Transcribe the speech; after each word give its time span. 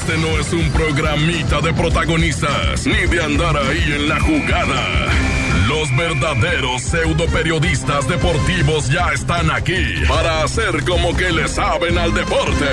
Este 0.00 0.16
no 0.16 0.38
es 0.38 0.52
un 0.52 0.70
programita 0.70 1.60
de 1.60 1.74
protagonistas, 1.74 2.86
ni 2.86 3.08
de 3.08 3.20
andar 3.20 3.56
ahí 3.56 3.94
en 3.94 4.08
la 4.08 4.20
jugada. 4.20 5.08
Los 5.66 5.94
verdaderos 5.96 6.82
pseudo 6.82 7.26
periodistas 7.26 8.06
deportivos 8.06 8.88
ya 8.88 9.10
están 9.12 9.50
aquí 9.50 10.04
para 10.06 10.44
hacer 10.44 10.84
como 10.84 11.16
que 11.16 11.32
le 11.32 11.48
saben 11.48 11.98
al 11.98 12.14
deporte. 12.14 12.64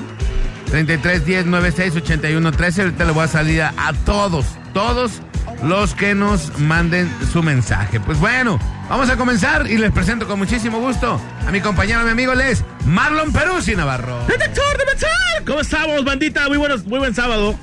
33 0.72 1.26
10 1.26 1.46
96 1.46 1.96
81 1.98 2.52
13. 2.52 2.82
Ahorita 2.82 3.06
le 3.06 3.12
voy 3.12 3.24
a 3.24 3.28
salir 3.28 3.62
a, 3.62 3.72
a 3.78 3.94
todos, 3.94 4.48
todos 4.74 5.22
los 5.64 5.94
que 5.94 6.16
nos 6.16 6.58
manden 6.58 7.08
su 7.32 7.44
mensaje. 7.44 8.00
Pues 8.00 8.20
bueno, 8.20 8.60
vamos 8.90 9.12
a 9.12 9.16
comenzar 9.16 9.70
y 9.70 9.78
les 9.78 9.92
presento 9.92 10.28
con 10.28 10.40
muchísimo 10.40 10.80
gusto 10.80 11.22
a 11.48 11.52
mi 11.52 11.62
compañero, 11.62 12.04
mi 12.04 12.10
amigo 12.10 12.34
Les, 12.34 12.64
Marlon 12.86 13.32
Peruzzi 13.32 13.76
Navarro. 13.76 14.26
¡Detector 14.26 14.76
de 14.76 14.86
metal! 14.86 15.46
¿Cómo 15.46 15.60
estamos, 15.60 16.04
bandita? 16.04 16.48
Muy, 16.48 16.58
buenos, 16.58 16.84
muy 16.86 16.98
buen 16.98 17.14
sábado. 17.14 17.56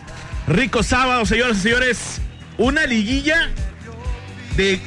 Rico 0.47 0.84
sábado, 0.84 1.27
señoras 1.27 1.56
y 1.58 1.60
señores. 1.62 2.20
Una 2.58 2.86
liguilla 2.86 3.48
de, 4.56 4.80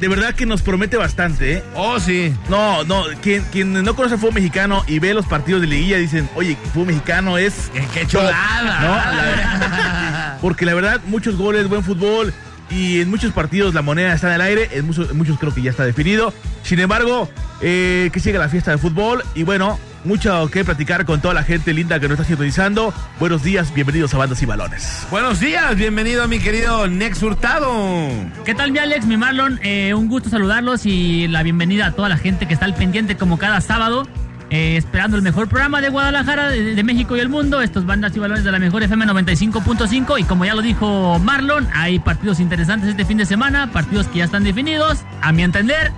de 0.00 0.08
verdad 0.08 0.34
que 0.34 0.46
nos 0.46 0.62
promete 0.62 0.96
bastante, 0.96 1.54
¿eh? 1.54 1.62
Oh, 1.74 1.98
sí. 2.00 2.32
No, 2.48 2.84
no, 2.84 3.04
quien, 3.22 3.42
quien 3.52 3.72
no 3.72 3.96
conoce 3.96 4.14
el 4.14 4.20
fútbol 4.20 4.34
mexicano 4.34 4.84
y 4.86 4.98
ve 5.00 5.12
los 5.12 5.26
partidos 5.26 5.60
de 5.60 5.66
liguilla 5.66 5.96
dicen, 5.98 6.28
oye, 6.36 6.50
el 6.50 6.70
fútbol 6.70 6.86
mexicano 6.88 7.36
es... 7.36 7.70
¡Qué, 7.72 7.80
qué 7.92 8.00
top", 8.02 8.10
chulada! 8.22 8.80
¿no? 8.80 8.88
La- 8.96 10.38
porque 10.40 10.64
la 10.66 10.74
verdad, 10.74 11.00
muchos 11.06 11.36
goles, 11.36 11.68
buen 11.68 11.82
fútbol 11.82 12.32
y 12.70 13.00
en 13.00 13.10
muchos 13.10 13.32
partidos 13.32 13.74
la 13.74 13.82
moneda 13.82 14.12
está 14.14 14.28
en 14.28 14.34
el 14.34 14.40
aire, 14.40 14.68
en 14.72 14.86
muchos, 14.86 15.10
en 15.10 15.16
muchos 15.16 15.38
creo 15.38 15.52
que 15.54 15.62
ya 15.62 15.70
está 15.70 15.84
definido. 15.84 16.32
Sin 16.62 16.78
embargo, 16.80 17.28
eh, 17.60 18.10
que 18.12 18.20
siga 18.20 18.38
la 18.38 18.48
fiesta 18.48 18.70
de 18.70 18.78
fútbol 18.78 19.22
y 19.34 19.42
bueno, 19.44 19.78
mucho 20.06 20.48
que 20.50 20.64
platicar 20.64 21.04
con 21.04 21.20
toda 21.20 21.34
la 21.34 21.42
gente 21.42 21.74
linda 21.74 22.00
que 22.00 22.08
nos 22.08 22.14
está 22.14 22.24
sintonizando. 22.24 22.94
Buenos 23.18 23.42
días, 23.42 23.74
bienvenidos 23.74 24.14
a 24.14 24.18
Bandas 24.18 24.40
y 24.42 24.46
Balones. 24.46 25.06
Buenos 25.10 25.40
días, 25.40 25.76
bienvenido 25.76 26.26
mi 26.28 26.38
querido 26.38 26.86
Nex 26.86 27.22
Hurtado. 27.22 28.08
¿Qué 28.44 28.54
tal, 28.54 28.72
mi 28.72 28.78
Alex, 28.78 29.06
mi 29.06 29.16
Marlon? 29.16 29.60
Eh, 29.62 29.94
un 29.94 30.08
gusto 30.08 30.30
saludarlos 30.30 30.86
y 30.86 31.28
la 31.28 31.42
bienvenida 31.42 31.86
a 31.86 31.92
toda 31.92 32.08
la 32.08 32.16
gente 32.16 32.46
que 32.46 32.54
está 32.54 32.66
al 32.66 32.74
pendiente 32.74 33.16
como 33.16 33.36
cada 33.38 33.60
sábado, 33.60 34.06
eh, 34.50 34.76
esperando 34.76 35.16
el 35.16 35.22
mejor 35.22 35.48
programa 35.48 35.80
de 35.80 35.88
Guadalajara, 35.88 36.50
de, 36.50 36.74
de 36.74 36.84
México 36.84 37.16
y 37.16 37.20
el 37.20 37.28
mundo. 37.28 37.60
Estos 37.60 37.84
bandas 37.84 38.14
y 38.16 38.20
balones 38.20 38.44
de 38.44 38.52
la 38.52 38.58
mejor 38.58 38.82
FM 38.84 39.06
95.5 39.06 40.20
y 40.20 40.24
como 40.24 40.44
ya 40.44 40.54
lo 40.54 40.62
dijo 40.62 41.18
Marlon, 41.18 41.68
hay 41.74 41.98
partidos 41.98 42.38
interesantes 42.38 42.90
este 42.90 43.04
fin 43.04 43.18
de 43.18 43.26
semana, 43.26 43.72
partidos 43.72 44.06
que 44.06 44.18
ya 44.18 44.24
están 44.24 44.44
definidos, 44.44 45.00
a 45.20 45.32
mi 45.32 45.42
entender, 45.42 45.92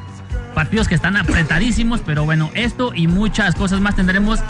partidos 0.59 0.89
que 0.89 0.97
están 0.97 1.17
apretadísimos, 1.17 2.01
pero 2.05 2.25
bueno, 2.25 2.51
esto 2.53 2.91
y 2.93 3.07
muchas 3.07 3.55
cosas 3.55 3.81
más 3.81 3.95
tendremos 3.95 4.41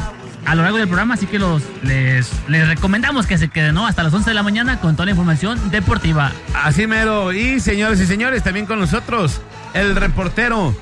a 0.46 0.54
lo 0.54 0.62
largo 0.62 0.78
del 0.78 0.86
programa, 0.86 1.12
así 1.12 1.26
que 1.26 1.38
los 1.38 1.62
les, 1.82 2.30
les 2.48 2.66
recomendamos 2.66 3.26
que 3.26 3.36
se 3.36 3.48
queden 3.48 3.74
¿no? 3.74 3.86
hasta 3.86 4.02
las 4.02 4.14
11 4.14 4.30
de 4.30 4.32
la 4.32 4.42
mañana 4.42 4.80
con 4.80 4.94
toda 4.94 5.04
la 5.04 5.10
información 5.10 5.70
deportiva. 5.70 6.32
Así 6.54 6.86
mero. 6.86 7.34
Y 7.34 7.60
señores 7.60 8.00
y 8.00 8.06
señores, 8.06 8.42
también 8.42 8.64
con 8.64 8.80
nosotros, 8.80 9.42
el 9.74 9.96
reportero 9.96 10.74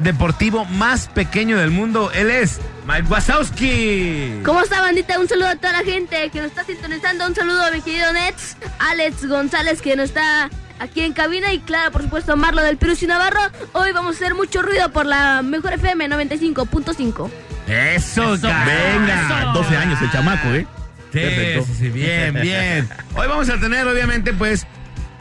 deportivo 0.00 0.64
más 0.64 1.06
pequeño 1.06 1.56
del 1.56 1.70
mundo. 1.70 2.10
Él 2.12 2.28
es 2.28 2.60
Mike 2.84 3.06
Wazowski. 3.08 4.40
¿Cómo 4.44 4.60
está, 4.60 4.80
bandita? 4.80 5.20
Un 5.20 5.28
saludo 5.28 5.50
a 5.50 5.54
toda 5.54 5.72
la 5.72 5.84
gente 5.84 6.30
que 6.30 6.40
nos 6.40 6.48
está 6.48 6.64
sintonizando. 6.64 7.28
Un 7.28 7.36
saludo 7.36 7.62
a 7.62 7.70
mi 7.70 7.80
querido 7.80 8.12
Nets, 8.12 8.56
Alex 8.80 9.28
González, 9.28 9.80
que 9.80 9.94
nos 9.94 10.06
está 10.06 10.50
aquí 10.78 11.00
en 11.00 11.12
cabina. 11.12 11.52
Y 11.52 11.60
claro, 11.60 11.90
por 11.92 12.02
supuesto, 12.02 12.36
Marlo 12.36 12.62
del 12.62 12.76
Perú 12.76 12.94
y 13.00 13.06
Navarro. 13.06 13.40
Hoy 13.72 13.92
vamos 13.92 14.14
a 14.14 14.18
hacer 14.18 14.34
mucho 14.34 14.62
ruido 14.62 14.90
por 14.90 15.06
la 15.06 15.42
mejor 15.42 15.72
FM 15.74 16.08
95.5. 16.08 17.30
Eso, 17.68 18.34
Eso. 18.34 18.46
Venga, 18.46 19.40
Eso. 19.50 19.52
12 19.62 19.76
años 19.76 20.02
el 20.02 20.10
chamaco, 20.10 20.48
¿eh? 20.48 20.66
Sí, 21.12 21.20
Perfecto. 21.20 21.64
sí, 21.66 21.74
sí, 21.78 21.88
bien, 21.90 22.34
bien. 22.34 22.88
Hoy 23.14 23.28
vamos 23.28 23.48
a 23.48 23.58
tener, 23.58 23.86
obviamente, 23.86 24.32
pues, 24.32 24.66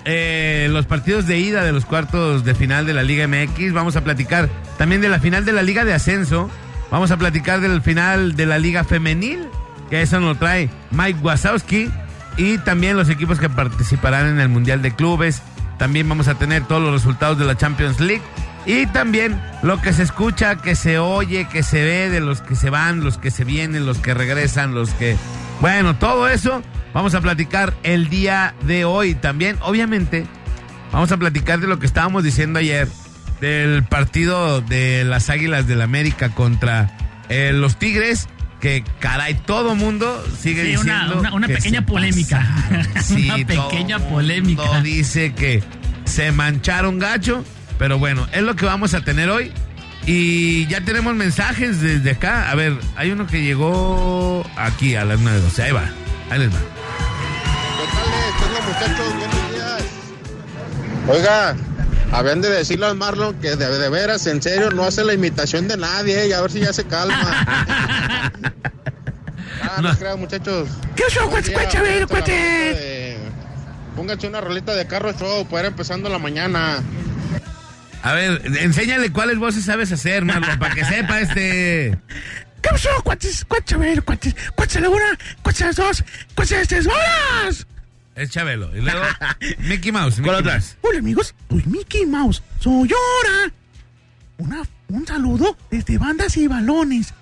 eh, 0.05 0.67
los 0.71 0.85
partidos 0.87 1.27
de 1.27 1.37
ida 1.37 1.63
de 1.63 1.71
los 1.71 1.85
cuartos 1.85 2.43
de 2.43 2.55
final 2.55 2.85
de 2.85 2.93
la 2.93 3.03
Liga 3.03 3.27
MX. 3.27 3.73
Vamos 3.73 3.95
a 3.95 4.03
platicar 4.03 4.49
también 4.77 5.01
de 5.01 5.09
la 5.09 5.19
final 5.19 5.45
de 5.45 5.53
la 5.53 5.61
Liga 5.61 5.85
de 5.85 5.93
Ascenso. 5.93 6.49
Vamos 6.91 7.11
a 7.11 7.17
platicar 7.17 7.61
del 7.61 7.81
final 7.81 8.35
de 8.35 8.45
la 8.45 8.57
Liga 8.59 8.83
Femenil, 8.83 9.47
que 9.89 10.01
eso 10.01 10.19
nos 10.19 10.37
trae 10.39 10.69
Mike 10.91 11.19
Wazowski. 11.21 11.89
Y 12.37 12.57
también 12.59 12.97
los 12.97 13.09
equipos 13.09 13.39
que 13.39 13.49
participarán 13.49 14.27
en 14.27 14.39
el 14.39 14.49
Mundial 14.49 14.81
de 14.81 14.95
Clubes. 14.95 15.41
También 15.77 16.07
vamos 16.07 16.27
a 16.27 16.35
tener 16.35 16.65
todos 16.67 16.81
los 16.81 16.91
resultados 16.91 17.37
de 17.37 17.45
la 17.45 17.57
Champions 17.57 17.99
League. 17.99 18.23
Y 18.65 18.85
también 18.87 19.41
lo 19.61 19.81
que 19.81 19.91
se 19.91 20.03
escucha, 20.03 20.55
que 20.55 20.75
se 20.75 20.97
oye, 20.97 21.47
que 21.51 21.63
se 21.63 21.83
ve 21.83 22.09
de 22.09 22.21
los 22.21 22.41
que 22.41 22.55
se 22.55 22.69
van, 22.69 23.03
los 23.03 23.17
que 23.17 23.29
se 23.29 23.43
vienen, 23.43 23.85
los 23.85 23.97
que 23.99 24.13
regresan, 24.13 24.73
los 24.73 24.91
que... 24.91 25.17
Bueno, 25.59 25.95
todo 25.95 26.29
eso 26.29 26.61
vamos 26.93 27.13
a 27.13 27.21
platicar 27.21 27.73
el 27.83 28.09
día 28.09 28.55
de 28.63 28.85
hoy. 28.85 29.15
También, 29.15 29.57
obviamente, 29.61 30.25
vamos 30.91 31.11
a 31.11 31.17
platicar 31.17 31.59
de 31.59 31.67
lo 31.67 31.79
que 31.79 31.85
estábamos 31.85 32.23
diciendo 32.23 32.59
ayer, 32.59 32.87
del 33.41 33.83
partido 33.83 34.61
de 34.61 35.03
las 35.03 35.29
Águilas 35.29 35.67
del 35.67 35.81
América 35.81 36.29
contra 36.29 36.95
eh, 37.27 37.51
los 37.53 37.77
Tigres, 37.77 38.29
que 38.63 38.81
caray, 38.99 39.33
todo 39.33 39.75
mundo 39.75 40.25
sigue 40.39 40.63
Sí, 40.63 40.77
una- 40.77 40.93
diciendo... 41.03 41.19
una- 41.19 41.33
una 41.33 41.47
que 41.47 41.55
pequeña 41.55 41.79
se 41.79 41.85
polémica. 41.85 42.47
Sí, 43.03 43.25
Una 43.29 43.45
todo 43.45 43.67
pequeña 43.69 43.97
mundo 43.97 44.13
polémica. 44.15 44.81
Dice 44.81 45.33
que 45.33 45.61
se 46.05 46.31
mancharon 46.31 46.97
gacho, 46.97 47.43
pero 47.77 47.99
bueno, 47.99 48.25
es 48.31 48.41
lo 48.41 48.55
que 48.55 48.65
vamos 48.65 48.93
a 48.93 49.01
tener 49.01 49.29
hoy. 49.29 49.51
Y 50.05 50.65
ya 50.67 50.79
tenemos 50.79 51.13
mensajes 51.13 51.81
desde 51.81 52.11
acá. 52.11 52.49
A 52.49 52.55
ver, 52.55 52.77
hay 52.95 53.11
uno 53.11 53.27
que 53.27 53.41
llegó 53.43 54.49
aquí 54.55 54.95
a 54.95 55.03
las 55.03 55.19
9.12. 55.19 55.59
Ahí 55.63 55.71
va. 55.73 55.83
Ahí 56.29 56.39
les 56.39 56.49
va. 56.49 56.59
¿Qué 57.79 58.45
tal, 58.45 58.63
muchachos? 58.65 59.13
Buenos 59.13 59.51
días. 59.51 59.83
Oiga, 61.09 61.55
habían 62.13 62.41
de 62.41 62.49
decirle 62.49 62.85
al 62.85 62.95
Marlon 62.95 63.33
que 63.41 63.55
de, 63.55 63.65
de 63.79 63.89
veras, 63.89 64.25
en 64.27 64.41
serio, 64.41 64.69
no 64.71 64.83
hace 64.83 65.03
la 65.03 65.13
imitación 65.13 65.67
de 65.67 65.77
nadie, 65.77 66.27
y 66.27 66.33
a 66.33 66.41
ver 66.41 66.51
si 66.51 66.59
ya 66.59 66.71
se 66.71 66.85
calma. 66.85 67.17
ah, 69.63 69.79
no, 69.81 69.89
No. 69.91 69.97
crean, 69.97 70.19
muchachos. 70.19 70.69
¿Qué 70.95 71.03
show, 71.09 71.29
cuate, 71.29 71.51
cuate, 71.51 71.77
pónganse 72.07 73.17
cuate? 73.97 74.27
una 74.27 74.41
rolita 74.41 74.75
de 74.75 74.85
carro 74.87 75.11
show 75.13 75.45
para 75.47 75.61
ir 75.63 75.65
empezando 75.67 76.07
la 76.09 76.19
mañana. 76.19 76.83
A 78.03 78.13
ver, 78.13 78.41
enséñale 78.59 79.11
cuáles 79.11 79.37
voces 79.39 79.65
sabes 79.65 79.91
hacer, 79.91 80.23
Marlon, 80.25 80.59
para 80.59 80.75
que 80.75 80.85
sepa 80.85 81.19
este. 81.19 81.97
¿Qué 82.61 82.69
pasó, 82.69 82.89
cuates? 83.03 83.43
Cuates, 83.45 83.73
a 83.73 83.77
ver, 83.77 84.03
cuates. 84.03 84.35
Cuates 84.55 84.77
a 84.77 84.79
la 84.81 84.89
una, 84.89 85.17
cuates 85.41 85.61
a 85.63 85.65
las 85.67 85.75
dos, 85.77 86.03
cuates 86.35 86.53
a 86.53 86.57
las 86.59 86.67
tres. 86.67 86.87
Es 88.15 88.29
Chabelo. 88.29 88.75
Y 88.75 88.81
luego, 88.81 89.01
Mickey 89.59 89.91
Mouse. 89.91 90.15
¿Cuál 90.21 90.37
Mickey 90.37 90.39
otra? 90.39 90.53
Mouse. 90.53 90.77
Hola, 90.81 90.99
amigos. 90.99 91.35
Soy 91.49 91.63
Mickey 91.65 92.05
Mouse. 92.05 92.43
Soy 92.59 92.89
ahora. 92.91 93.53
Una, 94.37 94.61
un 94.89 95.07
saludo 95.07 95.57
desde 95.71 95.97
bandas 95.97 96.35
y 96.37 96.47
balones. 96.47 97.13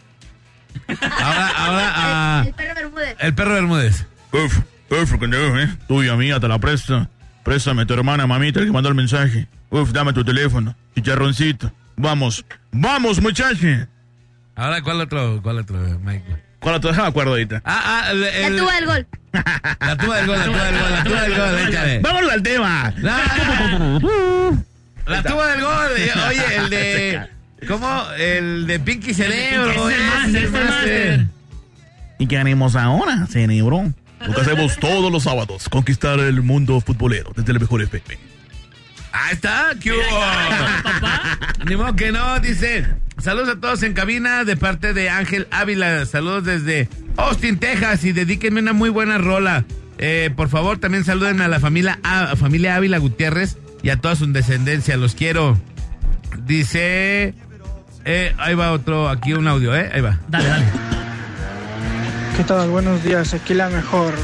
Ahora, 0.87 1.47
ahora, 1.49 1.93
ah, 1.95 2.43
El 2.47 2.53
perro 2.53 2.75
Bermúdez. 2.75 3.15
el 3.19 3.33
perro 3.35 3.53
Bermúdez. 3.53 4.05
Uf, 4.31 4.59
uf, 4.89 5.17
pendejo, 5.19 5.57
¿eh? 5.59 5.77
Tuya, 5.87 6.15
mía, 6.15 6.39
te 6.39 6.47
la 6.47 6.59
presto. 6.59 7.07
Préstame 7.43 7.85
tu 7.85 7.93
hermana, 7.93 8.27
mamita, 8.27 8.59
el 8.59 8.67
que 8.67 8.71
mandó 8.71 8.89
el 8.89 8.95
mensaje. 8.95 9.47
Uf, 9.69 9.91
dame 9.91 10.13
tu 10.13 10.23
teléfono. 10.23 10.75
Chicharroncito. 10.95 11.71
Vamos. 11.97 12.45
¡Vamos, 12.71 13.21
muchacho! 13.21 13.67
Ahora, 14.55 14.81
¿cuál 14.81 15.01
otro, 15.01 15.41
cuál 15.41 15.59
otro, 15.59 15.77
Mike? 16.61 16.63
¿Cuál 16.63 16.75
otro? 16.75 16.89
Déjame 16.91 17.07
acuerdo 17.09 17.31
ahorita. 17.31 17.61
Ah, 17.65 18.03
ah, 18.05 18.11
el, 18.11 18.21
La 18.55 18.61
tuba 18.61 18.75
del 18.75 18.85
gol. 18.85 19.07
La 19.79 19.97
tuba 19.97 20.17
del 20.17 20.27
gol, 20.27 20.37
la 20.37 20.45
tuba 20.45 20.63
del 20.65 20.79
gol, 20.79 20.91
la 20.91 21.03
tuba 21.03 21.21
del 21.21 21.37
gol, 21.37 21.59
échale. 21.69 21.99
¡Vámonos 21.99 22.31
al 22.31 22.43
tema! 22.43 22.93
La, 22.97 23.17
la 25.05 25.23
tuba 25.31 25.47
del 25.51 25.61
gol. 25.61 25.87
eh, 25.97 26.11
Oye, 26.27 26.55
el 26.57 26.69
de. 26.69 27.27
¿Cómo? 27.67 28.03
El 28.17 28.67
de 28.67 28.79
Pinky 28.79 29.13
Cerebro. 29.13 29.89
Es 29.89 30.35
el 30.35 30.49
máster. 30.51 31.25
¿Y 32.19 32.27
qué 32.27 32.37
haremos 32.37 32.75
ahora, 32.75 33.25
cerebro? 33.27 33.93
Lo 34.19 34.33
que 34.33 34.41
hacemos 34.41 34.77
todos 34.77 35.11
los 35.11 35.23
sábados, 35.23 35.67
conquistar 35.69 36.19
el 36.19 36.41
mundo 36.43 36.79
futbolero 36.81 37.31
desde 37.35 37.51
el 37.53 37.59
mejor 37.59 37.81
FM. 37.81 38.19
Ahí 39.13 39.33
está, 39.33 39.71
¿qué 39.81 39.91
hubo? 39.91 41.65
Ni 41.65 41.75
modo 41.75 41.95
que 41.95 42.11
no, 42.11 42.39
dice. 42.39 42.85
Saludos 43.21 43.49
a 43.49 43.59
todos 43.59 43.83
en 43.83 43.93
cabina 43.93 44.43
de 44.45 44.57
parte 44.57 44.93
de 44.93 45.09
Ángel 45.09 45.47
Ávila. 45.51 46.05
Saludos 46.05 46.43
desde 46.45 46.89
Austin, 47.17 47.59
Texas. 47.59 48.03
Y 48.03 48.13
dedíquenme 48.13 48.61
una 48.61 48.73
muy 48.73 48.89
buena 48.89 49.17
rola. 49.19 49.65
Eh, 49.99 50.31
por 50.35 50.49
favor, 50.49 50.79
también 50.79 51.03
saluden 51.05 51.41
a 51.41 51.47
la 51.47 51.59
familia, 51.59 51.99
a, 52.03 52.35
familia 52.35 52.75
Ávila 52.75 52.97
Gutiérrez 52.97 53.57
y 53.83 53.89
a 53.89 53.97
toda 53.97 54.15
su 54.15 54.25
descendencia. 54.31 54.97
Los 54.97 55.13
quiero. 55.13 55.57
Dice. 56.45 57.35
eh, 58.05 58.33
ahí 58.39 58.55
va 58.55 58.71
otro, 58.71 59.07
aquí 59.09 59.33
un 59.33 59.47
audio, 59.47 59.75
¿eh? 59.75 59.91
Ahí 59.93 60.01
va. 60.01 60.17
Dale, 60.27 60.47
dale. 60.47 60.65
¿Qué 62.37 62.43
tal? 62.43 62.69
Buenos 62.69 63.03
días, 63.03 63.33
aquí 63.35 63.53
la 63.53 63.69
mejor. 63.69 64.15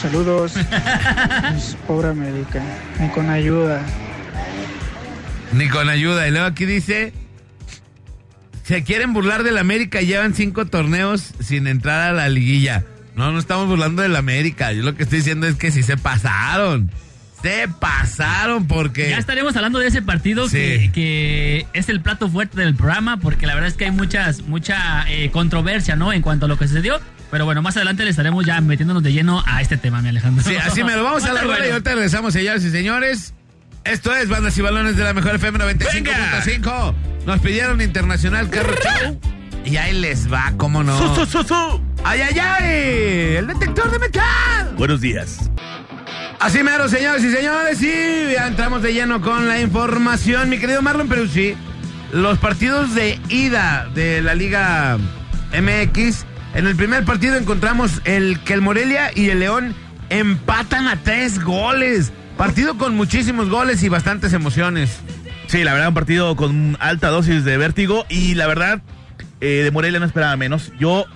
Saludos. 0.00 0.54
Es 1.56 1.76
pobre 1.86 2.08
América, 2.10 2.62
ni 3.00 3.08
con 3.08 3.28
ayuda. 3.30 3.82
Ni 5.52 5.68
con 5.68 5.88
ayuda. 5.88 6.26
Y 6.28 6.30
luego 6.30 6.46
aquí 6.46 6.64
dice. 6.66 7.12
Se 8.64 8.82
quieren 8.84 9.14
burlar 9.14 9.44
del 9.44 9.56
América 9.56 10.02
y 10.02 10.06
llevan 10.06 10.34
cinco 10.34 10.66
torneos 10.66 11.32
sin 11.40 11.66
entrar 11.66 12.02
a 12.02 12.12
la 12.12 12.28
liguilla. 12.28 12.84
No, 13.16 13.32
no 13.32 13.38
estamos 13.38 13.66
burlando 13.66 14.02
del 14.02 14.14
América. 14.14 14.72
Yo 14.72 14.82
lo 14.82 14.94
que 14.94 15.04
estoy 15.04 15.18
diciendo 15.20 15.46
es 15.46 15.54
que 15.56 15.70
si 15.72 15.82
se 15.82 15.96
pasaron. 15.96 16.90
Se 17.42 17.66
pasaron 17.80 18.66
porque. 18.66 19.08
Ya 19.10 19.18
estaremos 19.18 19.56
hablando 19.56 19.78
de 19.78 19.86
ese 19.86 20.02
partido 20.02 20.48
Sí. 20.48 20.56
que, 20.56 20.90
que 20.92 21.66
es 21.72 21.88
el 21.88 22.00
plato 22.02 22.28
fuerte 22.28 22.60
del 22.60 22.74
programa, 22.74 23.16
porque 23.18 23.46
la 23.46 23.54
verdad 23.54 23.68
es 23.68 23.74
que 23.76 23.86
hay 23.86 23.90
muchas, 23.90 24.42
mucha 24.42 25.08
eh, 25.10 25.30
controversia, 25.30 25.96
¿no? 25.96 26.12
En 26.12 26.20
cuanto 26.20 26.44
a 26.46 26.48
lo 26.48 26.58
que 26.58 26.68
sucedió. 26.68 27.00
Pero 27.30 27.44
bueno, 27.44 27.62
más 27.62 27.76
adelante 27.76 28.04
le 28.04 28.10
estaremos 28.10 28.44
ya 28.44 28.60
metiéndonos 28.60 29.02
de 29.02 29.12
lleno 29.12 29.42
a 29.46 29.62
este 29.62 29.76
tema, 29.78 30.02
mi 30.02 30.08
Alejandro. 30.10 30.44
Sí, 30.44 30.56
así 30.56 30.82
me 30.84 30.94
lo 30.94 31.04
vamos 31.04 31.24
a 31.24 31.32
la 31.32 31.44
Bueno, 31.44 31.64
y 31.64 31.70
ahorita 31.70 31.94
regresamos, 31.94 32.32
señores 32.34 32.64
y 32.64 32.70
señores. 32.70 33.32
Esto 33.88 34.14
es 34.14 34.28
Bandas 34.28 34.56
y 34.58 34.60
Balones 34.60 34.98
de 34.98 35.04
la 35.04 35.14
Mejor 35.14 35.36
FM 35.36 35.58
95.5. 35.60 36.94
Nos 37.24 37.40
pidieron 37.40 37.80
Internacional 37.80 38.50
Carro 38.50 38.74
Show. 38.74 39.18
Y 39.64 39.78
ahí 39.78 39.98
les 39.98 40.30
va, 40.30 40.52
¿cómo 40.58 40.84
no? 40.84 40.98
Su, 40.98 41.14
su, 41.14 41.24
su, 41.24 41.42
su. 41.42 41.80
¡Ay, 42.04 42.20
ay, 42.20 42.38
ay! 42.38 43.36
¡El 43.36 43.46
detector 43.46 43.90
de 43.90 43.98
metal! 43.98 44.74
Buenos 44.76 45.00
días. 45.00 45.50
Así 46.38 46.62
mero, 46.62 46.86
señores 46.90 47.24
y 47.24 47.32
señores, 47.32 47.82
y 47.82 48.34
ya 48.34 48.46
entramos 48.46 48.82
de 48.82 48.92
lleno 48.92 49.22
con 49.22 49.48
la 49.48 49.58
información. 49.58 50.50
Mi 50.50 50.58
querido 50.58 50.82
Marlon 50.82 51.08
Peruzzi, 51.08 51.56
los 52.12 52.36
partidos 52.38 52.94
de 52.94 53.18
ida 53.30 53.88
de 53.94 54.20
la 54.20 54.34
Liga 54.34 54.98
MX, 55.58 56.26
en 56.54 56.66
el 56.66 56.76
primer 56.76 57.06
partido 57.06 57.36
encontramos 57.36 58.02
el 58.04 58.38
que 58.40 58.52
el 58.52 58.60
Morelia 58.60 59.12
y 59.14 59.30
el 59.30 59.40
León 59.40 59.74
empatan 60.10 60.88
a 60.88 60.96
tres 60.96 61.42
goles. 61.42 62.12
Partido 62.38 62.78
con 62.78 62.94
muchísimos 62.94 63.48
goles 63.48 63.82
y 63.82 63.88
bastantes 63.88 64.32
emociones. 64.32 65.00
Sí, 65.48 65.64
la 65.64 65.72
verdad, 65.72 65.88
un 65.88 65.94
partido 65.94 66.36
con 66.36 66.76
alta 66.78 67.08
dosis 67.08 67.44
de 67.44 67.58
vértigo 67.58 68.06
y 68.08 68.36
la 68.36 68.46
verdad, 68.46 68.80
eh, 69.40 69.62
de 69.64 69.70
Morelia 69.72 69.98
no 69.98 70.06
esperaba 70.06 70.36
menos. 70.36 70.72
Yo 70.78 71.06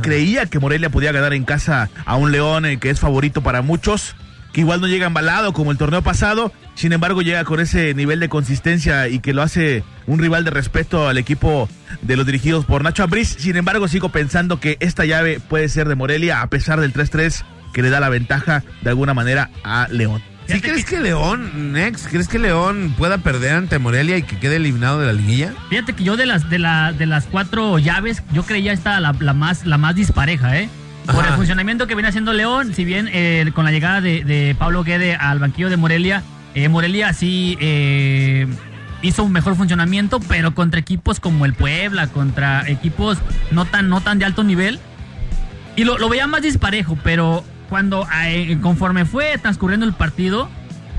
creía 0.00 0.46
que 0.46 0.58
Morelia 0.58 0.90
podía 0.90 1.12
ganar 1.12 1.34
en 1.34 1.44
casa 1.44 1.88
a 2.04 2.16
un 2.16 2.32
León 2.32 2.66
eh, 2.66 2.80
que 2.80 2.90
es 2.90 2.98
favorito 2.98 3.42
para 3.42 3.62
muchos, 3.62 4.16
que 4.52 4.62
igual 4.62 4.80
no 4.80 4.88
llega 4.88 5.06
embalado 5.06 5.52
como 5.52 5.70
el 5.70 5.78
torneo 5.78 6.02
pasado, 6.02 6.52
sin 6.74 6.92
embargo 6.92 7.22
llega 7.22 7.44
con 7.44 7.60
ese 7.60 7.94
nivel 7.94 8.18
de 8.18 8.28
consistencia 8.28 9.06
y 9.06 9.20
que 9.20 9.34
lo 9.34 9.42
hace 9.42 9.84
un 10.08 10.18
rival 10.18 10.42
de 10.44 10.50
respeto 10.50 11.06
al 11.06 11.16
equipo 11.16 11.68
de 12.00 12.16
los 12.16 12.26
dirigidos 12.26 12.64
por 12.64 12.82
Nacho 12.82 13.04
Ambriz. 13.04 13.36
Sin 13.38 13.54
embargo, 13.54 13.86
sigo 13.86 14.08
pensando 14.08 14.58
que 14.58 14.78
esta 14.80 15.04
llave 15.04 15.38
puede 15.38 15.68
ser 15.68 15.88
de 15.88 15.94
Morelia 15.94 16.42
a 16.42 16.48
pesar 16.48 16.80
del 16.80 16.92
3-3 16.92 17.44
que 17.72 17.82
le 17.82 17.90
da 17.90 18.00
la 18.00 18.08
ventaja 18.08 18.64
de 18.82 18.90
alguna 18.90 19.14
manera 19.14 19.48
a 19.62 19.86
León. 19.88 20.31
¿Sí 20.46 20.60
crees 20.60 20.84
que 20.84 21.00
León, 21.00 21.72
Nex, 21.72 22.08
crees 22.08 22.28
que 22.28 22.38
León 22.38 22.94
pueda 22.98 23.18
perder 23.18 23.54
ante 23.54 23.78
Morelia 23.78 24.18
y 24.18 24.22
que 24.22 24.38
quede 24.38 24.56
eliminado 24.56 25.00
de 25.00 25.06
la 25.06 25.12
liguilla? 25.12 25.52
Fíjate 25.70 25.92
que 25.94 26.04
yo 26.04 26.16
de 26.16 26.26
las 26.26 26.50
de 26.50 26.58
la 26.58 26.92
de 26.92 27.06
las 27.06 27.24
cuatro 27.26 27.78
llaves, 27.78 28.22
yo 28.32 28.42
creía 28.42 28.72
esta 28.72 29.00
la, 29.00 29.14
la 29.18 29.32
más 29.32 29.64
la 29.64 29.78
más 29.78 29.94
dispareja, 29.94 30.58
¿eh? 30.58 30.68
Por 31.06 31.20
Ajá. 31.20 31.30
el 31.30 31.34
funcionamiento 31.34 31.86
que 31.86 31.94
viene 31.94 32.08
haciendo 32.08 32.32
León, 32.32 32.74
si 32.74 32.84
bien 32.84 33.08
eh, 33.12 33.50
con 33.54 33.64
la 33.64 33.72
llegada 33.72 34.00
de, 34.00 34.24
de 34.24 34.54
Pablo 34.58 34.84
Guede 34.84 35.14
al 35.16 35.38
banquillo 35.38 35.70
de 35.70 35.76
Morelia, 35.76 36.22
eh, 36.54 36.68
Morelia 36.68 37.12
sí 37.12 37.56
eh, 37.60 38.46
hizo 39.02 39.24
un 39.24 39.32
mejor 39.32 39.56
funcionamiento, 39.56 40.20
pero 40.20 40.54
contra 40.54 40.78
equipos 40.78 41.18
como 41.18 41.44
el 41.44 41.54
Puebla, 41.54 42.06
contra 42.08 42.68
equipos 42.68 43.18
no 43.50 43.64
tan 43.64 43.88
no 43.88 44.00
tan 44.00 44.18
de 44.18 44.26
alto 44.26 44.44
nivel, 44.44 44.78
y 45.76 45.84
lo, 45.84 45.98
lo 45.98 46.08
veía 46.08 46.26
más 46.26 46.42
disparejo, 46.42 46.96
pero 47.02 47.44
cuando 47.72 48.06
eh, 48.26 48.58
conforme 48.60 49.06
fue 49.06 49.38
transcurriendo 49.38 49.86
el 49.86 49.94
partido, 49.94 50.50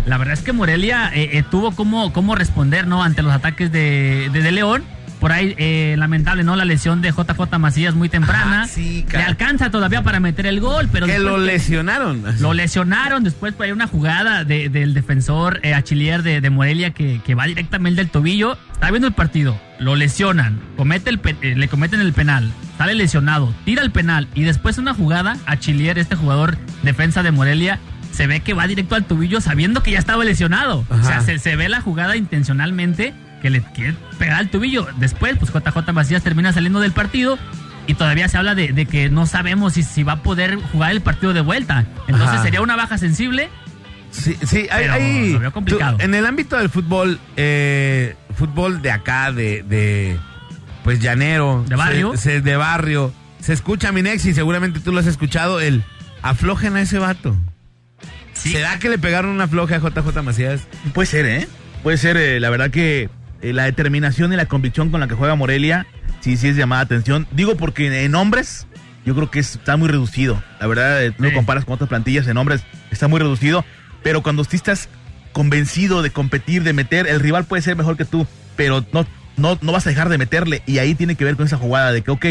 la 0.08 0.18
verdad 0.18 0.34
es 0.34 0.42
que 0.42 0.54
Morelia 0.54 1.12
eh, 1.14 1.38
eh, 1.38 1.44
tuvo 1.44 1.76
cómo, 1.76 2.12
cómo 2.12 2.34
responder 2.34 2.88
¿no? 2.88 3.04
ante 3.04 3.22
los 3.22 3.32
ataques 3.32 3.72
de, 3.72 4.32
de 4.34 4.52
León. 4.52 4.84
Por 5.24 5.32
ahí, 5.32 5.56
eh, 5.58 5.96
lamentable, 5.98 6.44
¿no? 6.44 6.58
La 6.58 6.66
lesión 6.66 7.02
de 7.02 7.12
JJ 7.12 7.58
Macías 7.58 7.96
muy 7.96 8.10
temprana. 8.10 8.64
Ah, 8.64 8.68
sí, 8.68 9.06
Le 9.10 9.24
alcanza 9.24 9.72
todavía 9.72 10.04
para 10.04 10.20
meter 10.20 10.46
el 10.46 10.60
gol, 10.60 10.90
pero 10.92 11.06
Que 11.08 11.18
lo 11.18 11.38
lesionaron. 11.38 12.22
lo 12.42 12.54
lesionaron. 12.54 13.24
Después 13.24 13.54
por 13.54 13.66
ahí 13.66 13.72
una 13.72 13.88
jugada 13.88 14.44
de- 14.44 14.68
del 14.68 14.94
defensor 14.94 15.62
eh, 15.64 15.74
Achillier 15.74 16.24
de, 16.24 16.42
de 16.42 16.50
Morelia 16.50 16.92
que, 16.92 17.22
que 17.26 17.36
va 17.36 17.46
directamente 17.46 18.02
del 18.02 18.10
tobillo. 18.10 18.58
Está 18.74 18.90
viendo 18.92 19.08
el 19.08 19.14
partido, 19.14 19.58
lo 19.80 19.96
lesionan, 19.96 20.60
comete 20.76 21.10
el 21.10 21.22
eh, 21.42 21.54
le 21.56 21.68
cometen 21.70 22.02
el 22.02 22.12
penal, 22.12 22.52
sale 22.78 22.94
lesionado, 22.94 23.54
tira 23.64 23.82
el 23.82 23.92
penal 23.92 24.28
y 24.36 24.44
después 24.44 24.78
una 24.78 24.94
jugada, 24.94 25.38
Achillier, 25.46 25.98
este 26.00 26.16
jugador 26.18 26.58
defensa 26.82 27.24
de 27.24 27.32
Morelia, 27.32 27.80
se 28.12 28.28
ve 28.28 28.42
que 28.42 28.54
va 28.54 28.68
directo 28.68 28.96
al 28.96 29.06
tobillo 29.06 29.40
sabiendo 29.40 29.82
que 29.84 29.92
ya 29.92 30.00
estaba 30.00 30.26
lesionado. 30.26 30.86
O 30.90 31.02
sea, 31.02 31.22
se 31.22 31.56
ve 31.56 31.70
la 31.70 31.80
jugada 31.80 32.18
intencionalmente 32.18 33.14
que 33.44 33.52
le 33.52 33.62
quiere 33.62 33.94
pegar 34.18 34.38
al 34.40 34.50
tobillo. 34.50 34.88
Después, 34.98 35.38
pues 35.38 35.52
JJ 35.54 35.92
Macías 35.94 36.24
termina 36.24 36.52
saliendo 36.52 36.80
del 36.80 36.94
partido 36.94 37.38
y 37.86 37.94
todavía 37.94 38.28
se 38.30 38.38
habla 38.38 38.56
de, 38.56 38.72
de 38.72 38.86
que 38.88 39.10
no 39.10 39.26
sabemos 39.28 39.74
si, 39.74 39.84
si 39.84 40.02
va 40.02 40.14
a 40.14 40.24
poder 40.24 40.56
jugar 40.72 40.92
el 40.92 41.02
partido 41.02 41.34
de 41.34 41.42
vuelta. 41.42 41.86
Entonces 42.08 42.30
Ajá. 42.30 42.44
sería 42.44 42.62
una 42.62 42.76
baja 42.76 42.98
sensible. 42.98 43.50
Sí, 44.12 44.36
sí, 44.46 44.68
hay, 44.72 44.84
Pero 44.84 44.94
hay- 44.94 45.34
lo 45.34 45.40
veo 45.40 45.52
complicado. 45.52 45.98
tú- 45.98 46.04
en 46.04 46.16
el 46.16 46.26
ámbito 46.26 46.58
del 46.58 46.70
fútbol, 46.70 47.20
eh, 47.36 48.16
fútbol 48.36 48.82
de 48.82 48.92
acá, 48.92 49.32
de, 49.32 49.64
de 49.64 50.18
pues 50.84 51.00
llanero, 51.00 51.66
¿De 51.68 51.76
barrio? 51.76 52.12
se- 52.14 52.18
se- 52.18 52.42
de 52.42 52.56
barrio, 52.56 53.14
se 53.40 53.54
escucha 53.54 53.92
mi 53.92 54.02
y 54.02 54.20
seguramente 54.20 54.80
tú 54.80 54.92
lo 54.94 55.00
has 55.00 55.08
escuchado, 55.08 55.60
el 55.60 55.84
aflojen 56.22 56.76
a 56.78 56.82
ese 56.82 57.00
vato. 57.00 57.36
¿Será 58.34 58.80
que 58.80 58.90
le 58.90 58.98
pegaron 58.98 59.32
una 59.32 59.48
floja 59.48 59.76
a 59.76 59.80
JJ 59.80 60.22
Macías? 60.24 60.62
Puede 60.94 61.08
ser, 61.08 61.26
¿eh? 61.26 61.48
Puede 61.82 61.98
ser, 61.98 62.18
eh, 62.18 62.40
la 62.40 62.50
verdad 62.50 62.72
que 62.72 63.10
eh, 63.44 63.54
la 63.54 63.66
determinación 63.66 64.34
y 64.34 64.36
la 64.36 64.48
convicción 64.48 64.90
con 64.90 65.00
la 65.00 65.08
que 65.08 65.14
juega 65.16 65.36
Morelia, 65.36 65.86
sí, 66.22 66.36
sí 66.38 66.48
es 66.48 66.56
llamada 66.56 66.82
atención. 66.82 67.28
Digo 67.32 67.56
porque 67.58 68.04
en 68.06 68.16
hombres, 68.16 68.66
yo 69.06 69.14
creo 69.14 69.30
que 69.30 69.40
es- 69.40 69.56
está 69.56 69.78
muy 69.78 69.90
reducido. 69.90 70.42
La 70.60 70.66
verdad, 70.68 71.04
eh, 71.06 71.14
lo 71.18 71.30
Sí. 71.30 71.36
comparas 71.36 71.66
con 71.66 71.76
otras 71.76 71.90
plantillas, 71.90 72.28
en 72.28 72.38
hombres 72.38 72.64
está 72.90 73.08
muy 73.08 73.20
reducido. 73.20 73.64
Pero 74.02 74.24
cuando 74.24 74.44
tú 74.44 74.56
estás 74.56 74.90
convencido 75.34 76.02
de 76.02 76.10
competir, 76.12 76.64
de 76.64 76.74
meter, 76.74 77.08
el 77.08 77.20
rival 77.20 77.46
puede 77.46 77.62
ser 77.62 77.76
mejor 77.76 77.98
que 77.98 78.06
tú, 78.06 78.28
pero 78.56 78.86
no, 78.94 79.06
no, 79.38 79.58
no 79.62 79.72
vas 79.72 79.86
a 79.88 79.90
dejar 79.90 80.10
de 80.10 80.18
meterle. 80.18 80.62
Y 80.66 80.78
ahí 80.78 80.96
tiene 80.96 81.16
que 81.16 81.26
ver 81.26 81.36
con 81.36 81.46
esa 81.46 81.58
jugada 81.58 81.92
de 81.92 82.02
que, 82.02 82.12
ok, 82.12 82.26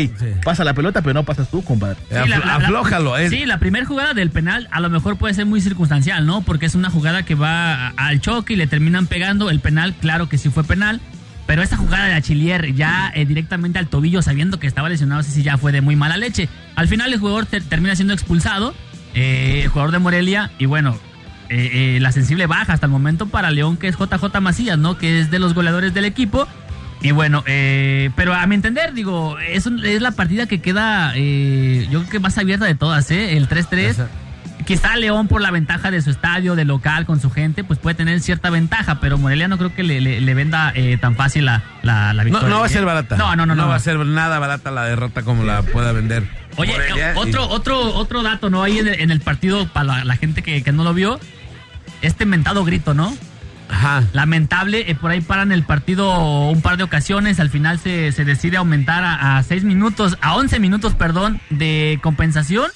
pasa 0.45 0.65
la 0.65 0.75
pelota, 0.75 1.03
pero 1.03 1.15
no 1.15 1.25
pasas 1.25 1.51
tú, 1.51 1.63
compadre. 1.65 1.97
Sí, 2.09 2.15
la- 2.15 2.27
la- 2.27 2.39
la- 2.47 2.55
aflójalo. 2.57 3.17
es- 3.19 3.31
Sí, 3.31 3.45
la 3.47 3.59
primera 3.59 3.85
jugada 3.87 4.15
del 4.15 4.31
penal 4.31 4.69
a 4.71 4.81
lo 4.81 4.91
mejor 4.91 5.17
puede 5.17 5.35
ser 5.35 5.47
muy 5.47 5.61
circunstancial, 5.61 6.27
¿no? 6.27 6.43
Porque 6.43 6.67
es 6.67 6.75
una 6.75 6.91
jugada 6.91 7.25
que 7.25 7.35
va 7.35 7.89
al 7.89 8.21
choque 8.21 8.53
y 8.55 8.57
le 8.57 8.67
terminan 8.67 9.07
pegando. 9.07 9.51
El 9.51 9.61
penal, 9.61 9.95
claro 10.01 10.29
que 10.29 10.39
sí 10.39 10.49
fue 10.51 10.65
penal. 10.65 11.01
Pero 11.45 11.61
esta 11.63 11.77
jugada 11.77 12.07
de 12.07 12.15
Achillier 12.15 12.73
ya 12.75 13.11
eh, 13.15 13.27
directamente 13.27 13.79
al 13.81 13.89
tobillo, 13.89 14.23
sabiendo 14.23 14.61
que 14.61 14.69
estaba 14.69 14.89
lesionado, 14.89 15.25
sí, 15.25 15.33
sí, 15.33 15.43
ya 15.43 15.59
fue 15.59 15.73
de 15.73 15.81
muy 15.81 15.97
mala 15.97 16.17
leche. 16.17 16.49
Al 16.77 16.87
final 16.87 17.13
el 17.13 17.19
jugador 17.19 17.47
ter- 17.47 17.65
termina 17.65 17.97
siendo 17.97 18.15
expulsado, 18.15 18.75
eh, 19.15 19.63
el 19.65 19.69
jugador 19.69 19.91
de 19.91 19.99
Morelia, 19.99 20.53
y 20.59 20.67
bueno, 20.67 20.97
eh, 21.49 21.97
eh, 21.97 21.99
la 22.01 22.13
sensible 22.13 22.47
baja 22.47 22.73
hasta 22.73 22.87
el 22.87 22.93
momento 22.93 23.27
para 23.27 23.51
León, 23.51 23.77
que 23.77 23.89
es 23.89 23.97
JJ 23.99 24.41
Macías, 24.41 24.79
¿no? 24.79 24.97
Que 24.97 25.19
es 25.21 25.31
de 25.33 25.41
los 25.41 25.53
goleadores 25.53 25.93
del 25.93 26.05
equipo. 26.05 26.47
Y 27.03 27.11
bueno, 27.11 27.43
eh, 27.47 28.11
pero 28.17 28.33
a 28.35 28.47
mi 28.47 28.55
entender, 28.55 28.95
digo, 28.95 29.39
es, 29.41 29.67
es 29.67 30.01
la 30.03 30.13
partida 30.13 30.47
que 30.47 30.61
queda, 30.61 31.13
eh, 31.17 31.87
yo 31.91 32.01
creo 32.01 32.11
que 32.11 32.21
más 32.21 32.39
abierta 32.39 32.65
de 32.65 32.75
todas, 32.77 33.11
¿eh? 33.11 33.37
El 33.37 33.49
3-3. 33.49 33.79
Esa. 33.79 34.09
Quizá 34.65 34.95
León, 34.95 35.27
por 35.27 35.41
la 35.41 35.51
ventaja 35.51 35.91
de 35.91 36.01
su 36.01 36.11
estadio, 36.11 36.55
de 36.55 36.65
local, 36.65 37.05
con 37.05 37.21
su 37.21 37.33
gente, 37.33 37.65
pues 37.65 37.81
puede 37.81 37.97
tener 37.97 38.21
cierta 38.21 38.49
ventaja, 38.49 39.01
pero 39.01 39.19
Morelia 39.19 39.49
no 39.49 39.59
creo 39.59 39.75
que 39.75 39.83
le, 39.83 40.01
le- 40.01 40.21
le 40.21 40.35
venda 40.35 40.71
eh, 40.77 40.97
tan 41.01 41.17
fácil 41.17 41.47
la, 41.47 41.65
la, 41.83 42.13
la 42.15 42.23
No, 42.23 42.25
victoria. 42.27 42.49
no 42.49 42.61
va 42.61 42.67
a 42.67 42.69
ser 42.69 42.85
barata. 42.85 43.17
No, 43.17 43.35
no, 43.35 43.45
no. 43.45 43.57
no, 43.57 43.67
va 43.67 43.75
a 43.75 43.81
ser 43.81 43.99
nada 44.07 44.39
barata 44.39 44.71
la 44.71 44.85
derrota 44.85 45.23
como 45.25 45.43
la 45.43 45.63
pueda 45.63 45.91
vender. 45.91 46.29
Oye, 46.57 46.71
Morelia 46.75 47.11
eh, 47.11 47.15
y- 47.17 47.19
otro, 47.19 47.49
otro, 47.49 47.93
otro 47.95 48.23
dato, 48.23 48.51
¿no? 48.51 48.63
Ahí 48.63 48.79
en 48.79 48.87
el, 48.87 49.01
en 49.01 49.11
el 49.11 49.21
partido, 49.21 49.67
para 49.67 49.85
la, 49.85 50.05
la 50.05 50.17
gente 50.17 50.43
que, 50.43 50.63
que 50.63 50.71
no 50.71 50.85
lo 50.85 50.95
vio, 50.95 51.19
este 52.01 52.25
mentado 52.25 52.65
grito, 52.65 52.95
¿no? 52.95 53.13
Ajá. 53.73 54.05
Lamentable, 54.13 54.91
eh, 54.91 54.95
por 54.95 55.11
ahí 55.11 55.21
paran 55.21 55.51
el 55.51 55.65
partido 55.65 56.49
un 56.51 56.61
par 56.63 56.77
de 56.77 56.85
ocasiones, 56.85 57.41
al 57.41 57.51
final 57.51 57.79
se, 57.81 58.13
se 58.13 58.25
decide 58.25 58.59
aumentar 58.59 59.03
a, 59.03 59.39
a 59.39 59.43
6 59.43 59.65
minutos, 59.65 60.17
a 60.21 60.37
11 60.37 60.61
minutos, 60.61 60.95
perdón, 60.95 61.41
de 61.51 61.99
compensación, 62.03 62.71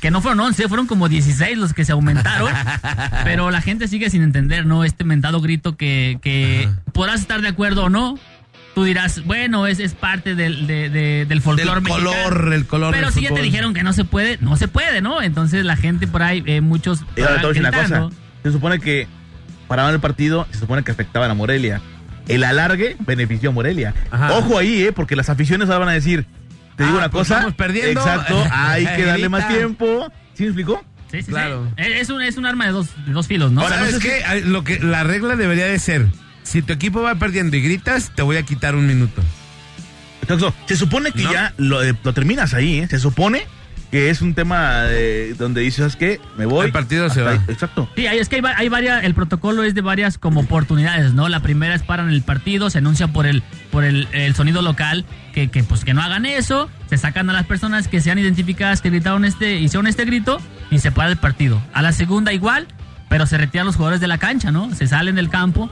que 0.00 0.10
no 0.10 0.20
fueron 0.20 0.40
11, 0.40 0.68
fueron 0.68 0.86
como 0.86 1.08
16 1.08 1.58
los 1.58 1.74
que 1.74 1.84
se 1.84 1.92
aumentaron, 1.92 2.52
pero 3.24 3.50
la 3.50 3.60
gente 3.60 3.88
sigue 3.88 4.10
sin 4.10 4.22
entender, 4.22 4.64
¿no? 4.66 4.84
Este 4.84 5.04
mentado 5.04 5.40
grito 5.40 5.76
que, 5.76 6.18
que 6.22 6.68
podrás 6.92 7.20
estar 7.20 7.40
de 7.42 7.48
acuerdo 7.48 7.84
o 7.84 7.88
no. 7.90 8.18
Tú 8.74 8.84
dirás, 8.84 9.24
bueno, 9.24 9.66
es, 9.66 9.80
es 9.80 9.94
parte 9.94 10.36
del, 10.36 10.68
de- 10.68 10.88
de- 10.88 11.26
del 11.26 11.40
folclore 11.42 11.80
mexicano. 11.80 12.10
color, 12.12 12.52
el 12.52 12.64
color 12.66 12.94
Pero 12.94 13.06
del 13.06 13.14
si 13.14 13.22
ya 13.22 13.34
te 13.34 13.42
dijeron 13.42 13.74
que 13.74 13.82
no 13.82 13.92
se 13.92 14.04
puede, 14.04 14.38
no 14.40 14.56
se 14.56 14.68
puede, 14.68 15.00
¿no? 15.02 15.20
Entonces 15.20 15.64
la 15.64 15.74
gente 15.74 16.06
por 16.06 16.22
ahí, 16.22 16.44
eh, 16.46 16.60
muchos... 16.60 17.00
Y 17.16 17.22
ahora 17.22 17.40
te 17.40 17.40
voy 17.40 17.44
a 17.46 17.48
decir 17.48 17.62
una 17.62 17.70
gritando. 17.72 18.08
cosa. 18.10 18.20
Se 18.44 18.52
supone 18.52 18.78
que 18.78 19.08
paraban 19.68 19.94
el 19.94 20.00
partido, 20.00 20.46
se 20.50 20.58
supone 20.58 20.82
que 20.82 20.90
afectaban 20.90 21.30
a 21.30 21.34
Morelia. 21.34 21.80
El 22.26 22.44
alargue 22.44 22.96
benefició 23.00 23.50
a 23.50 23.52
Morelia. 23.52 23.94
Ajá. 24.10 24.32
Ojo 24.32 24.58
ahí, 24.58 24.82
¿eh? 24.82 24.92
Porque 24.92 25.14
las 25.16 25.28
aficiones 25.30 25.68
ahora 25.68 25.80
van 25.80 25.88
a 25.90 25.92
decir, 25.92 26.26
te 26.76 26.84
digo 26.84 26.96
Ah, 26.96 27.00
una 27.00 27.10
pues 27.10 27.28
cosa. 27.28 27.40
vamos 27.40 27.54
perdiendo. 27.54 28.00
Exacto, 28.00 28.44
hay 28.50 28.86
que 28.86 29.04
darle 29.04 29.28
más 29.28 29.48
tiempo. 29.48 30.12
¿Sí 30.34 30.42
me 30.42 30.48
explicó? 30.50 30.84
Sí, 31.10 31.22
sí, 31.22 31.30
Claro. 31.30 31.66
sí. 31.76 31.82
Eh, 31.84 32.00
Es 32.00 32.10
un, 32.10 32.20
es 32.20 32.36
un 32.36 32.44
arma 32.44 32.66
de 32.66 32.72
dos, 32.72 32.88
de 33.06 33.12
dos 33.12 33.26
filos, 33.26 33.50
¿no? 33.50 33.62
Ahora, 33.62 33.76
O 33.76 33.78
sea, 33.78 33.90
¿sabes 33.98 34.04
qué? 34.04 34.40
Lo 34.44 34.62
que, 34.64 34.78
la 34.80 35.04
regla 35.04 35.36
debería 35.36 35.64
de 35.66 35.78
ser, 35.78 36.06
si 36.42 36.60
tu 36.60 36.72
equipo 36.74 37.00
va 37.00 37.14
perdiendo 37.14 37.56
y 37.56 37.62
gritas, 37.62 38.12
te 38.14 38.20
voy 38.22 38.36
a 38.36 38.42
quitar 38.42 38.74
un 38.74 38.86
minuto. 38.86 39.22
Exacto. 40.22 40.52
Se 40.66 40.76
supone 40.76 41.12
que 41.12 41.22
¿No? 41.22 41.32
ya 41.32 41.54
lo, 41.56 41.82
eh, 41.82 41.94
lo 42.04 42.12
terminas 42.12 42.52
ahí, 42.52 42.80
¿eh? 42.80 42.88
Se 42.88 42.98
supone 42.98 43.46
que 43.90 44.10
es 44.10 44.20
un 44.20 44.34
tema 44.34 44.82
eh, 44.88 45.34
donde 45.38 45.62
dices, 45.62 45.76
¿sabes 45.78 45.96
qué? 45.96 46.20
Me 46.36 46.44
voy. 46.46 46.66
El 46.66 46.72
partido 46.72 47.08
se 47.08 47.22
va. 47.22 47.32
ahí. 47.32 47.40
Exacto. 47.48 47.88
Sí, 47.96 48.06
hay- 48.06 48.18
es 48.18 48.28
que 48.28 48.36
hay, 48.36 48.42
hay 48.56 48.68
varias, 48.68 49.02
el 49.04 49.14
protocolo 49.14 49.64
es 49.64 49.74
de 49.74 49.80
varias 49.80 50.18
como 50.18 50.40
oportunidades, 50.40 51.14
¿no? 51.14 51.28
La 51.28 51.40
primera 51.40 51.74
es 51.74 51.82
paran 51.82 52.10
el 52.10 52.22
partido, 52.22 52.68
se 52.70 52.78
anuncia 52.78 53.08
por 53.08 53.26
el, 53.26 53.42
por 53.70 53.84
el, 53.84 54.06
el 54.12 54.34
sonido 54.34 54.60
local 54.62 55.04
que, 55.32 55.48
que, 55.48 55.62
pues 55.64 55.84
que 55.84 55.94
no 55.94 56.02
hagan 56.02 56.26
eso, 56.26 56.68
se 56.90 56.98
sacan 56.98 57.30
a 57.30 57.32
las 57.32 57.46
personas 57.46 57.88
que 57.88 58.00
sean 58.00 58.18
identificadas 58.18 58.82
que 58.82 58.90
gritaron 58.90 59.24
este, 59.24 59.58
hicieron 59.58 59.86
este 59.86 60.04
grito 60.04 60.38
y 60.70 60.80
se 60.80 60.92
para 60.92 61.08
el 61.10 61.16
partido. 61.16 61.62
A 61.72 61.80
la 61.80 61.92
segunda 61.92 62.32
igual, 62.32 62.66
pero 63.08 63.24
se 63.26 63.38
retiran 63.38 63.66
los 63.66 63.76
jugadores 63.76 64.00
de 64.00 64.08
la 64.08 64.18
cancha, 64.18 64.50
¿no? 64.50 64.74
Se 64.74 64.86
salen 64.86 65.14
del 65.14 65.30
campo. 65.30 65.70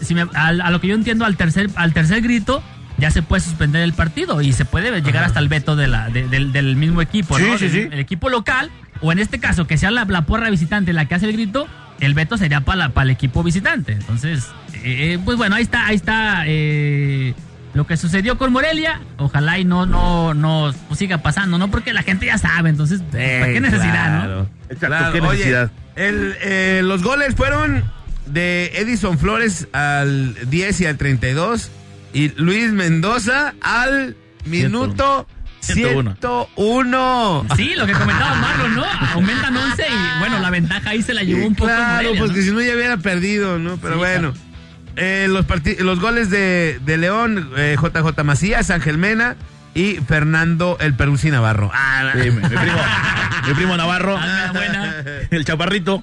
Si 0.00 0.14
me- 0.14 0.26
a, 0.34 0.46
a 0.48 0.70
lo 0.70 0.80
que 0.80 0.86
yo 0.86 0.94
entiendo, 0.94 1.24
al 1.24 1.36
tercer, 1.36 1.70
al 1.74 1.92
tercer 1.92 2.20
grito 2.20 2.62
ya 2.98 3.10
se 3.10 3.22
puede 3.22 3.40
suspender 3.42 3.82
el 3.82 3.92
partido 3.92 4.40
y 4.42 4.52
se 4.52 4.64
puede 4.64 5.00
llegar 5.02 5.24
hasta 5.24 5.38
el 5.40 5.48
veto 5.48 5.76
de 5.76 5.86
la, 5.88 6.08
de- 6.10 6.28
del, 6.28 6.52
del 6.52 6.76
mismo 6.76 7.00
equipo, 7.00 7.38
Sí, 7.38 7.44
¿no? 7.44 7.56
sí, 7.58 7.68
sí. 7.70 7.88
El 7.90 7.98
equipo 8.00 8.28
local, 8.28 8.70
o 9.00 9.12
en 9.12 9.18
este 9.20 9.38
caso, 9.38 9.66
que 9.66 9.78
sea 9.78 9.90
la, 9.90 10.04
la 10.04 10.22
porra 10.22 10.50
visitante 10.50 10.92
la 10.92 11.06
que 11.06 11.14
hace 11.14 11.26
el 11.26 11.32
grito, 11.32 11.68
el 12.00 12.14
veto 12.14 12.36
sería 12.36 12.60
para 12.60 12.90
el 13.02 13.10
equipo 13.10 13.42
visitante. 13.42 13.92
Entonces, 13.92 14.46
eh, 14.84 15.18
pues 15.24 15.36
bueno, 15.36 15.56
ahí 15.56 15.62
está, 15.62 15.86
ahí 15.86 15.96
está 15.96 16.44
eh, 16.46 17.34
lo 17.74 17.86
que 17.86 17.96
sucedió 17.96 18.36
con 18.38 18.52
Morelia. 18.52 19.00
Ojalá 19.16 19.58
y 19.58 19.64
no, 19.64 19.84
no, 19.86 20.34
no 20.34 20.72
pues, 20.88 20.98
siga 20.98 21.18
pasando, 21.18 21.58
¿no? 21.58 21.70
Porque 21.70 21.92
la 21.92 22.02
gente 22.02 22.26
ya 22.26 22.38
sabe, 22.38 22.70
entonces, 22.70 23.00
¿para 23.02 23.52
qué 23.52 23.60
necesidad, 23.60 24.12
no? 24.12 24.20
Claro. 24.24 24.48
Exacto, 24.70 24.86
Claro. 24.86 25.12
qué 25.12 25.20
Oye, 25.20 25.68
el, 25.96 26.34
eh, 26.42 26.80
los 26.84 27.02
goles 27.02 27.34
fueron 27.34 27.84
de 28.26 28.72
Edison 28.76 29.18
Flores 29.18 29.68
al 29.72 30.36
10 30.50 30.80
y 30.82 30.86
al 30.86 30.96
32 30.98 31.70
y 32.12 32.28
Luis 32.40 32.72
Mendoza 32.72 33.54
al 33.60 34.16
minuto 34.44 35.26
101. 35.60 36.16
101. 36.20 37.46
Sí, 37.56 37.74
lo 37.76 37.86
que 37.86 37.92
comentaba 37.92 38.34
Marlon, 38.36 38.74
¿no? 38.76 38.84
Aumentan 39.12 39.56
11 39.56 39.82
y 39.88 40.18
bueno, 40.20 40.38
la 40.40 40.50
ventaja 40.50 40.90
ahí 40.90 41.02
se 41.02 41.12
la 41.14 41.22
llevó 41.22 41.46
un 41.46 41.54
poco 41.54 41.66
Claro, 41.68 41.94
Morelia, 41.94 42.20
porque 42.20 42.38
¿no? 42.38 42.44
si 42.44 42.50
no 42.52 42.60
ya 42.62 42.74
hubiera 42.74 42.96
perdido, 42.98 43.58
¿no? 43.58 43.76
Pero 43.76 43.94
Sí, 43.94 43.98
bueno. 43.98 44.34
Eh, 44.96 45.28
los, 45.28 46.00
goles 46.00 46.28
de, 46.30 46.80
de 46.84 46.96
León, 46.96 47.50
eh, 47.56 47.76
JJ 47.80 48.24
Macías, 48.24 48.70
Ángel 48.70 48.98
Mena 48.98 49.36
y 49.74 49.94
Fernando 50.08 50.76
el 50.80 50.94
Peruzzi 50.94 51.30
Navarro. 51.30 51.70
Ah, 51.72 52.10
Sí, 52.14 52.30
mi, 52.30 52.40
mi 52.40 52.48
primo, 52.48 52.78
mi 53.46 53.54
primo 53.54 53.76
Navarro, 53.76 54.16
Ah, 54.18 54.50
buena. 54.52 54.94
el 55.30 55.44
chaparrito. 55.44 56.02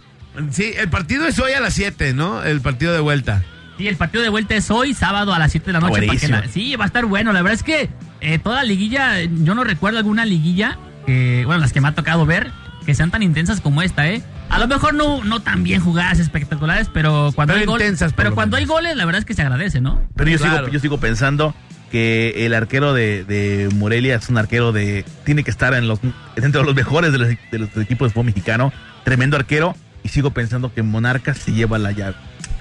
sí, 0.52 0.74
el 0.78 0.90
partido 0.90 1.28
es 1.28 1.38
hoy 1.40 1.52
a 1.54 1.60
las 1.60 1.74
7, 1.74 2.14
¿no? 2.14 2.44
El 2.44 2.62
partido 2.62 2.94
de 2.94 3.00
vuelta. 3.02 3.44
Sí, 3.78 3.88
el 3.88 3.98
partido 3.98 4.24
de 4.24 4.30
vuelta 4.30 4.56
es 4.56 4.72
hoy, 4.72 4.94
sábado 4.94 5.34
a 5.34 5.40
las 5.40 5.52
7 5.52 5.66
de 5.68 5.74
la 5.74 5.80
Ah, 5.80 5.82
noche. 5.82 6.06
para 6.08 6.20
que 6.20 6.28
la- 6.30 6.48
sí, 6.48 6.76
va 6.76 6.86
a 6.86 6.88
estar 6.88 7.06
bueno. 7.06 7.34
La 7.34 7.42
verdad 7.42 7.56
es 7.56 7.64
que 7.64 7.90
eh, 8.22 8.40
toda 8.40 8.58
la 8.58 8.64
liguilla, 8.64 9.22
yo 9.24 9.54
no 9.54 9.64
recuerdo 9.64 9.98
alguna 10.00 10.26
liguilla, 10.26 10.78
que, 11.06 11.44
bueno, 11.46 11.62
las 11.62 11.74
que 11.74 11.82
me 11.82 11.88
ha 11.90 11.92
tocado 11.94 12.26
ver, 12.26 12.52
que 12.86 12.96
sean 12.96 13.12
tan 13.12 13.22
intensas 13.22 13.60
como 13.62 13.82
esta, 13.82 14.08
¿eh? 14.08 14.24
A 14.50 14.60
lo 14.60 14.68
mejor 14.68 14.94
no, 14.94 15.24
no 15.24 15.42
tan 15.42 15.64
bien 15.64 15.82
jugadas, 15.82 16.20
espectaculares, 16.20 16.90
pero 16.94 17.32
cuando 17.36 17.54
Pero 17.54 17.62
hay 17.62 17.66
goles. 17.68 18.04
Pero 18.16 18.34
cuando 18.34 18.58
hay 18.58 18.66
goles, 18.66 18.96
la 18.96 19.06
verdad 19.06 19.20
es 19.20 19.26
que 19.26 19.34
se 19.34 19.42
agradece, 19.42 19.82
¿no? 19.82 20.02
Pero 20.16 20.30
yo, 20.32 20.38
Claro. 20.38 20.58
sigo, 20.60 20.70
yo 20.70 20.80
sigo 20.80 21.00
pensando 21.00 21.54
que 21.92 22.46
el 22.46 22.54
arquero 22.54 22.94
de, 22.94 23.24
de 23.26 23.70
Morelia 23.76 24.16
es 24.16 24.30
un 24.30 24.38
arquero 24.38 24.72
de. 24.72 25.04
Tiene 25.26 25.44
que 25.44 25.52
estar 25.52 25.74
en 25.74 25.88
los, 25.88 26.00
dentro 26.36 26.62
de 26.62 26.66
los 26.66 26.76
mejores 26.76 27.12
de 27.12 27.18
los, 27.18 27.28
de 27.52 27.60
los 27.60 27.70
equipos 27.78 28.08
de 28.10 28.14
fútbol 28.14 28.28
mexicano. 28.28 28.72
Tremendo 29.04 29.36
arquero. 29.36 29.76
Y 30.04 30.10
sigo 30.10 30.30
pensando 30.32 30.72
que 30.72 30.84
Monarcas 30.84 31.38
se 31.40 31.52
lleva 31.54 31.80
la 31.80 31.92
llave. 31.92 32.16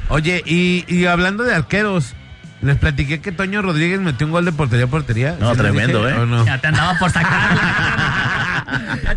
Oye, 0.09 0.43
y, 0.45 0.85
y 0.89 1.07
hablando 1.07 1.45
de 1.45 1.55
arqueros, 1.55 2.15
les 2.63 2.77
platiqué 2.79 3.21
que 3.21 3.33
Toño 3.33 3.63
Rodríguez 3.63 4.01
metió 4.01 4.27
un 4.27 4.33
gol 4.33 4.45
de 4.45 4.53
portería 4.53 4.85
a 4.87 4.89
portería. 4.89 5.37
No, 5.41 5.51
¿Sí 5.51 5.57
les 5.57 5.59
tremendo, 5.59 6.05
dije 6.05 6.19
¿eh? 6.19 6.21
o 6.23 6.27
no? 6.27 6.45
Ya 6.47 6.59
te 6.59 6.67
andaba 6.69 6.99
por 6.99 7.11
sacar. 7.11 7.59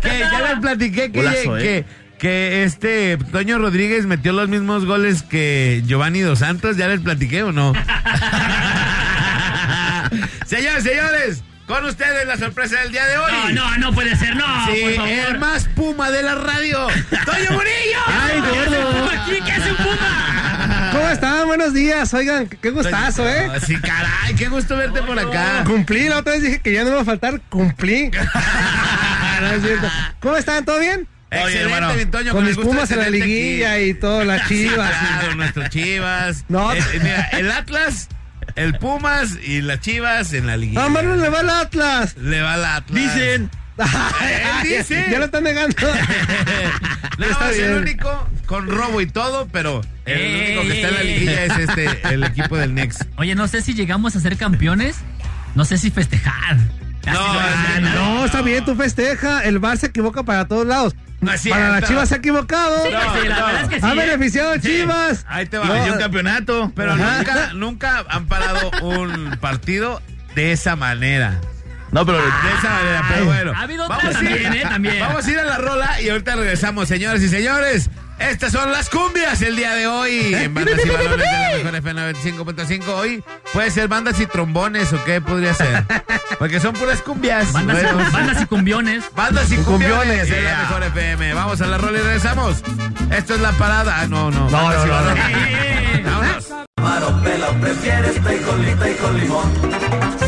que 0.00 0.18
ya 0.18 0.40
les 0.50 0.58
platiqué 0.60 1.12
que, 1.12 1.18
Golazo, 1.22 1.54
que, 1.56 1.78
¿eh? 1.78 1.84
que 2.18 2.64
este 2.64 3.16
Toño 3.30 3.58
Rodríguez 3.58 4.06
metió 4.06 4.32
los 4.32 4.48
mismos 4.48 4.84
goles 4.84 5.22
que 5.22 5.82
Giovanni 5.86 6.20
Dos 6.20 6.40
Santos. 6.40 6.76
¿Ya 6.76 6.88
les 6.88 7.00
platiqué 7.00 7.42
o 7.42 7.52
no? 7.52 7.72
señores, 10.46 10.82
señores, 10.84 11.42
con 11.66 11.84
ustedes 11.84 12.26
la 12.26 12.36
sorpresa 12.38 12.80
del 12.80 12.92
día 12.92 13.06
de 13.06 13.18
hoy. 13.18 13.32
No, 13.54 13.70
no, 13.70 13.76
no 13.78 13.92
puede 13.92 14.16
ser, 14.16 14.34
no, 14.36 14.44
Sí, 14.66 14.80
por 14.82 14.94
favor. 14.96 15.10
el 15.10 15.38
más 15.38 15.64
puma 15.74 16.10
de 16.10 16.22
la 16.22 16.34
radio, 16.34 16.86
Toño 17.24 17.50
Murillo. 17.52 18.00
¡Ay, 18.06 18.40
gordo! 18.40 19.10
¿Aquí 19.10 19.38
qué 19.44 19.52
hace 19.52 19.70
un 19.70 19.76
puma? 19.76 20.27
¿Cómo 21.08 21.14
están? 21.14 21.46
Buenos 21.46 21.72
días. 21.72 22.12
Oigan, 22.12 22.46
qué 22.48 22.68
gustazo, 22.68 23.26
¿eh? 23.26 23.48
Sí, 23.66 23.80
caray, 23.80 24.34
qué 24.36 24.48
gusto 24.48 24.76
verte 24.76 25.00
por 25.00 25.18
acá. 25.18 25.64
Cumplí, 25.64 26.06
la 26.06 26.18
otra 26.18 26.34
vez 26.34 26.42
dije 26.42 26.58
que 26.60 26.70
ya 26.70 26.84
no 26.84 26.90
me 26.90 26.96
va 26.96 27.00
a 27.00 27.06
faltar, 27.06 27.40
cumplí. 27.48 28.10
No 29.40 29.46
es 29.52 29.62
cierto. 29.62 29.88
¿Cómo 30.20 30.36
están? 30.36 30.66
¿Todo 30.66 30.80
bien? 30.80 31.08
Excelente, 31.30 31.60
hermano. 31.74 32.10
Toño, 32.10 32.32
Con 32.32 32.42
el 32.46 32.48
mis 32.54 32.58
pumas 32.62 32.90
en 32.90 32.98
la 32.98 33.04
aquí. 33.04 33.12
liguilla 33.12 33.80
y 33.80 33.94
todo, 33.94 34.22
las 34.24 34.46
chivas. 34.48 34.90
Claro, 34.90 35.34
nuestros 35.36 35.70
chivas. 35.70 36.44
No. 36.48 36.74
Eh, 36.74 36.78
eh, 36.78 37.00
mira, 37.02 37.22
el 37.32 37.50
Atlas, 37.52 38.08
el 38.54 38.74
Pumas 38.74 39.38
y 39.42 39.62
las 39.62 39.80
chivas 39.80 40.34
en 40.34 40.46
la 40.46 40.58
liguilla. 40.58 40.84
¡Ah, 40.84 40.88
Marlon 40.90 41.22
le 41.22 41.30
va 41.30 41.40
al 41.40 41.48
Atlas! 41.48 42.16
Le 42.18 42.42
va 42.42 42.52
al 42.54 42.64
Atlas. 42.66 42.94
Dicen. 43.14 43.50
Él 43.84 44.48
dice. 44.78 45.06
Ya 45.10 45.18
lo 45.18 45.24
están 45.26 45.44
negando. 45.44 45.76
No, 47.18 47.26
Está 47.26 47.50
es 47.50 47.58
el 47.58 47.64
bien. 47.70 47.78
único 47.82 48.28
con 48.46 48.68
robo 48.68 49.00
y 49.00 49.06
todo, 49.06 49.48
pero 49.50 49.80
el 50.04 50.18
Ey, 50.20 50.56
único 50.56 50.62
que 50.68 50.76
está 50.76 50.88
en 50.88 50.94
la 50.94 51.00
ey. 51.00 51.14
liguilla 51.18 51.44
es 51.46 51.58
este, 51.68 52.14
el 52.14 52.22
equipo 52.22 52.56
del 52.56 52.74
Next. 52.74 53.02
Oye, 53.16 53.34
no 53.34 53.48
sé 53.48 53.60
si 53.60 53.74
llegamos 53.74 54.14
a 54.14 54.20
ser 54.20 54.36
campeones, 54.36 54.98
no 55.56 55.64
sé 55.64 55.78
si 55.78 55.90
festejar. 55.90 56.58
Casi 57.04 57.18
No, 57.18 57.32
lo 57.34 57.40
ganan. 57.40 57.94
No, 57.96 58.24
está 58.24 58.40
bien, 58.42 58.64
tú 58.64 58.76
festeja. 58.76 59.42
El 59.42 59.58
Bar 59.58 59.78
se 59.78 59.86
equivoca 59.86 60.22
para 60.22 60.46
todos 60.46 60.64
lados. 60.64 60.94
No 61.20 61.32
es 61.32 61.44
para 61.48 61.70
las 61.80 61.88
chivas 61.88 62.08
se 62.08 62.14
ha 62.14 62.18
equivocado. 62.18 62.82
Sí, 62.84 62.88
sí, 62.88 63.28
la 63.28 63.44
verdad 63.46 63.62
es 63.64 63.68
que 63.68 63.80
sí. 63.80 63.86
ha 63.86 63.92
¿eh? 63.92 63.96
beneficiado 63.96 64.52
a 64.52 64.60
Chivas. 64.60 65.24
Ahí 65.26 65.46
te 65.46 65.58
va. 65.58 65.66
No, 65.66 65.92
un 65.94 65.98
campeonato. 65.98 66.72
pero 66.76 66.92
Ajá. 66.92 67.16
nunca, 67.18 67.52
nunca 67.54 68.04
han 68.08 68.26
parado 68.26 68.70
un 68.82 69.36
partido 69.40 70.00
de 70.36 70.52
esa 70.52 70.76
manera. 70.76 71.40
No, 71.90 72.04
pero. 72.04 72.18
De 72.18 72.24
esa 72.58 72.70
manera, 72.70 73.04
pero 73.08 73.24
bueno. 73.24 73.52
Ha 73.56 73.60
habido 73.62 73.88
Vamos 73.88 74.04
otras 74.04 74.16
a 74.16 74.22
ir- 74.22 74.28
también, 74.42 74.52
¿eh? 74.54 74.62
También. 74.62 75.00
Vamos 75.00 75.26
a 75.26 75.30
ir 75.30 75.38
a 75.38 75.44
la 75.44 75.58
rola 75.58 76.00
y 76.02 76.08
ahorita 76.10 76.36
regresamos, 76.36 76.88
señores 76.88 77.22
y 77.22 77.28
señores. 77.28 77.90
Estas 78.18 78.50
son 78.50 78.72
las 78.72 78.90
cumbias 78.90 79.40
el 79.42 79.54
día 79.54 79.74
de 79.74 79.86
hoy 79.86 80.34
en 80.34 80.52
bandas 80.52 80.80
y 80.84 80.88
balones 80.88 81.18
de 81.18 81.24
la 81.24 81.56
mejor 81.56 81.74
FM 81.76 82.12
95.5. 82.14 82.88
Hoy 82.88 83.22
puede 83.52 83.70
ser 83.70 83.86
bandas 83.86 84.18
y 84.18 84.26
trombones 84.26 84.92
o 84.92 85.04
qué 85.04 85.20
podría 85.20 85.54
ser. 85.54 85.84
Porque 86.36 86.58
son 86.58 86.72
puras 86.74 87.00
cumbias. 87.00 87.52
Bandas, 87.52 87.80
Bueno, 87.80 88.08
y, 88.08 88.12
bandas 88.12 88.42
y 88.42 88.46
cumbiones. 88.46 89.04
bandas 89.14 89.52
y 89.52 89.56
cumbiones, 89.58 90.28
en 90.30 90.44
la 90.44 90.50
yeah. 90.50 90.58
mejor 90.62 90.82
FM. 90.82 91.32
Vamos 91.34 91.60
a 91.60 91.66
la 91.68 91.78
rola 91.78 91.98
y 91.98 92.02
regresamos. 92.02 92.56
Esto 93.12 93.34
es 93.36 93.40
la 93.40 93.52
parada. 93.52 94.00
Ah, 94.00 94.06
no, 94.08 94.32
no. 94.32 94.50
No, 94.50 94.68
no, 94.72 94.84
no, 94.86 94.92
balones. 94.92 95.24
Eh, 95.38 96.04
Vámonos. 96.04 96.48
Ándale, 100.08 100.27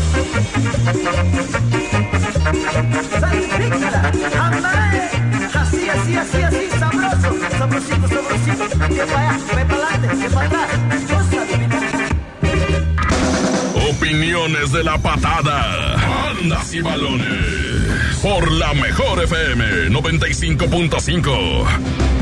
Opiniones 13.89 14.71
de 14.71 14.83
la 14.83 14.97
patada. 14.97 15.95
Bandas 16.35 16.73
y 16.73 16.81
balones. 16.81 18.21
Por 18.21 18.51
la 18.51 18.73
mejor 18.73 19.23
FM 19.23 19.89
95.5. 19.89 22.20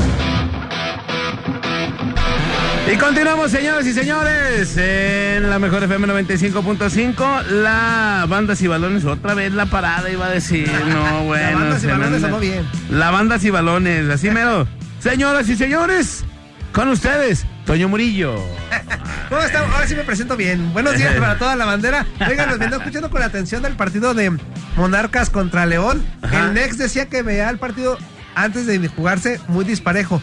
Y 2.92 2.96
continuamos, 2.96 3.52
señores 3.52 3.86
y 3.86 3.92
señores, 3.92 4.76
en 4.76 5.48
la 5.48 5.60
mejor 5.60 5.84
FM 5.84 6.08
95.5, 6.08 7.44
la 7.44 8.26
bandas 8.28 8.60
y 8.62 8.66
balones, 8.66 9.04
otra 9.04 9.34
vez 9.34 9.52
la 9.52 9.66
parada 9.66 10.10
iba 10.10 10.26
a 10.26 10.30
decir, 10.30 10.68
no, 10.88 11.22
bueno. 11.24 11.60
bandas 11.60 11.84
y 11.84 11.86
balones 11.86 12.20
sonó 12.20 12.40
bien. 12.40 12.66
La 12.90 13.12
bandas 13.12 13.44
y 13.44 13.50
balones, 13.50 14.08
así 14.08 14.28
mero. 14.32 14.66
Señoras 14.98 15.48
y 15.48 15.54
señores, 15.54 16.24
con 16.72 16.88
ustedes, 16.88 17.46
Toño 17.64 17.88
Murillo. 17.88 18.34
¿Cómo 19.28 19.40
están? 19.40 19.70
Ahora 19.70 19.86
sí 19.86 19.94
me 19.94 20.02
presento 20.02 20.36
bien. 20.36 20.72
Buenos 20.72 20.96
días 20.96 21.14
para 21.14 21.38
toda 21.38 21.54
la 21.54 21.66
bandera. 21.66 22.06
Oigan, 22.28 22.48
los 22.48 22.58
vengo 22.58 22.74
escuchando 22.74 23.08
con 23.08 23.22
atención 23.22 23.62
del 23.62 23.76
partido 23.76 24.14
de 24.14 24.36
Monarcas 24.76 25.30
contra 25.30 25.64
León. 25.64 26.04
Ajá. 26.22 26.46
El 26.46 26.54
Nex 26.54 26.76
decía 26.76 27.06
que 27.06 27.22
veía 27.22 27.50
el 27.50 27.58
partido 27.58 27.98
antes 28.34 28.66
de 28.66 28.88
jugarse 28.88 29.40
muy 29.46 29.64
disparejo. 29.64 30.20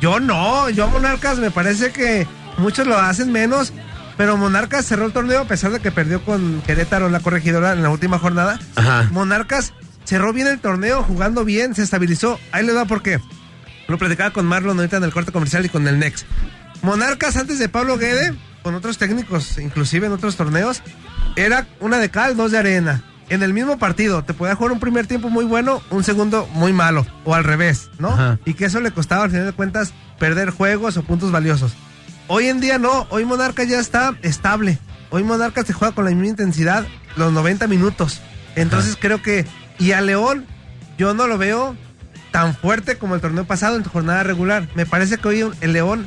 Yo 0.00 0.20
no, 0.20 0.70
yo 0.70 0.84
a 0.84 0.86
Monarcas 0.88 1.38
me 1.38 1.50
parece 1.50 1.92
que 1.92 2.26
muchos 2.58 2.86
lo 2.86 2.98
hacen 2.98 3.32
menos. 3.32 3.72
Pero 4.16 4.36
Monarcas 4.36 4.84
cerró 4.84 5.06
el 5.06 5.12
torneo 5.12 5.40
a 5.40 5.44
pesar 5.46 5.72
de 5.72 5.80
que 5.80 5.90
perdió 5.90 6.22
con 6.22 6.60
Querétaro 6.62 7.08
la 7.08 7.20
corregidora 7.20 7.72
en 7.72 7.82
la 7.82 7.88
última 7.88 8.18
jornada. 8.18 8.58
Ajá. 8.76 9.08
Monarcas 9.12 9.72
cerró 10.04 10.32
bien 10.32 10.46
el 10.46 10.60
torneo, 10.60 11.02
jugando 11.02 11.44
bien, 11.44 11.74
se 11.74 11.82
estabilizó. 11.82 12.38
Ahí 12.52 12.66
le 12.66 12.74
va 12.74 12.84
por 12.84 13.02
qué. 13.02 13.18
Lo 13.88 13.96
platicaba 13.96 14.30
con 14.30 14.44
Marlon 14.44 14.78
ahorita 14.78 14.98
en 14.98 15.04
el 15.04 15.12
corte 15.12 15.32
comercial 15.32 15.64
y 15.64 15.70
con 15.70 15.88
el 15.88 15.98
Nex. 15.98 16.26
Monarcas 16.82 17.36
antes 17.36 17.58
de 17.58 17.68
Pablo 17.68 17.96
Guede, 17.96 18.34
con 18.62 18.74
otros 18.74 18.98
técnicos, 18.98 19.58
inclusive 19.58 20.06
en 20.06 20.12
otros 20.12 20.36
torneos, 20.36 20.82
era 21.36 21.66
una 21.80 21.98
de 21.98 22.10
cal, 22.10 22.36
dos 22.36 22.52
de 22.52 22.58
arena. 22.58 23.02
En 23.30 23.42
el 23.42 23.54
mismo 23.54 23.78
partido, 23.78 24.24
te 24.24 24.34
podía 24.34 24.56
jugar 24.56 24.72
un 24.72 24.80
primer 24.80 25.06
tiempo 25.06 25.30
muy 25.30 25.44
bueno, 25.44 25.80
un 25.90 26.04
segundo 26.04 26.48
muy 26.52 26.72
malo, 26.72 27.06
o 27.24 27.34
al 27.34 27.44
revés, 27.44 27.88
¿no? 27.98 28.08
Ajá. 28.08 28.38
Y 28.44 28.54
que 28.54 28.64
eso 28.64 28.80
le 28.80 28.90
costaba 28.90 29.24
al 29.24 29.30
final 29.30 29.46
de 29.46 29.52
cuentas 29.52 29.92
perder 30.18 30.50
juegos 30.50 30.96
o 30.96 31.02
puntos 31.02 31.30
valiosos. 31.30 31.72
Hoy 32.26 32.48
en 32.48 32.60
día 32.60 32.78
no, 32.78 33.06
hoy 33.10 33.24
Monarcas 33.24 33.68
ya 33.68 33.80
está 33.80 34.14
estable. 34.22 34.78
Hoy 35.10 35.22
Monarcas 35.22 35.66
se 35.66 35.72
juega 35.72 35.94
con 35.94 36.04
la 36.04 36.10
misma 36.10 36.26
intensidad 36.26 36.86
los 37.16 37.32
90 37.32 37.66
minutos. 37.66 38.20
Entonces 38.56 38.96
creo 39.00 39.22
que, 39.22 39.46
y 39.78 39.92
a 39.92 40.00
León, 40.00 40.46
yo 40.98 41.14
no 41.14 41.26
lo 41.26 41.38
veo 41.38 41.76
tan 42.30 42.54
fuerte 42.54 42.98
como 42.98 43.14
el 43.14 43.20
torneo 43.20 43.44
pasado 43.44 43.76
en 43.76 43.84
jornada 43.84 44.22
regular. 44.22 44.68
Me 44.74 44.86
parece 44.86 45.18
que 45.18 45.28
hoy 45.28 45.50
el 45.60 45.72
León 45.72 46.06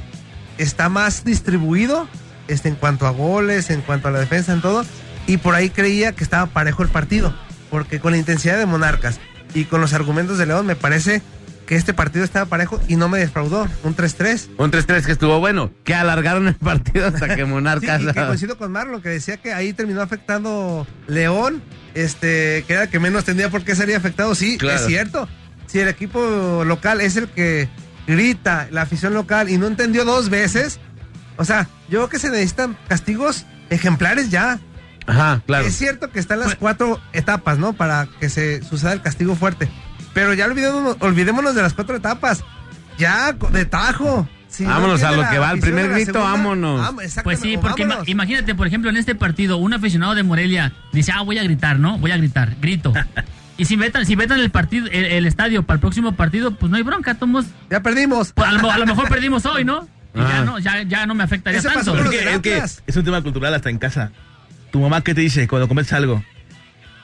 está 0.58 0.90
más 0.90 1.24
distribuido 1.24 2.08
este, 2.48 2.70
en 2.70 2.76
cuanto 2.76 3.08
a 3.08 3.12
goles, 3.12 3.70
en 3.70 3.82
cuanto 3.82 4.08
a 4.08 4.12
la 4.12 4.20
defensa, 4.20 4.54
en 4.54 4.62
todo. 4.62 4.86
Y 5.28 5.38
por 5.38 5.56
ahí 5.56 5.70
creía 5.70 6.12
que 6.12 6.24
estaba 6.24 6.48
parejo 6.48 6.84
el 6.84 6.90
partido. 6.90 7.34
Porque 7.70 8.00
con 8.00 8.12
la 8.12 8.18
intensidad 8.18 8.58
de 8.58 8.66
Monarcas 8.66 9.20
y 9.54 9.66
con 9.66 9.82
los 9.82 9.94
argumentos 9.94 10.38
de 10.38 10.46
León, 10.46 10.66
me 10.66 10.76
parece 10.76 11.22
que 11.66 11.76
este 11.76 11.94
partido 11.94 12.26
estaba 12.26 12.46
parejo 12.46 12.80
y 12.88 12.98
no 12.98 13.08
me 13.10 13.20
defraudó. 13.20 13.68
Un 13.84 13.96
3-3. 13.96 14.50
Un 14.58 14.70
3-3 14.72 15.06
que 15.06 15.12
estuvo 15.14 15.40
bueno, 15.40 15.72
que 15.86 15.96
alargaron 15.96 16.48
el 16.50 16.56
partido 16.56 17.08
hasta 17.08 17.30
que 17.36 17.44
Sí, 17.46 17.50
Monarcas... 17.50 18.02
y 18.02 18.06
que 18.08 18.14
coincido 18.14 18.58
con 18.58 18.72
Marlon, 18.72 19.02
que 19.02 19.10
decía 19.10 19.38
que 19.38 19.54
ahí 19.54 19.72
terminó 19.74 20.02
afectando 20.02 20.86
León, 21.08 21.64
este, 21.94 22.66
que 22.68 22.74
era 22.74 22.84
el 22.84 22.90
que 22.90 23.00
menos 23.00 23.24
tendría 23.24 23.50
por 23.50 23.64
qué 23.64 23.76
sería 23.76 23.98
afectado. 23.98 24.36
Sí, 24.36 24.58
Claro. 24.58 24.80
es 24.80 24.86
cierto. 24.86 25.28
Si 25.68 25.80
el 25.80 25.88
equipo 25.88 26.64
local 26.66 27.00
es 27.02 27.16
el 27.16 27.30
que 27.30 27.70
grita, 28.08 28.68
la 28.72 28.82
afición 28.84 29.14
local, 29.14 29.50
y 29.50 29.58
no 29.58 29.66
entendió 29.68 30.04
dos 30.06 30.30
veces, 30.30 30.80
o 31.38 31.46
sea, 31.46 31.70
yo 31.90 32.00
creo 32.00 32.10
que 32.10 32.20
se 32.20 32.30
necesitan 32.30 32.78
castigos 32.90 33.46
ejemplares 33.70 34.30
ya. 34.30 34.60
Ajá, 35.08 35.42
claro. 35.46 35.66
Es 35.66 35.76
cierto 35.78 36.10
que 36.12 36.20
están 36.20 36.40
las 36.40 36.56
cuatro 36.56 37.00
etapas, 37.14 37.58
¿no? 37.58 37.74
Para 37.74 38.08
que 38.20 38.30
se 38.30 38.64
suceda 38.64 38.94
el 38.94 39.02
castigo 39.02 39.36
fuerte. 39.36 39.70
Pero 40.14 40.34
ya 40.34 40.46
olvidémonos, 40.46 40.98
olvidémonos 41.00 41.56
de 41.56 41.62
las 41.62 41.74
cuatro 41.74 41.96
etapas. 41.96 42.44
Ya, 42.98 43.34
de 43.34 43.66
tajo. 43.66 44.28
Si 44.48 44.64
no 44.64 44.70
Vámonos 44.70 45.02
a 45.02 45.12
lo 45.14 45.28
que 45.30 45.40
va, 45.40 45.52
el 45.52 45.60
primer 45.60 45.90
grito, 45.90 46.14
segunda, 46.14 46.32
vámonos. 46.32 46.94
Pues 47.24 47.40
sí, 47.40 47.58
porque 47.60 47.86
vámonos. 47.86 48.08
imagínate, 48.08 48.54
por 48.54 48.68
ejemplo, 48.68 48.92
en 48.92 48.98
este 48.98 49.16
partido, 49.16 49.58
un 49.58 49.74
aficionado 49.74 50.14
de 50.14 50.22
Morelia 50.22 50.74
dice, 50.92 51.12
ah, 51.12 51.24
voy 51.24 51.40
a 51.40 51.44
gritar, 51.44 51.80
¿no? 51.80 51.98
Voy 51.98 52.12
a 52.12 52.18
gritar, 52.18 52.56
grito. 52.62 52.94
y 53.58 53.66
si 53.66 53.76
vetan, 53.78 54.06
si 54.06 54.16
vetan 54.16 54.40
el 54.40 54.52
partido, 54.52 54.86
el, 54.92 55.06
el 55.06 55.26
estadio 55.26 55.64
para 55.64 55.76
el 55.78 55.82
próximo 55.82 56.12
partido, 56.16 56.52
pues 56.56 56.70
no 56.70 56.78
hay 56.78 56.84
bronca, 56.84 57.16
tomos. 57.16 57.46
Ya 57.72 57.82
perdimos. 57.82 58.32
Pues, 58.34 58.48
a, 58.48 58.52
lo, 58.52 58.70
a 58.72 58.78
lo 58.78 58.86
mejor 58.86 59.10
perdimos 59.10 59.44
hoy, 59.48 59.66
¿no? 59.66 59.88
Y 60.14 60.20
ya 60.20 60.26
Ajá. 60.28 60.46
no, 60.46 60.60
ya, 60.60 60.84
ya 60.84 61.08
no 61.08 61.16
me 61.16 61.24
afectaría 61.24 61.58
Eso 61.60 61.70
pasó 61.74 61.94
tanto. 61.94 62.04
con 62.04 62.04
los 62.06 62.14
Es 62.14 62.20
que, 62.20 62.26
del 62.26 62.36
es 62.36 62.42
que 62.42 62.54
Atlas. 62.54 62.84
es 62.86 62.96
un 62.96 63.04
tema 63.06 63.24
cultural 63.24 63.56
hasta 63.56 63.72
en 63.72 63.80
casa. 63.80 64.12
Tu 64.74 64.80
mamá, 64.80 65.02
¿qué 65.04 65.14
te 65.14 65.22
dice 65.22 65.48
cuando 65.48 65.68
comes 65.68 65.94
algo? 65.94 66.24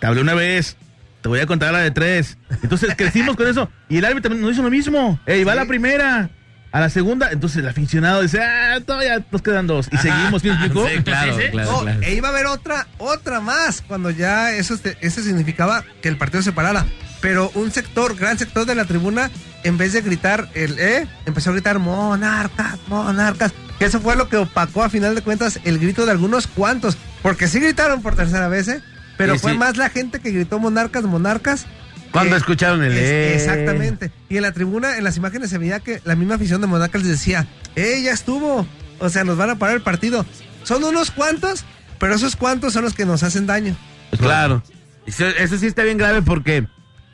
Te 0.02 0.08
hablé 0.08 0.22
una 0.22 0.34
vez, 0.34 0.76
te 1.22 1.30
voy 1.30 1.40
a 1.40 1.46
contar 1.46 1.72
la 1.72 1.80
de 1.80 1.92
tres. 1.92 2.38
Entonces 2.64 2.96
crecimos 2.98 3.36
con 3.36 3.48
eso. 3.48 3.70
Y 3.90 3.98
el 4.00 4.06
árbitro 4.06 4.24
también 4.32 4.42
nos 4.42 4.54
hizo 4.54 4.64
lo 4.64 4.72
mismo. 4.72 5.20
Ey, 5.28 5.44
va 5.44 5.52
a 5.52 5.56
la 5.56 5.66
primera, 5.66 6.30
a 6.72 6.80
la 6.80 6.90
segunda. 6.90 7.32
Entonces 7.32 7.60
el 7.60 7.68
aficionado 7.70 8.24
dice, 8.24 8.42
ah, 8.42 8.80
todavía 8.86 9.24
nos 9.32 9.42
quedan 9.44 9.68
dos. 9.68 9.88
Y 9.92 9.98
seguimos, 9.98 10.44
¿me 10.44 10.50
explicó? 10.52 10.88
Sí, 10.88 11.04
claro, 11.04 11.36
Sí, 11.38 11.42
sí. 11.46 11.52
claro, 11.52 11.72
No, 11.72 11.80
claro. 11.82 12.02
e 12.02 12.16
iba 12.16 12.30
a 12.30 12.32
haber 12.32 12.48
otra, 12.48 12.88
otra 12.98 13.40
más, 13.40 13.82
cuando 13.88 14.10
ya 14.10 14.52
eso, 14.52 14.76
eso 15.02 15.22
significaba 15.22 15.84
que 16.02 16.10
el 16.10 16.18
partido 16.18 16.42
se 16.42 16.52
parara. 16.52 16.88
Pero 17.22 17.52
un 17.54 17.70
sector, 17.70 18.16
gran 18.16 18.40
sector 18.40 18.66
de 18.66 18.74
la 18.76 18.86
tribuna, 18.86 19.30
en 19.64 19.78
vez 19.78 19.94
de 19.94 20.02
gritar 20.02 20.48
el 20.56 20.80
E, 20.80 21.06
empezó 21.28 21.50
a 21.52 21.54
gritar 21.54 21.78
monarcas, 21.78 22.80
monarcas. 22.88 23.52
Que 23.78 23.86
eso 23.86 24.00
fue 24.00 24.16
lo 24.16 24.28
que 24.30 24.38
opacó 24.38 24.84
a 24.84 24.90
final 24.90 25.14
de 25.16 25.22
cuentas 25.22 25.60
el 25.66 25.78
grito 25.80 26.06
de 26.06 26.12
algunos 26.14 26.48
cuantos. 26.48 26.98
Porque 27.22 27.48
sí 27.48 27.60
gritaron 27.60 28.02
por 28.02 28.16
tercera 28.16 28.48
vez, 28.48 28.68
¿eh? 28.68 28.82
Pero 29.18 29.34
Sí, 29.34 29.40
fue 29.40 29.52
sí. 29.54 29.58
más 29.58 29.78
la 29.78 29.90
gente 29.90 30.20
que 30.20 30.32
gritó 30.32 30.60
monarcas, 30.60 31.04
monarcas. 31.04 31.66
Cuando 32.12 32.36
escucharon 32.36 32.82
el 32.84 32.94
es- 32.94 32.98
E. 32.98 33.36
Exactamente. 33.36 34.12
Y 34.30 34.38
en 34.38 34.44
la 34.44 34.52
tribuna, 34.52 34.98
en 34.98 35.04
las 35.04 35.18
imágenes 35.18 35.50
se 35.50 35.58
veía 35.58 35.80
que 35.80 36.02
la 36.06 36.16
misma 36.16 36.36
afición 36.36 36.60
de 36.62 36.68
Monarcas 36.68 37.02
les 37.04 37.12
decía, 37.12 37.46
¡eh, 37.76 38.02
ya 38.04 38.12
estuvo! 38.14 38.66
O 39.00 39.10
sea, 39.10 39.24
nos 39.24 39.38
van 39.38 39.52
a 39.52 39.56
parar 39.56 39.76
el 39.76 39.82
partido. 39.82 40.26
Son 40.64 40.84
unos 40.84 41.12
cuantos, 41.12 41.66
pero 42.00 42.16
esos 42.16 42.36
cuantos 42.36 42.74
son 42.74 42.84
los 42.84 42.94
que 42.94 43.06
nos 43.06 43.22
hacen 43.24 43.46
daño. 43.46 43.76
Claro. 44.18 44.64
Eso, 45.06 45.28
eso 45.28 45.58
sí 45.58 45.68
está 45.68 45.84
bien 45.84 45.98
grave 46.00 46.22
porque, 46.24 46.66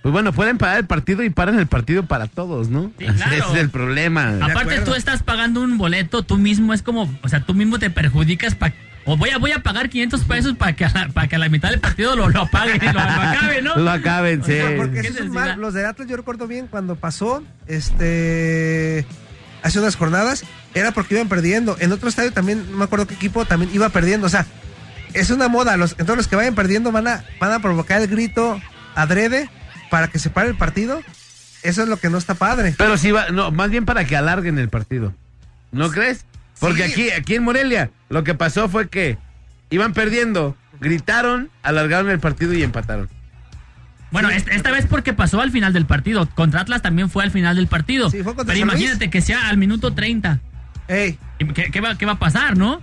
pues 0.01 0.13
bueno, 0.13 0.31
pueden 0.31 0.57
parar 0.57 0.77
el 0.77 0.85
partido 0.85 1.23
y 1.23 1.29
paran 1.29 1.59
el 1.59 1.67
partido 1.67 2.05
para 2.05 2.27
todos, 2.27 2.69
¿no? 2.69 2.91
Sí, 2.97 3.05
claro. 3.05 3.35
Ese 3.35 3.47
es 3.53 3.59
el 3.59 3.69
problema. 3.69 4.37
Aparte, 4.41 4.79
tú 4.79 4.93
estás 4.93 5.23
pagando 5.23 5.61
un 5.61 5.77
boleto, 5.77 6.23
tú 6.23 6.37
mismo 6.37 6.73
es 6.73 6.81
como, 6.81 7.13
o 7.21 7.27
sea, 7.29 7.41
tú 7.41 7.53
mismo 7.53 7.79
te 7.79 7.89
perjudicas 7.89 8.55
para. 8.55 8.73
O 9.07 9.17
voy 9.17 9.29
a, 9.29 9.37
voy 9.37 9.51
a 9.51 9.59
pagar 9.61 9.89
500 9.89 10.23
pesos 10.23 10.55
para 10.57 10.75
que, 10.75 10.83
a 10.85 10.89
la- 10.89 11.09
para 11.09 11.27
que 11.27 11.35
a 11.35 11.39
la 11.39 11.47
mitad 11.49 11.69
del 11.69 11.79
partido 11.79 12.15
lo, 12.15 12.27
lo 12.29 12.41
apague, 12.41 12.79
lo, 12.79 12.91
lo 12.93 12.99
acabe, 12.99 13.61
¿no? 13.61 13.75
Lo 13.75 13.91
acaben, 13.91 14.43
sí. 14.43 14.57
Porque 14.77 15.01
¿Qué 15.01 15.07
eso 15.09 15.23
es 15.23 15.29
mal- 15.29 15.59
los 15.59 15.73
de 15.75 15.85
Atlas 15.85 16.07
yo 16.07 16.17
recuerdo 16.17 16.47
bien 16.47 16.65
cuando 16.67 16.95
pasó, 16.95 17.43
este, 18.09 19.05
hace 19.63 19.79
unas 19.79 19.95
jornadas, 19.95 20.43
era 20.73 20.91
porque 20.91 21.15
iban 21.15 21.27
perdiendo. 21.29 21.77
En 21.79 21.91
otro 21.91 22.09
estadio 22.09 22.31
también, 22.31 22.69
no 22.71 22.77
me 22.77 22.83
acuerdo 22.85 23.07
qué 23.07 23.13
equipo 23.13 23.45
también 23.45 23.71
iba 23.73 23.89
perdiendo. 23.89 24.27
O 24.27 24.29
sea, 24.29 24.45
es 25.13 25.29
una 25.29 25.47
moda. 25.47 25.77
Los, 25.77 25.91
entonces 25.91 26.17
los 26.17 26.27
que 26.27 26.35
vayan 26.35 26.55
perdiendo 26.55 26.91
van 26.91 27.07
a, 27.07 27.23
van 27.39 27.51
a 27.51 27.59
provocar 27.59 28.01
el 28.01 28.07
grito 28.07 28.59
adrede 28.95 29.49
para 29.89 30.07
que 30.07 30.19
se 30.19 30.29
pare 30.29 30.49
el 30.49 30.57
partido. 30.57 31.01
Eso 31.63 31.83
es 31.83 31.89
lo 31.89 31.97
que 31.97 32.09
no 32.09 32.17
está 32.17 32.33
padre. 32.35 32.75
Pero 32.77 32.97
sí 32.97 33.11
va, 33.11 33.29
no, 33.29 33.51
más 33.51 33.69
bien 33.69 33.85
para 33.85 34.05
que 34.05 34.15
alarguen 34.15 34.59
el 34.59 34.69
partido. 34.69 35.13
¿No 35.71 35.89
crees? 35.89 36.25
Porque 36.59 36.85
Sí. 36.87 36.91
aquí, 36.91 37.09
aquí 37.11 37.35
en 37.35 37.43
Morelia, 37.43 37.91
lo 38.09 38.23
que 38.23 38.33
pasó 38.33 38.69
fue 38.69 38.87
que 38.89 39.17
iban 39.69 39.93
perdiendo, 39.93 40.55
gritaron, 40.79 41.49
alargaron 41.63 42.09
el 42.09 42.19
partido 42.19 42.53
y 42.53 42.63
empataron. 42.63 43.09
Bueno, 44.11 44.29
esta, 44.29 44.51
esta 44.53 44.71
vez 44.71 44.85
porque 44.85 45.13
pasó 45.13 45.41
al 45.41 45.51
final 45.51 45.73
del 45.73 45.85
partido. 45.85 46.27
Contra 46.35 46.61
Atlas 46.61 46.81
también 46.81 47.09
fue 47.09 47.23
al 47.23 47.31
final 47.31 47.55
del 47.57 47.67
partido. 47.67 48.09
Sí, 48.09 48.23
fue 48.23 48.35
contra 48.35 48.53
Pero 48.53 48.59
San 48.59 48.67
Luis. 48.69 48.81
imagínate 48.81 49.09
que 49.09 49.21
sea 49.21 49.49
al 49.49 49.57
minuto 49.57 49.93
30. 49.93 50.39
Ey, 50.87 51.17
¿Y 51.39 51.45
¿Qué, 51.47 51.71
qué 51.71 51.81
va, 51.81 51.97
¿Qué 51.97 52.05
va 52.05 52.13
a 52.13 52.19
pasar, 52.19 52.55
no? 52.57 52.81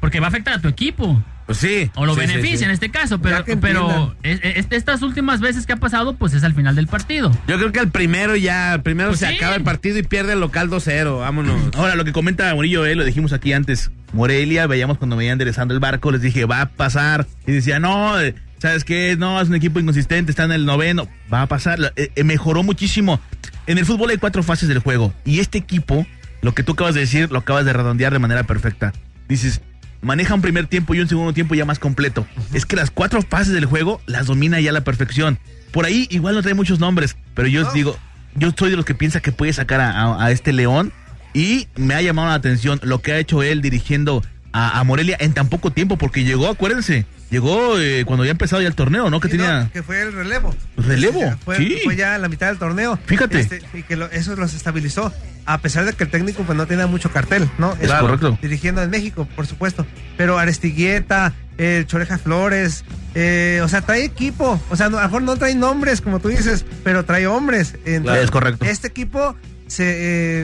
Porque 0.00 0.18
va 0.18 0.26
a 0.26 0.28
afectar 0.30 0.54
a 0.54 0.60
tu 0.60 0.68
equipo. 0.68 1.22
Pues 1.46 1.58
sí. 1.58 1.90
O 1.96 2.06
lo 2.06 2.14
Sí, 2.14 2.20
beneficia 2.20 2.58
sí. 2.58 2.64
en 2.64 2.70
este 2.70 2.90
caso. 2.90 3.20
Pero, 3.20 3.44
pero 3.60 4.14
es- 4.22 4.40
es- 4.42 4.66
estas 4.70 5.02
últimas 5.02 5.40
veces 5.40 5.66
que 5.66 5.72
ha 5.72 5.76
pasado, 5.76 6.14
pues 6.16 6.32
es 6.34 6.44
al 6.44 6.54
final 6.54 6.74
del 6.76 6.86
partido. 6.86 7.30
Yo 7.48 7.58
creo 7.58 7.72
que 7.72 7.80
el 7.80 7.90
primero 7.90 8.36
ya, 8.36 8.74
el 8.74 8.82
primero 8.82 9.10
Pues 9.10 9.20
se 9.20 9.28
sí. 9.28 9.36
acaba 9.36 9.56
el 9.56 9.62
partido 9.62 9.98
y 9.98 10.02
pierde 10.02 10.34
el 10.34 10.40
local 10.40 10.70
2-0. 10.70 11.18
Vámonos. 11.18 11.60
Ahora, 11.76 11.94
lo 11.96 12.04
que 12.04 12.12
comenta 12.12 12.54
Murillo, 12.54 12.86
eh, 12.86 12.94
lo 12.94 13.04
dijimos 13.04 13.32
aquí 13.32 13.52
antes. 13.52 13.90
Morelia, 14.12 14.66
veíamos 14.66 14.98
cuando 14.98 15.16
veía 15.16 15.32
enderezando 15.32 15.74
el 15.74 15.80
barco, 15.80 16.10
les 16.12 16.20
dije, 16.22 16.44
va 16.44 16.60
a 16.60 16.66
pasar. 16.68 17.26
Y 17.46 17.52
decía, 17.52 17.78
no, 17.80 18.20
eh, 18.20 18.34
¿sabes 18.58 18.84
qué? 18.84 19.16
No, 19.18 19.40
es 19.40 19.48
un 19.48 19.54
equipo 19.54 19.80
inconsistente, 19.80 20.30
está 20.30 20.44
en 20.44 20.52
el 20.52 20.64
noveno. 20.66 21.08
Va 21.32 21.42
a 21.42 21.46
pasar. 21.48 21.92
Eh, 21.96 22.10
eh, 22.14 22.24
mejoró 22.24 22.62
muchísimo. 22.62 23.20
En 23.66 23.78
el 23.78 23.86
fútbol 23.86 24.10
hay 24.10 24.18
cuatro 24.18 24.42
fases 24.42 24.68
del 24.68 24.78
juego. 24.80 25.12
Y 25.24 25.40
este 25.40 25.58
equipo, 25.58 26.06
lo 26.42 26.54
que 26.54 26.62
tú 26.62 26.72
acabas 26.72 26.94
de 26.94 27.00
decir, 27.00 27.30
lo 27.32 27.38
acabas 27.38 27.64
de 27.64 27.72
redondear 27.72 28.12
de 28.12 28.18
manera 28.18 28.42
perfecta. 28.44 28.92
Dices, 29.28 29.60
maneja 30.02 30.34
un 30.34 30.42
primer 30.42 30.66
tiempo 30.66 30.94
y 30.94 31.00
un 31.00 31.08
segundo 31.08 31.32
tiempo 31.32 31.54
ya 31.54 31.64
más 31.64 31.78
completo. 31.78 32.26
Es 32.52 32.66
que 32.66 32.76
las 32.76 32.90
cuatro 32.90 33.22
fases 33.22 33.54
del 33.54 33.64
juego 33.64 34.00
las 34.06 34.26
domina 34.26 34.60
ya 34.60 34.70
a 34.70 34.72
la 34.74 34.84
perfección. 34.84 35.38
Por 35.70 35.86
ahí 35.86 36.06
igual 36.10 36.34
no 36.34 36.42
trae 36.42 36.54
muchos 36.54 36.78
nombres, 36.80 37.16
pero 37.34 37.48
yo 37.48 37.66
os 37.66 37.72
digo, 37.72 37.96
yo 38.34 38.52
soy 38.56 38.70
de 38.70 38.76
los 38.76 38.84
que 38.84 38.94
piensa 38.94 39.20
que 39.20 39.32
puede 39.32 39.52
sacar 39.54 39.80
a, 39.80 39.90
a- 39.92 40.26
a 40.26 40.30
este 40.30 40.52
León 40.52 40.92
y 41.34 41.66
me 41.76 41.94
ha 41.94 42.02
llamado 42.02 42.28
la 42.28 42.34
atención 42.34 42.78
lo 42.82 43.00
que 43.00 43.12
ha 43.12 43.18
hecho 43.18 43.42
él 43.42 43.62
dirigiendo 43.62 44.22
a, 44.52 44.78
a 44.78 44.84
Morelia 44.84 45.16
en 45.18 45.32
tan 45.32 45.48
poco 45.48 45.70
tiempo, 45.72 45.96
porque 45.96 46.24
llegó, 46.24 46.48
acuérdense, 46.48 47.06
llegó 47.30 47.78
eh, 47.78 48.04
cuando 48.04 48.26
ya 48.26 48.32
empezado 48.32 48.60
ya 48.60 48.68
el 48.68 48.74
torneo, 48.74 49.08
¿no? 49.08 49.18
Que 49.18 49.28
sí, 49.30 49.38
no, 49.38 49.44
tenía... 49.44 49.70
que 49.72 49.82
fue 49.82 50.02
el 50.02 50.12
relevo. 50.12 50.54
¿Relevo? 50.76 51.34
Fue, 51.42 51.56
Sí. 51.56 51.78
fue 51.84 51.96
ya 51.96 52.18
la 52.18 52.28
mitad 52.28 52.48
del 52.48 52.58
torneo. 52.58 52.98
Fíjate. 53.06 53.40
Este, 53.40 53.62
y 53.72 53.82
que 53.82 53.96
lo- 53.96 54.10
eso 54.10 54.36
los 54.36 54.52
estabilizó. 54.52 55.10
A 55.46 55.58
pesar 55.58 55.84
de 55.84 55.92
que 55.92 56.04
el 56.04 56.10
técnico 56.10 56.42
pues 56.44 56.56
no 56.56 56.66
tiene 56.66 56.86
mucho 56.86 57.10
cartel, 57.10 57.48
¿no? 57.58 57.74
Es 57.80 57.90
correcto. 57.92 58.38
Dirigiendo 58.40 58.82
en 58.82 58.90
México, 58.90 59.26
por 59.36 59.46
supuesto. 59.46 59.86
Pero 60.16 60.38
Arestigueta, 60.38 61.32
el 61.58 61.86
Choreja 61.86 62.18
Flores, 62.18 62.84
eh, 63.14 63.60
o 63.62 63.68
sea, 63.68 63.82
trae 63.82 64.04
equipo. 64.04 64.60
O 64.70 64.76
sea, 64.76 64.88
no- 64.88 64.98
a 64.98 65.02
lo 65.02 65.08
mejor 65.08 65.22
no 65.22 65.36
trae 65.36 65.54
nombres, 65.54 66.00
como 66.00 66.20
tú 66.20 66.28
dices, 66.28 66.64
pero 66.84 67.04
trae 67.04 67.26
hombres. 67.26 67.74
Entonces, 67.84 68.24
Es 68.24 68.30
correcto. 68.30 68.64
Este 68.64 68.88
equipo 68.88 69.34
se, 69.66 69.84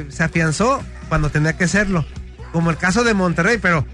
eh, 0.01 0.07
se 0.09 0.25
afianzó 0.25 0.83
cuando 1.09 1.31
tenía 1.31 1.57
que 1.57 1.69
serlo. 1.69 2.05
Como 2.53 2.71
el 2.71 2.77
caso 2.77 3.05
de 3.05 3.15
Monterrey, 3.15 3.59
pero 3.61 3.87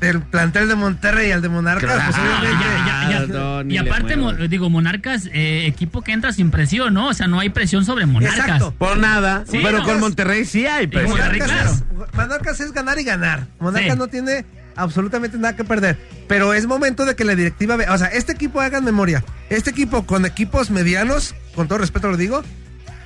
del 0.00 0.20
plantel 0.22 0.68
de 0.68 0.74
Monterrey 0.74 1.30
al 1.32 1.42
de 1.42 1.48
Monarcas, 1.48 1.90
pues 2.04 2.16
Ah, 2.18 2.38
obviamente. 2.40 2.64
ya, 2.86 3.10
ya, 3.10 3.20
ya. 3.20 3.26
no, 3.26 3.64
ni 3.64 3.74
y 3.74 3.78
aparte, 3.78 4.16
mo- 4.16 4.32
digo, 4.32 4.70
Monarcas, 4.70 5.26
eh, 5.32 5.66
equipo 5.66 6.02
que 6.02 6.12
entra 6.12 6.32
sin 6.32 6.50
presión, 6.50 6.94
¿no? 6.94 7.08
O 7.08 7.14
sea, 7.14 7.26
no 7.26 7.40
hay 7.40 7.50
presión 7.50 7.84
sobre 7.84 8.06
Monarcas. 8.06 8.38
Exacto. 8.38 8.74
Por 8.78 8.98
nada. 8.98 9.44
Sí, 9.50 9.58
pero 9.62 9.78
no. 9.78 9.84
con 9.84 10.00
Monterrey 10.00 10.44
sí 10.44 10.66
hay 10.66 10.84
Y 10.84 10.86
presión. 10.88 11.10
Monterrey, 11.18 11.40
Monarcas, 11.40 11.82
claro. 11.84 12.06
es, 12.08 12.14
Monarcas 12.14 12.60
es 12.60 12.72
ganar 12.72 12.98
y 12.98 13.04
ganar. 13.04 13.46
Monarcas 13.60 13.92
Sí. 13.92 13.98
no 13.98 14.06
tiene 14.08 14.44
absolutamente 14.76 15.36
nada 15.38 15.56
que 15.56 15.64
perder. 15.64 15.98
Pero 16.28 16.54
es 16.54 16.66
momento 16.66 17.04
de 17.04 17.16
que 17.16 17.24
la 17.24 17.34
directiva 17.34 17.74
vea. 17.76 17.92
O 17.92 17.98
sea, 17.98 18.06
este 18.08 18.32
equipo 18.32 18.60
hagan 18.60 18.84
memoria. 18.84 19.24
Este 19.50 19.70
equipo 19.70 20.06
con 20.06 20.24
equipos 20.26 20.70
medianos, 20.70 21.34
con 21.54 21.66
todo 21.66 21.78
respeto 21.78 22.08
lo 22.08 22.16
digo, 22.16 22.44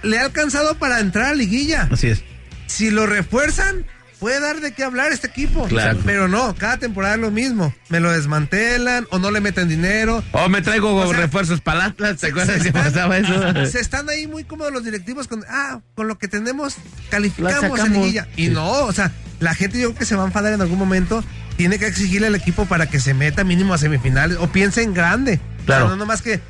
le 0.03 0.19
ha 0.19 0.25
alcanzado 0.25 0.75
para 0.75 1.01
entrar 1.01 1.27
a 1.27 1.35
liguilla. 1.35 1.89
Así 1.91 2.09
es. 2.09 2.23
Si 2.67 2.91
lo 2.91 3.07
refuerzan, 3.07 3.85
puede 4.23 4.39
dar 4.39 4.61
de 4.61 4.71
qué 4.73 4.85
hablar 4.85 5.11
este 5.11 5.27
equipo. 5.27 5.67
Claro. 5.67 5.99
Pero 6.07 6.29
no, 6.29 6.55
cada 6.55 6.77
temporada 6.77 7.17
es 7.17 7.21
lo 7.21 7.33
mismo. 7.33 7.75
Me 7.89 7.99
lo 7.99 8.13
desmantelan 8.13 9.05
o 9.11 9.19
no 9.19 9.33
le 9.33 9.41
meten 9.41 9.69
dinero. 9.69 10.23
O 10.31 10.49
me 10.49 10.63
traigo 10.63 10.95
O 10.95 11.09
sea, 11.11 11.19
refuerzos 11.23 11.61
para 11.61 11.87
Atlas. 11.87 12.19
¿Te 12.19 12.29
acuerdas 12.29 12.63
que 12.63 12.69
están- 12.69 12.85
pasaba 12.85 13.19
eso? 13.19 13.67
Se 13.67 13.81
están 13.81 14.09
ahí 14.09 14.29
muy 14.29 14.45
cómodos 14.45 14.73
los 14.73 14.85
directivos 14.85 15.27
con, 15.27 15.45
ah, 15.49 15.81
con 15.97 16.07
lo 16.07 16.19
que 16.19 16.29
tenemos, 16.29 16.77
calificamos 17.11 17.79
sacamos. 17.81 17.89
liguilla. 17.99 18.29
Y 18.37 18.49
no, 18.49 18.71
o 18.85 18.93
sea, 18.93 19.11
la 19.41 19.55
gente 19.57 19.81
yo 19.81 19.89
creo 19.89 19.99
que 19.99 20.05
se 20.05 20.15
va 20.15 20.23
a 20.23 20.27
enfadar 20.27 20.53
en 20.53 20.61
algún 20.61 20.79
momento. 20.79 21.25
Tiene 21.57 21.81
que 21.81 21.89
exigirle 21.89 22.29
al 22.29 22.35
equipo 22.37 22.67
para 22.67 22.87
que 22.89 23.01
se 23.01 23.15
meta 23.15 23.43
mínimo 23.43 23.75
a 23.75 23.79
semifinales 23.79 24.39
o 24.39 24.47
piense 24.53 24.83
en 24.83 24.95
grande. 24.95 25.41
Claro. 25.67 25.87
O 25.87 25.89
sea, 25.89 25.97
no 25.97 26.05
nomás 26.05 26.23
que, 26.23 26.41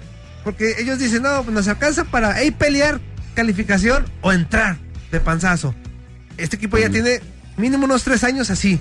porque 0.44 0.74
ellos 0.78 0.98
dicen, 0.98 1.22
no, 1.22 1.42
pues 1.42 1.54
nos 1.54 1.66
alcanza 1.68 2.04
para 2.04 2.34
ahí 2.34 2.50
pelear 2.50 3.00
calificación 3.34 4.04
o 4.20 4.30
entrar 4.32 4.76
de 5.10 5.20
panzazo. 5.20 5.74
Este 6.36 6.56
equipo 6.56 6.76
ya 6.78 6.90
tiene 6.90 7.20
mínimo 7.56 7.84
unos 7.84 8.04
tres 8.04 8.24
años 8.24 8.50
así. 8.50 8.80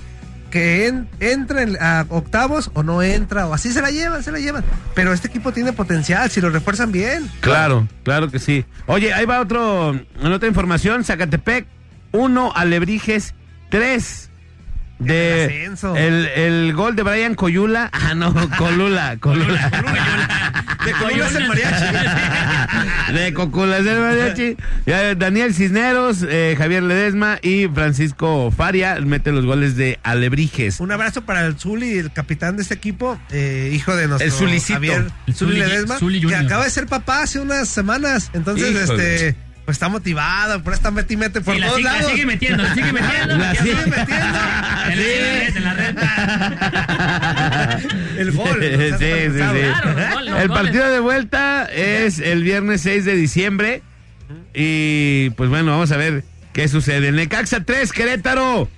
Que 0.50 0.86
en- 0.86 1.08
entra 1.18 1.62
en- 1.62 1.78
a 1.80 2.04
octavos 2.10 2.70
o 2.74 2.82
no 2.82 3.02
entra, 3.02 3.46
o 3.46 3.54
así 3.54 3.72
se 3.72 3.80
la 3.80 3.90
llevan, 3.90 4.22
se 4.22 4.30
la 4.32 4.38
llevan. 4.38 4.62
Pero 4.94 5.14
este 5.14 5.28
equipo 5.28 5.50
tiene 5.52 5.72
potencial 5.72 6.30
si 6.30 6.42
lo 6.42 6.50
refuerzan 6.50 6.92
bien. 6.92 7.30
Claro, 7.40 7.88
claro 8.02 8.30
que 8.30 8.38
sí. 8.38 8.66
Oye, 8.86 9.14
ahí 9.14 9.24
va 9.24 9.40
otro, 9.40 9.92
en 9.94 10.32
otra 10.32 10.48
información. 10.48 11.04
Zacatepec 11.04 11.66
1, 12.12 12.52
Alebrijes 12.54 13.34
3. 13.70 14.28
El 15.02 15.06
De 15.06 15.64
el, 16.06 16.26
el 16.26 16.72
gol 16.74 16.96
de 16.96 17.02
Brian 17.02 17.34
Coyula. 17.34 17.90
Ah, 18.04 18.14
no, 18.14 18.34
Colula, 18.58 19.16
Colula. 19.20 19.70
De 20.84 20.92
Colula 20.92 21.26
es 21.28 21.34
el 21.36 21.48
mariachi. 21.48 23.12
de 23.14 23.32
Cocula 23.32 23.78
es 23.78 23.86
el 23.86 23.98
mariachi. 24.00 24.56
Daniel 25.16 25.54
Cisneros, 25.54 26.24
eh, 26.28 26.54
Javier 26.58 26.82
Ledesma 26.82 27.38
y 27.42 27.68
Francisco 27.68 28.50
Faria 28.50 28.96
meten 29.00 29.34
los 29.36 29.44
goles 29.46 29.76
de 29.76 29.98
Alebrijes. 30.02 30.80
Un 30.80 30.90
abrazo 30.92 31.22
para 31.22 31.46
el 31.46 31.56
Zuli, 31.58 31.98
el 31.98 32.12
capitán 32.12 32.56
de 32.56 32.62
este 32.62 32.74
equipo, 32.74 33.18
eh, 33.30 33.70
hijo 33.72 33.94
de 33.94 34.08
nuestro 34.08 34.26
El 34.26 34.32
Zulicito. 34.32 34.74
Javier 34.74 35.06
El 35.26 35.34
Zuli 35.34 35.56
Zuli- 35.56 35.58
Ledesma, 35.66 35.98
Zuli 35.98 36.20
que 36.26 36.34
acaba 36.34 36.64
de 36.64 36.70
ser 36.70 36.86
papá 36.86 37.22
hace 37.22 37.38
unas 37.40 37.68
semanas. 37.68 38.30
Entonces, 38.34 38.70
Híjole. 38.84 39.14
este, 39.16 39.36
pues 39.64 39.76
está 39.76 39.88
motivado, 39.88 40.62
por 40.62 40.72
esta 40.74 40.90
mete 40.90 41.14
y 41.14 41.16
mete 41.16 41.40
por 41.40 41.54
Sí, 41.54 41.60
la, 41.60 41.66
todos 41.68 41.78
sigue, 41.78 41.88
la 41.88 41.96
lados. 41.96 42.10
sigue 42.12 42.26
metiendo, 42.26 42.62
la 42.64 42.74
sigue 42.74 42.92
metiendo. 42.92 43.36
La 43.38 43.48
metiendo. 43.52 43.80
sigue 43.82 43.86
metiendo. 43.96 44.38
En 44.82 44.98
la- 44.98 45.46
en 45.48 45.64
la 45.64 45.74
red, 45.74 45.96
El 48.18 48.32
gol. 48.32 48.58
Sí, 48.60 48.66
o 48.74 48.78
sea, 48.78 48.98
sí, 48.98 49.04
sí, 49.04 49.30
sí. 49.30 49.38
Claro, 49.38 49.92
los 49.92 49.94
goles, 50.14 50.30
los 50.30 50.40
El 50.40 50.48
goles. 50.48 50.62
partido 50.62 50.90
de 50.90 50.98
vuelta 51.00 51.64
es 51.72 52.18
el 52.18 52.42
viernes 52.42 52.80
6 52.82 53.04
de 53.04 53.14
diciembre. 53.16 53.82
Y 54.54 55.30
pues 55.30 55.48
bueno, 55.50 55.70
vamos 55.72 55.92
a 55.92 55.96
ver 55.96 56.24
qué 56.52 56.68
sucede. 56.68 57.12
Necaxa 57.12 57.60
3, 57.64 57.92
Querétaro 57.92 58.68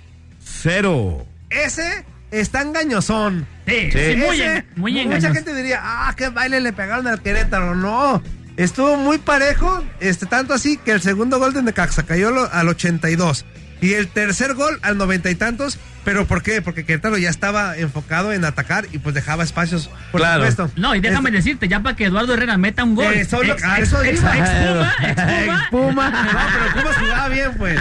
0. 0.43 1.25
Ese 1.49 2.05
está 2.31 2.61
engañosón. 2.61 3.45
Sí, 3.67 3.89
Sí. 3.91 3.99
sí, 4.11 4.15
muy, 4.17 4.35
Ese, 4.41 4.55
en- 4.57 4.65
muy 4.75 4.91
Mucha 4.93 5.03
engañoso. 5.03 5.33
gente 5.33 5.55
diría, 5.55 5.79
ah, 5.81 6.13
qué 6.15 6.29
baile 6.29 6.61
le 6.61 6.71
pegaron 6.73 7.07
al 7.07 7.21
Querétaro. 7.21 7.75
No, 7.75 8.21
estuvo 8.57 8.97
muy 8.97 9.17
parejo, 9.17 9.83
este, 9.99 10.25
tanto 10.25 10.53
así 10.53 10.77
que 10.77 10.91
el 10.91 11.01
segundo 11.01 11.39
gol 11.39 11.53
de 11.53 11.61
Necaxa 11.63 12.03
cayó 12.03 12.51
al 12.51 12.67
82 12.69 13.45
y 13.81 13.93
el 13.93 14.07
tercer 14.07 14.53
gol 14.53 14.79
al 14.81 14.97
noventa 14.97 15.29
y 15.29 15.35
tantos. 15.35 15.77
¿Pero 16.05 16.27
por 16.27 16.43
qué? 16.43 16.61
Porque 16.61 16.85
Querétaro 16.85 17.17
ya 17.17 17.31
estaba 17.31 17.75
enfocado 17.77 18.31
en 18.31 18.45
atacar 18.45 18.85
y 18.91 18.99
pues 18.99 19.15
dejaba 19.15 19.43
espacios, 19.43 19.89
por 20.11 20.21
Claro. 20.21 20.45
supuesto. 20.47 20.69
No, 20.79 20.93
y 20.93 20.99
déjame 20.99 21.29
Este, 21.29 21.37
decirte, 21.37 21.67
ya 21.67 21.79
para 21.79 21.95
que 21.95 22.05
Eduardo 22.05 22.35
Herrera 22.35 22.57
meta 22.59 22.83
un 22.83 22.93
gol. 22.93 23.11
Eso 23.11 23.41
es 23.41 23.47
lo- 23.47 23.53
Ex- 23.55 23.63
a 23.63 23.79
ex- 23.79 23.87
eso 23.87 24.03
ex- 24.03 24.19
iba. 24.21 24.35
ex 24.37 24.49
Puma, 24.51 24.93
ex 25.01 25.21
Puma. 25.71 26.11
Puma. 26.11 26.11
No, 26.11 26.39
pero 26.53 26.73
Pumas 26.83 26.97
jugaba 26.97 27.27
bien, 27.29 27.51
pues. 27.57 27.79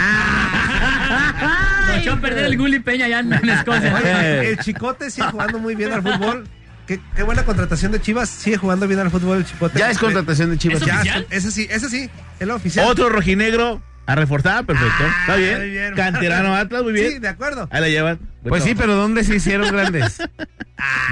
Lo 1.89 1.95
echó 1.95 2.13
a 2.15 2.17
perder 2.21 2.45
el 2.47 2.57
Gulli 2.57 2.79
Peña 2.81 3.05
allá 3.07 3.19
en, 3.21 3.33
en 3.33 3.51
Escocia. 3.51 3.95
Oye, 3.95 4.51
el 4.53 4.59
Chicote 4.59 5.11
sigue 5.11 5.27
jugando 5.29 5.59
muy 5.59 5.75
bien 5.75 5.93
al 5.93 6.03
fútbol. 6.03 6.49
Qué, 6.87 7.01
qué 7.17 7.23
buena 7.23 7.45
contratación 7.45 7.93
de 7.93 8.01
Chivas. 8.01 8.29
Sigue 8.29 8.57
jugando 8.57 8.87
bien 8.87 9.01
al 9.01 9.11
fútbol 9.11 9.39
el 9.39 9.45
Chicote. 9.47 9.79
Ya 9.79 9.91
es 9.91 9.99
contratación 9.99 10.51
de 10.51 10.59
Chivas. 10.59 10.83
¿Eso? 10.83 10.87
Ya, 11.05 11.25
ese 11.31 11.51
sí, 11.51 11.67
ese 11.71 11.89
sí, 11.89 12.11
es 12.39 12.47
lo 12.47 12.55
oficial. 12.57 12.87
Otro 12.87 13.09
rojinegro 13.09 13.83
a 14.07 14.15
reforzar, 14.15 14.67
perfecto. 14.67 15.03
Está 15.21 15.33
muy 15.33 15.43
bien. 15.45 15.73
bien. 15.73 15.95
Canterano 15.95 16.55
Atlas, 16.55 16.83
muy 16.83 16.93
bien. 16.93 17.13
Sí, 17.13 17.19
de 17.21 17.29
acuerdo. 17.29 17.69
Ahí 17.73 17.81
la 17.81 17.89
llevan. 17.89 18.19
Pues 18.47 18.63
sí, 18.65 18.75
pero 18.75 18.95
¿dónde 18.97 19.25
se 19.25 19.37
hicieron 19.37 19.67
grandes? 19.73 20.19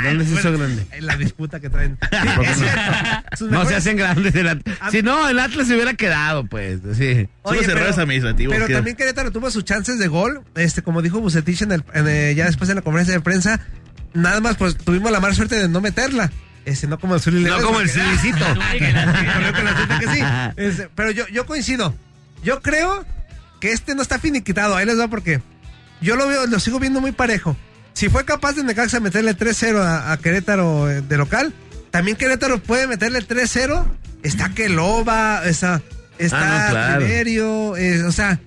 ¿Dónde 0.04 0.26
se 0.26 0.34
hizo 0.34 0.52
grande? 0.52 0.86
En 0.92 1.06
la 1.06 1.16
disputa 1.16 1.58
que 1.60 1.70
traen. 1.70 1.96
Sí, 2.10 2.16
es 2.18 2.58
no- 2.58 2.64
cierto. 2.66 2.82
Sus 3.38 3.50
No 3.50 3.64
se 3.64 3.74
hacen 3.76 3.96
grandes 3.96 4.34
el 4.34 4.62
Si 4.90 5.00
no, 5.02 5.26
el 5.28 5.38
Atlas 5.38 5.66
se 5.68 5.74
hubiera 5.74 5.94
quedado, 5.94 6.44
pues. 6.44 6.80
Sí. 6.98 7.26
Son 7.44 7.56
los 7.56 7.66
errores 7.66 7.96
administrativos 7.96 8.54
Pero 8.54 8.66
que- 8.66 8.74
también 8.74 8.96
Querétaro 8.96 9.30
tuvo 9.30 9.50
sus 9.50 9.64
chances 9.64 9.98
de 9.98 10.08
gol. 10.08 10.42
Este, 10.54 10.82
como 10.82 11.00
dijo 11.00 11.18
Bucetich 11.20 11.62
en 11.62 11.72
el, 11.72 11.84
en 11.94 12.06
el- 12.06 12.36
ya 12.36 12.44
después 12.44 12.68
en 12.68 12.76
la 12.76 12.82
conferencia 12.82 13.14
de 13.14 13.20
prensa, 13.22 13.60
nada 14.14 14.40
más 14.40 14.56
pues 14.56 14.76
tuvimos 14.76 15.10
la 15.12 15.20
mala 15.20 15.34
suerte 15.34 15.56
de 15.56 15.68
no 15.68 15.80
meterla. 15.80 16.30
Este, 16.64 16.86
no 16.86 16.98
como 17.00 17.16
el 17.16 17.20
Zuli 17.20 17.42
No 17.42 17.60
como 17.60 17.80
el. 17.80 17.90
Este, 20.56 20.88
pero 20.94 21.10
yo, 21.10 21.26
yo 21.28 21.46
coincido. 21.46 21.94
Yo 22.44 22.60
creo 22.62 23.04
que 23.60 23.72
este 23.72 23.94
no 23.94 24.02
está 24.02 24.18
finiquitado. 24.18 24.76
Ahí 24.76 24.86
les 24.86 24.98
va 24.98 25.08
porque 25.08 25.40
yo 26.00 26.16
lo 26.16 26.26
veo, 26.26 26.46
lo 26.46 26.60
sigo 26.60 26.78
viendo 26.78 27.00
muy 27.00 27.12
parejo. 27.12 27.56
Si 27.94 28.08
fue 28.08 28.24
capaz 28.24 28.54
de 28.54 28.64
Necaxa 28.64 29.00
meterle 29.00 29.36
3-0 29.36 29.78
a, 29.78 30.12
a 30.12 30.16
Querétaro 30.16 30.90
eh, 30.90 31.02
de 31.02 31.16
local, 31.16 31.52
también 31.90 32.16
Querétaro 32.16 32.58
puede 32.62 32.86
meterle 32.86 33.20
3-0. 33.20 33.84
Está 34.22 34.50
Keloba, 34.50 35.42
está, 35.44 35.82
está 36.18 36.38
Ah, 36.38 36.64
no, 36.66 36.70
claro. 36.70 37.04
Tiberio, 37.04 37.76
eh, 37.76 38.04
o 38.04 38.12
sea, 38.12 38.38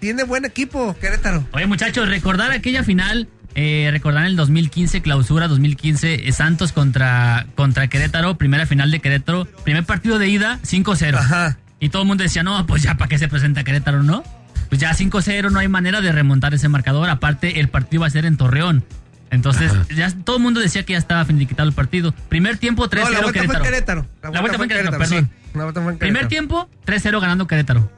tiene 0.00 0.24
buen 0.24 0.44
equipo 0.44 0.96
Querétaro. 1.00 1.46
Oye, 1.52 1.66
muchachos, 1.66 2.08
recordar 2.08 2.50
aquella 2.50 2.82
final, 2.84 3.28
eh, 3.54 3.88
recordar 3.90 4.26
el 4.26 4.36
2015, 4.36 5.02
clausura 5.02 5.48
2015, 5.48 6.28
eh, 6.28 6.32
Santos 6.32 6.72
contra, 6.72 7.46
contra 7.54 7.88
Querétaro, 7.88 8.36
primera 8.36 8.66
final 8.66 8.90
de 8.90 9.00
Querétaro, 9.00 9.46
primer 9.64 9.84
partido 9.84 10.18
de 10.18 10.28
ida, 10.28 10.58
5-0. 10.62 11.16
Ajá. 11.16 11.58
Y 11.80 11.88
todo 11.88 12.02
el 12.02 12.08
mundo 12.08 12.22
decía, 12.22 12.42
no, 12.42 12.66
pues 12.66 12.82
ya 12.82 12.96
para 12.96 13.08
qué 13.08 13.18
se 13.18 13.28
presenta 13.28 13.64
Querétaro, 13.64 14.02
¿no? 14.02 14.22
Pues 14.68 14.80
ya 14.80 14.92
5-0, 14.92 15.50
no 15.50 15.58
hay 15.58 15.68
manera 15.68 16.00
de 16.00 16.12
remontar 16.12 16.54
ese 16.54 16.68
marcador. 16.68 17.08
Aparte, 17.10 17.58
el 17.58 17.68
partido 17.68 18.02
va 18.02 18.06
a 18.06 18.10
ser 18.10 18.24
en 18.24 18.36
Torreón. 18.36 18.84
Entonces, 19.30 19.72
ya 19.94 20.10
todo 20.10 20.36
el 20.36 20.42
mundo 20.42 20.60
decía 20.60 20.82
que 20.84 20.92
ya 20.92 20.98
estaba 20.98 21.24
finiquitado 21.24 21.68
el 21.68 21.74
partido. 21.74 22.12
Primer 22.28 22.58
tiempo, 22.58 22.88
3-0 22.88 23.04
No, 23.04 23.10
la 23.10 23.20
vuelta 23.20 23.32
Querétaro. 23.32 23.64
Querétaro. 23.64 24.06
La 24.22 24.40
vuelta 24.40 24.56
fue 24.58 24.64
en 24.66 24.70
Querétaro, 24.70 24.98
perdón. 24.98 25.98
Primer 25.98 26.28
tiempo, 26.28 26.68
3-0 26.86 27.20
ganando 27.20 27.46
Querétaro. 27.46 27.90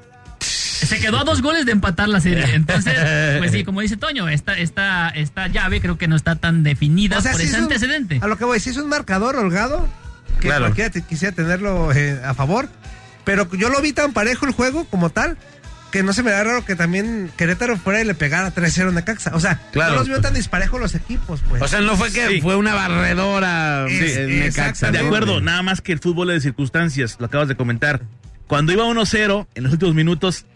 Se 0.86 0.98
quedó 1.00 1.18
a 1.18 1.24
dos 1.24 1.42
goles 1.42 1.64
de 1.66 1.72
empatar 1.72 2.08
la 2.08 2.20
serie. 2.20 2.44
Entonces, 2.54 2.94
pues 3.38 3.52
sí, 3.52 3.64
como 3.64 3.80
dice 3.80 3.96
Toño, 3.96 4.28
esta, 4.28 4.58
esta, 4.58 5.08
esta 5.10 5.48
llave 5.48 5.80
creo 5.80 5.98
que 5.98 6.08
no 6.08 6.16
está 6.16 6.36
tan 6.36 6.62
definida 6.62 7.18
O 7.18 7.20
sea, 7.20 7.32
por 7.32 7.40
ese 7.40 7.50
es 7.50 7.56
un- 7.56 7.64
antecedente. 7.64 8.18
a 8.22 8.26
lo 8.26 8.36
que 8.36 8.44
voy, 8.44 8.60
si 8.60 8.70
es 8.70 8.76
un 8.76 8.88
marcador 8.88 9.36
holgado, 9.36 9.88
que 10.40 10.48
Claro. 10.48 10.62
cualquiera 10.64 10.90
te- 10.90 11.02
quisiera 11.02 11.34
tenerlo 11.34 11.92
eh, 11.92 12.20
a 12.24 12.34
favor, 12.34 12.68
pero 13.24 13.48
yo 13.54 13.68
lo 13.68 13.80
vi 13.80 13.92
tan 13.92 14.12
parejo 14.12 14.46
el 14.46 14.52
juego 14.52 14.84
como 14.86 15.10
tal, 15.10 15.36
que 15.92 16.02
no 16.02 16.12
se 16.14 16.22
me 16.22 16.30
da 16.30 16.42
raro 16.42 16.64
que 16.64 16.74
también 16.74 17.30
Querétaro 17.36 17.76
fuera 17.76 18.00
y 18.00 18.04
le 18.04 18.14
pegara 18.14 18.50
3-0 18.54 18.88
a 18.88 18.92
Necaxa. 18.92 19.32
O 19.34 19.40
sea, 19.40 19.60
Claro. 19.72 19.92
no 19.92 19.98
los 19.98 20.08
veo 20.08 20.20
tan 20.22 20.32
disparejos 20.32 20.80
los 20.80 20.94
equipos, 20.94 21.42
pues. 21.48 21.60
O 21.60 21.68
sea, 21.68 21.80
no 21.82 21.96
fue 21.98 22.10
que 22.10 22.26
Sí. 22.28 22.40
fue 22.40 22.56
una 22.56 22.74
barredora 22.74 23.86
Es- 23.88 24.16
en 24.16 24.40
Necaxa. 24.40 24.90
De 24.90 24.98
acuerdo, 25.00 25.40
nada 25.40 25.62
más 25.62 25.80
que 25.82 25.92
el 25.92 25.98
fútbol 25.98 26.30
es 26.30 26.36
de 26.36 26.40
circunstancias, 26.48 27.16
lo 27.20 27.26
acabas 27.26 27.48
de 27.48 27.56
comentar. 27.56 28.00
Cuando 28.46 28.72
iba 28.72 28.84
1-0, 28.84 29.46
en 29.54 29.64
los 29.64 29.72
últimos 29.74 29.94
minutos, 29.94 30.46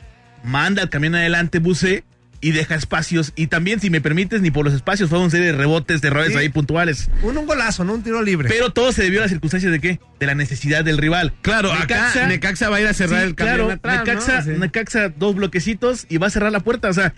manda 0.47 0.83
el 0.83 0.89
camión 0.89 1.15
adelante 1.15 1.59
Buse 1.59 2.05
y 2.41 2.53
deja 2.53 2.75
espacios. 2.75 3.33
Y 3.35 3.47
también, 3.49 3.81
si 3.81 3.89
me 3.91 4.01
permites, 4.01 4.41
ni 4.43 4.51
por 4.51 4.65
los 4.65 4.75
espacios, 4.75 5.09
fue 5.11 5.19
una 5.19 5.31
serie 5.31 5.47
de 5.47 5.53
rebotes, 5.53 6.01
de 6.03 6.09
errores 6.09 6.33
Sí. 6.33 6.39
ahí 6.39 6.49
puntuales. 6.51 7.09
Un, 7.23 7.37
un 7.39 7.47
golazo, 7.47 7.83
¿no? 7.85 7.95
Un 7.95 8.03
tiro 8.03 8.23
libre. 8.23 8.49
Pero 8.49 8.71
todo 8.71 8.93
se 8.93 9.03
debió 9.03 9.21
a 9.21 9.23
las 9.23 9.31
circunstancias 9.31 9.73
de 9.73 9.81
qué? 9.81 10.01
De 10.21 10.27
la 10.27 10.35
necesidad 10.35 10.85
del 10.85 10.99
rival. 10.99 11.33
Claro, 11.43 11.73
acá 11.73 12.13
Necaxa 12.29 12.69
va 12.69 12.77
a 12.77 12.81
ir 12.83 12.87
a 12.89 12.95
cerrar 12.95 13.21
Sí, 13.23 13.27
el 13.29 13.35
camión 13.35 13.57
claro, 13.57 13.71
atrás, 13.73 13.97
¿no? 13.99 14.05
Necaxa, 14.05 14.43
Sí. 14.43 14.51
Necaxa, 14.51 15.09
dos 15.09 15.35
bloquecitos 15.35 16.07
y 16.09 16.19
va 16.19 16.27
a 16.27 16.31
cerrar 16.31 16.53
la 16.53 16.61
puerta. 16.61 16.89
O 16.89 16.93
sea, 16.93 17.15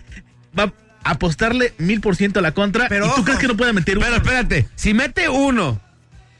va 0.57 0.73
a 1.03 1.11
apostarle 1.11 1.73
mil 1.77 1.99
por 2.01 2.15
ciento 2.15 2.39
a 2.39 2.41
la 2.41 2.53
contra. 2.53 2.87
Pero 2.87 3.05
¿Y 3.05 3.09
tú 3.09 3.13
ojo. 3.15 3.23
crees 3.25 3.39
que 3.39 3.47
no 3.47 3.57
pueda 3.57 3.73
meter 3.73 3.97
uno? 3.97 4.05
Pero 4.07 4.17
espérate, 4.17 4.67
si 4.75 4.93
mete 4.93 5.27
uno 5.29 5.81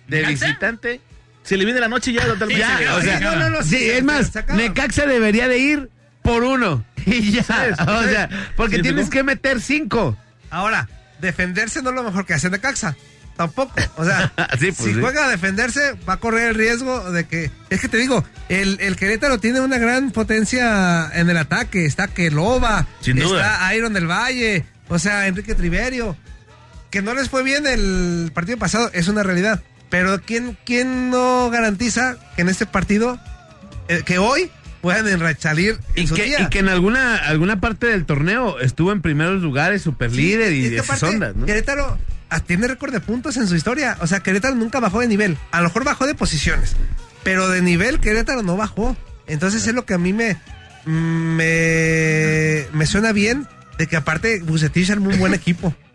de 0.07 0.21
¿Necaxa? 0.21 0.45
visitante, 0.47 1.01
Se 1.43 1.57
le 1.57 1.65
viene 1.65 1.79
la 1.81 1.87
noche 1.89 2.13
ya 2.13 2.25
totalmente. 2.25 2.59
ya, 2.61 2.95
o 2.95 3.01
sea. 3.01 3.19
No, 3.19 3.35
no, 3.35 3.49
no, 3.49 3.61
sí, 3.63 3.77
sí, 3.77 3.89
es 3.89 4.03
más. 4.03 4.31
Necaxa 4.55 5.05
debería 5.05 5.47
de 5.47 5.57
ir 5.59 5.89
por 6.29 6.43
uno 6.43 6.83
y 7.05 7.31
ya, 7.31 7.41
o 7.41 8.03
sea, 8.03 8.29
porque 8.55 8.77
¿Sí, 8.77 8.81
tienes 8.83 9.09
que 9.09 9.23
meter 9.23 9.61
cinco. 9.61 10.17
Ahora, 10.49 10.87
defenderse 11.19 11.81
no 11.81 11.89
es 11.89 11.95
lo 11.95 12.03
mejor 12.03 12.25
que 12.25 12.33
hace 12.33 12.49
Necaxa. 12.49 12.95
Tampoco. 13.35 13.73
O 13.95 14.03
sea, 14.03 14.33
pues 14.59 14.75
si 14.75 14.93
juega 14.93 15.25
a 15.25 15.29
defenderse, 15.29 15.93
va 16.07 16.13
a 16.13 16.17
correr 16.17 16.49
el 16.49 16.55
riesgo 16.55 17.11
de 17.11 17.25
que. 17.25 17.49
Es 17.69 17.79
que 17.79 17.87
te 17.87 17.97
digo, 17.97 18.23
el, 18.49 18.77
el 18.81 18.97
Querétaro 18.97 19.39
tiene 19.39 19.61
una 19.61 19.77
gran 19.77 20.11
potencia 20.11 21.09
en 21.13 21.29
el 21.29 21.37
ataque. 21.37 21.85
Está 21.85 22.09
Keloba, 22.09 22.85
Sin 22.99 23.17
duda. 23.17 23.53
está 23.53 23.75
Iron 23.75 23.93
del 23.93 24.07
Valle, 24.07 24.65
o 24.89 24.99
sea, 24.99 25.27
Enrique 25.27 25.55
Triverio. 25.55 26.17
Que 26.91 27.01
no 27.01 27.13
les 27.13 27.29
fue 27.29 27.43
bien 27.43 27.65
el 27.65 28.31
partido 28.33 28.57
pasado, 28.57 28.89
es 28.93 29.07
una 29.07 29.23
realidad. 29.23 29.61
Pero 29.89 30.21
¿quién, 30.21 30.57
quién 30.65 31.09
no 31.09 31.49
garantiza 31.49 32.17
que 32.35 32.41
en 32.41 32.49
este 32.49 32.65
partido, 32.65 33.19
eh, 33.87 34.01
que 34.05 34.17
hoy 34.17 34.51
puedan 34.81 35.07
en 35.07 35.21
Y 35.95 36.07
su 36.07 36.15
que, 36.15 36.23
día? 36.23 36.41
y 36.41 36.47
que 36.47 36.59
en 36.59 36.69
alguna, 36.69 37.15
alguna 37.17 37.59
parte 37.59 37.87
del 37.87 38.05
torneo 38.05 38.59
estuvo 38.59 38.91
en 38.91 39.01
primeros 39.01 39.41
lugares, 39.41 39.81
super 39.81 40.11
líder 40.11 40.53
y 40.53 40.65
es 40.65 40.71
que 40.71 40.77
esas 40.77 41.03
ondas, 41.03 41.35
¿no? 41.35 41.45
Querétaro 41.45 41.97
tiene 42.45 42.67
récord 42.67 42.91
de 42.93 42.99
puntos 42.99 43.37
en 43.37 43.47
su 43.47 43.55
historia. 43.55 43.97
O 44.01 44.07
sea, 44.07 44.19
Querétaro 44.21 44.55
nunca 44.55 44.79
bajó 44.79 44.99
de 44.99 45.07
nivel. 45.07 45.37
A 45.51 45.61
lo 45.61 45.65
mejor 45.69 45.83
bajó 45.83 46.05
de 46.05 46.15
posiciones. 46.15 46.75
Pero 47.23 47.49
de 47.49 47.61
nivel 47.61 47.99
Querétaro 47.99 48.43
no 48.43 48.55
bajó. 48.55 48.95
Entonces 49.27 49.65
es 49.67 49.73
lo 49.73 49.85
que 49.85 49.93
a 49.95 49.97
mí 49.97 50.13
me, 50.13 50.37
me, 50.85 52.65
me 52.73 52.85
suena 52.85 53.11
bien 53.11 53.47
de 53.77 53.87
que 53.87 53.95
aparte 53.95 54.41
Bucetich 54.41 54.89
armó 54.91 55.09
un 55.09 55.19
buen 55.19 55.33
equipo. 55.33 55.75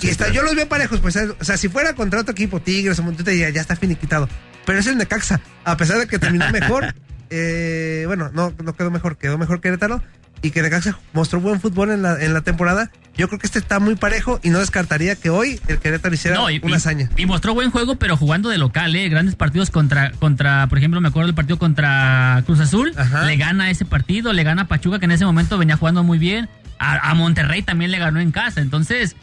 Y 0.00 0.06
está, 0.10 0.28
yo 0.28 0.42
los 0.42 0.54
veo 0.54 0.68
parejos, 0.68 1.00
pues, 1.00 1.16
o 1.16 1.44
sea, 1.44 1.56
si 1.56 1.68
fuera 1.68 1.92
contra 1.94 2.20
otro 2.20 2.30
equipo, 2.30 2.60
Tigres 2.60 2.96
o 3.00 3.02
Monterrey, 3.02 3.38
ya, 3.40 3.48
ya 3.48 3.60
está 3.60 3.74
finiquitado. 3.74 4.28
Pero 4.64 4.78
es 4.78 4.86
el 4.86 4.96
Necaxa, 4.96 5.40
a 5.64 5.76
pesar 5.76 5.98
de 5.98 6.06
que 6.06 6.20
terminó 6.20 6.48
mejor, 6.52 6.94
eh, 7.30 8.04
bueno, 8.06 8.30
no, 8.32 8.52
no 8.62 8.74
quedó 8.74 8.90
mejor, 8.90 9.16
quedó 9.16 9.38
mejor 9.38 9.60
Querétaro, 9.60 10.02
y 10.40 10.50
que 10.50 10.62
Necaxa 10.62 10.98
mostró 11.12 11.40
buen 11.40 11.60
fútbol 11.60 11.90
en 11.90 12.02
la, 12.02 12.22
en 12.22 12.32
la 12.32 12.42
temporada. 12.42 12.90
Yo 13.16 13.26
creo 13.26 13.40
que 13.40 13.46
este 13.48 13.58
está 13.58 13.80
muy 13.80 13.96
parejo 13.96 14.38
y 14.44 14.50
no 14.50 14.60
descartaría 14.60 15.16
que 15.16 15.30
hoy 15.30 15.60
el 15.66 15.78
Querétaro 15.78 16.14
hiciera 16.14 16.36
No, 16.36 16.48
y, 16.50 16.60
una 16.62 16.76
hazaña. 16.76 17.10
y 17.16 17.26
mostró 17.26 17.52
buen 17.54 17.72
juego, 17.72 17.96
pero 17.96 18.16
jugando 18.16 18.48
de 18.48 18.58
local, 18.58 18.94
¿eh? 18.94 19.08
Grandes 19.08 19.34
partidos 19.34 19.70
contra, 19.70 20.12
contra, 20.12 20.68
por 20.68 20.78
ejemplo, 20.78 21.00
me 21.00 21.08
acuerdo 21.08 21.26
del 21.26 21.34
partido 21.34 21.58
contra 21.58 22.40
Cruz 22.46 22.60
Azul. 22.60 22.92
Ajá. 22.96 23.24
Le 23.24 23.36
gana 23.36 23.70
ese 23.70 23.84
partido, 23.84 24.32
le 24.32 24.44
gana 24.44 24.62
a 24.62 24.68
Pachuca, 24.68 25.00
que 25.00 25.06
en 25.06 25.10
ese 25.10 25.24
momento 25.24 25.58
venía 25.58 25.76
jugando 25.76 26.04
muy 26.04 26.18
bien. 26.18 26.48
A, 26.78 27.10
a 27.10 27.14
Monterrey 27.14 27.62
también 27.62 27.90
le 27.90 27.98
ganó 27.98 28.20
en 28.20 28.30
casa. 28.30 28.60
Entonces, 28.60 29.16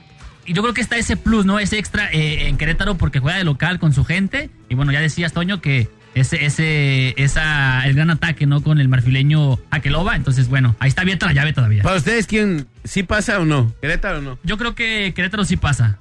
y 0.46 0.52
yo 0.52 0.62
creo 0.62 0.74
que 0.74 0.82
está 0.82 0.98
ese 0.98 1.16
plus, 1.16 1.46
¿no? 1.46 1.60
Ese 1.60 1.80
extra 1.80 2.10
eh, 2.12 2.50
en 2.50 2.58
Querétaro 2.58 2.96
porque 2.98 3.20
juega 3.20 3.38
de 3.38 3.46
local 3.46 3.80
con 3.80 3.94
su 3.94 4.04
gente. 4.04 4.50
Y 4.68 4.76
bueno, 4.76 4.92
ya 4.92 5.00
decías, 5.00 5.32
Toño, 5.32 5.62
que 5.62 5.88
ese, 6.16 6.46
ese, 6.46 7.14
esa, 7.22 7.86
el 7.86 7.94
gran 7.94 8.10
ataque, 8.10 8.46
¿no? 8.46 8.64
Con 8.64 8.80
el 8.80 8.88
marfileño 8.88 9.60
Aqueloba. 9.70 10.16
Entonces, 10.16 10.48
bueno, 10.48 10.76
ahí 10.80 10.88
está 10.88 11.02
abierta 11.02 11.26
la 11.26 11.34
llave 11.34 11.52
todavía. 11.52 11.84
Para 11.84 11.98
ustedes, 11.98 12.26
¿quién 12.26 12.68
sí 12.86 13.04
pasa 13.04 13.40
o 13.40 13.46
no? 13.46 13.74
¿Querétaro 13.82 14.20
o 14.20 14.22
no? 14.22 14.40
Yo 14.44 14.58
creo 14.58 14.76
que 14.76 15.14
Querétaro 15.14 15.44
sí 15.44 15.58
pasa. 15.58 16.00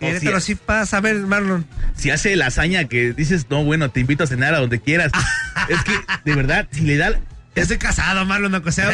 Querétaro 0.00 0.40
sí 0.40 0.56
pasa. 0.56 0.98
A 0.98 1.00
ver, 1.00 1.16
Marlon. 1.18 1.64
Si 1.94 2.10
hace 2.10 2.34
la 2.34 2.46
hazaña 2.46 2.84
que 2.86 3.12
dices, 3.12 3.46
no, 3.48 3.62
bueno, 3.64 3.90
te 3.90 4.00
invito 4.00 4.24
a 4.24 4.26
cenar 4.26 4.54
a 4.54 4.58
donde 4.58 4.80
quieras. 4.80 5.12
es 5.68 5.82
que, 5.84 5.92
de 6.24 6.36
verdad, 6.36 6.66
si 6.72 6.80
le 6.82 6.96
da. 6.96 7.12
Ya 7.54 7.62
estoy 7.62 7.78
casado, 7.78 8.24
Marlon, 8.26 8.50
no 8.50 8.72
sea. 8.72 8.88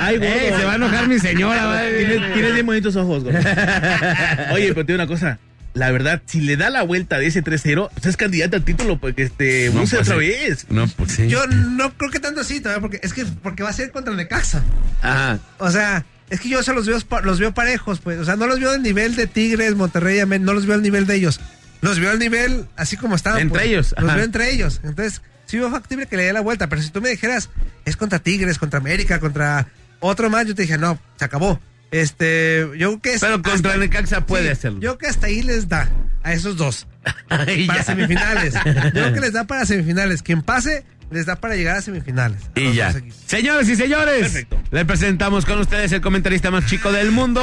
Ay, 0.00 0.18
gordo. 0.18 0.28
Ey, 0.28 0.52
se 0.58 0.64
va 0.64 0.72
a 0.72 0.76
enojar 0.76 1.08
mi 1.08 1.20
señora. 1.20 1.82
Tienes, 1.88 2.34
tienes 2.34 2.52
bien 2.52 2.66
bonitos 2.66 2.96
ojos, 2.96 3.22
gordo. 3.22 3.38
Oye, 4.52 4.74
pero 4.74 4.84
te 4.84 4.92
digo 4.92 4.96
una 4.96 5.06
cosa. 5.06 5.38
La 5.78 5.90
verdad, 5.92 6.20
si 6.26 6.40
le 6.40 6.56
da 6.56 6.70
la 6.70 6.82
vuelta 6.82 7.18
de 7.18 7.26
ese 7.26 7.42
3-0, 7.44 7.90
pues 7.94 8.06
es 8.06 8.16
candidato 8.16 8.56
al 8.56 8.64
título, 8.64 8.98
porque 8.98 9.22
este, 9.22 9.70
No, 9.72 9.80
pues 9.80 9.94
otra 9.94 10.14
sí. 10.14 10.20
vez. 10.20 10.66
No, 10.70 10.88
pues 10.88 11.12
sí. 11.12 11.28
Yo 11.28 11.46
no 11.46 11.96
creo 11.96 12.10
que 12.10 12.18
tanto 12.18 12.40
así 12.40 12.60
todavía, 12.60 12.80
porque 12.80 13.00
es 13.02 13.12
que 13.14 13.24
porque 13.24 13.62
va 13.62 13.68
a 13.70 13.72
ser 13.72 13.92
contra 13.92 14.12
Necaxa. 14.14 14.62
Ajá. 15.02 15.38
O 15.58 15.70
sea, 15.70 16.04
es 16.30 16.40
que 16.40 16.48
yo 16.48 16.62
se 16.62 16.72
los 16.72 16.86
veo, 16.86 16.98
los 17.22 17.38
veo 17.38 17.54
parejos, 17.54 18.00
pues. 18.00 18.18
O 18.18 18.24
sea, 18.24 18.34
no 18.34 18.46
los 18.48 18.58
veo 18.58 18.70
al 18.72 18.82
nivel 18.82 19.14
de 19.14 19.26
Tigres, 19.28 19.76
Monterrey, 19.76 20.18
Amén, 20.18 20.44
no 20.44 20.52
los 20.52 20.66
veo 20.66 20.74
al 20.74 20.82
nivel 20.82 21.06
de 21.06 21.14
ellos. 21.14 21.40
Los 21.80 22.00
veo 22.00 22.10
al 22.10 22.18
nivel 22.18 22.66
así 22.76 22.96
como 22.96 23.14
estaban. 23.14 23.40
Entre 23.40 23.60
pues. 23.60 23.68
ellos, 23.70 23.94
Los 23.96 24.06
ajá. 24.06 24.16
veo 24.16 24.24
entre 24.24 24.50
ellos. 24.52 24.80
Entonces, 24.82 25.22
sí 25.46 25.58
veo 25.58 25.70
factible 25.70 26.06
que 26.06 26.16
le 26.16 26.24
dé 26.24 26.32
la 26.32 26.40
vuelta. 26.40 26.68
Pero 26.68 26.82
si 26.82 26.90
tú 26.90 27.00
me 27.00 27.08
dijeras, 27.10 27.50
es 27.84 27.96
contra 27.96 28.18
Tigres, 28.18 28.58
contra 28.58 28.80
América, 28.80 29.20
contra 29.20 29.68
otro 30.00 30.28
más, 30.28 30.44
yo 30.46 30.54
te 30.56 30.62
dije, 30.62 30.76
no, 30.76 30.98
se 31.16 31.24
acabó. 31.24 31.60
Este, 31.90 32.60
yo 32.76 32.88
creo 32.90 33.00
que 33.00 33.14
es. 33.14 33.20
Pero 33.20 33.34
contra 33.42 33.54
hasta- 33.72 33.76
Necaxa 33.76 34.26
puede 34.26 34.44
sí, 34.46 34.50
hacerlo. 34.50 34.80
Yo 34.80 34.96
creo 34.96 34.98
que 34.98 35.06
hasta 35.08 35.26
ahí 35.28 35.42
les 35.42 35.68
da 35.68 35.88
a 36.22 36.32
esos 36.32 36.56
dos. 36.56 36.86
Ay, 37.28 37.66
para 37.66 37.78
ya. 37.80 37.84
semifinales. 37.84 38.54
Yo 38.54 38.90
creo 38.92 39.12
que 39.14 39.20
les 39.20 39.32
da 39.32 39.44
para 39.44 39.64
semifinales. 39.64 40.22
Quien 40.22 40.42
pase, 40.42 40.84
les 41.10 41.24
da 41.26 41.36
para 41.36 41.56
llegar 41.56 41.76
a 41.76 41.82
semifinales. 41.82 42.42
A 42.54 42.60
Y 42.60 42.74
ya. 42.74 42.94
Señores 43.26 43.68
y 43.68 43.76
señores, 43.76 44.20
Perfecto. 44.22 44.60
le 44.70 44.84
presentamos 44.84 45.46
con 45.46 45.58
ustedes 45.60 45.90
el 45.92 46.00
comentarista 46.02 46.50
más 46.50 46.66
chico 46.66 46.92
del 46.92 47.10
mundo 47.10 47.40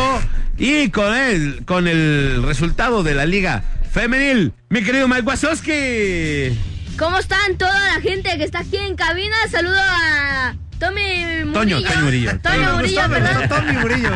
y 0.58 0.90
con 0.90 1.16
él, 1.16 1.64
con 1.66 1.88
el 1.88 2.44
resultado 2.44 3.02
de 3.02 3.16
la 3.16 3.26
Liga 3.26 3.64
Femenil, 3.92 4.54
mi 4.70 4.84
querido 4.84 5.08
Mike 5.08 5.24
Wazowski. 5.24 6.60
¿Cómo 7.00 7.18
están 7.18 7.58
toda 7.58 7.78
la 7.96 8.00
gente 8.02 8.38
que 8.38 8.44
está 8.44 8.60
aquí 8.60 8.78
en 8.78 8.96
cabina? 8.96 9.36
Saludo 9.50 9.76
a 9.80 10.56
Tommy 10.80 11.46
Murillo. 11.46 11.54
Toño, 11.54 11.82
Toño 11.82 12.02
Murillo. 12.04 12.40
Toño 12.40 12.76
Murillo, 12.76 13.02
perdón. 13.10 13.50
Tommy 13.50 13.74
Murillo. 13.74 14.10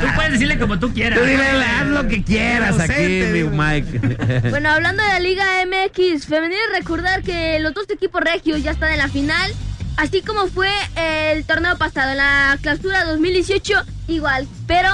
Tú 0.00 0.06
puedes 0.14 0.32
decirle 0.32 0.58
como 0.58 0.78
tú 0.78 0.92
quieras. 0.92 1.18
Tú 1.18 1.24
dile, 1.24 1.44
haz 1.44 1.86
lo 1.86 2.08
que 2.08 2.22
quieras 2.22 2.78
aquí, 2.80 3.24
mi. 3.32 3.42
Mike. 3.44 4.00
Bueno, 4.50 4.70
hablando 4.70 5.02
de 5.02 5.08
la 5.08 5.20
Liga 5.20 5.44
MX 5.66 6.26
femenil, 6.26 6.58
recordar 6.74 7.22
que 7.22 7.58
los 7.60 7.74
dos 7.74 7.88
equipos 7.90 8.20
regios 8.22 8.62
ya 8.62 8.72
están 8.72 8.92
en 8.92 8.98
la 8.98 9.08
final, 9.08 9.52
así 9.96 10.22
como 10.22 10.46
fue 10.46 10.70
el 10.96 11.44
torneo 11.44 11.76
pasado, 11.78 12.12
en 12.12 12.18
la 12.18 12.58
clausura 12.60 13.04
2018 13.04 13.84
igual, 14.08 14.46
pero 14.66 14.88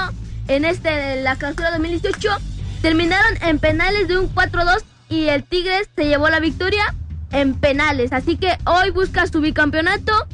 en 0.47 0.65
este, 0.65 1.21
la 1.21 1.35
clausura 1.35 1.71
2018, 1.71 2.29
terminaron 2.81 3.37
en 3.41 3.59
penales 3.59 4.07
de 4.07 4.17
un 4.17 4.33
4-2 4.33 4.83
y 5.09 5.27
el 5.27 5.43
Tigres 5.43 5.89
se 5.95 6.07
llevó 6.07 6.29
la 6.29 6.39
victoria 6.39 6.95
en 7.31 7.53
penales, 7.53 8.13
así 8.13 8.37
que 8.37 8.57
hoy 8.65 8.91
busca 8.91 9.27
su 9.27 9.41
bicampeonato, 9.41 10.27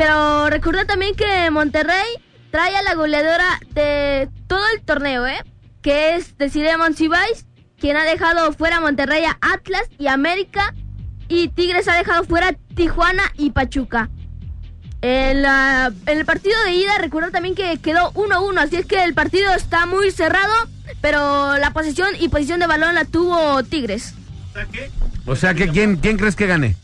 pero 0.00 0.48
recordar 0.48 0.86
también 0.86 1.14
que 1.14 1.50
Monterrey 1.50 2.06
trae 2.50 2.74
a 2.74 2.80
la 2.80 2.94
goleadora 2.94 3.60
de 3.74 4.30
todo 4.46 4.62
el 4.74 4.80
torneo, 4.80 5.26
¿eh? 5.26 5.44
Que 5.82 6.16
es 6.16 6.38
Desiree 6.38 6.78
Monsiváis, 6.78 7.44
quien 7.78 7.98
ha 7.98 8.04
dejado 8.04 8.50
fuera 8.54 8.80
Monterrey 8.80 9.24
a 9.26 9.36
Atlas 9.42 9.82
y 9.98 10.06
América. 10.06 10.74
Y 11.28 11.48
Tigres 11.48 11.86
ha 11.86 11.94
dejado 11.96 12.24
fuera 12.24 12.48
a 12.48 12.52
Tijuana 12.74 13.24
y 13.36 13.50
Pachuca. 13.50 14.08
En, 15.02 15.42
la- 15.42 15.92
en 16.06 16.18
el 16.18 16.24
partido 16.24 16.56
de 16.64 16.72
ida, 16.72 16.96
recuerdo 16.96 17.30
también 17.30 17.54
que 17.54 17.76
quedó 17.76 18.10
1-1, 18.14 18.58
así 18.58 18.76
es 18.76 18.86
que 18.86 19.04
el 19.04 19.12
partido 19.12 19.52
está 19.52 19.84
muy 19.84 20.10
cerrado, 20.12 20.54
pero 21.02 21.58
la 21.58 21.72
posesión 21.74 22.08
y 22.18 22.30
posición 22.30 22.58
de 22.58 22.66
balón 22.66 22.94
la 22.94 23.04
tuvo 23.04 23.62
Tigres. 23.64 24.14
O 25.26 25.36
sea, 25.36 25.52
que 25.52 25.68
¿quién, 25.68 25.96
¿quién 25.96 26.16
crees 26.16 26.36
que 26.36 26.46
gane? 26.46 26.74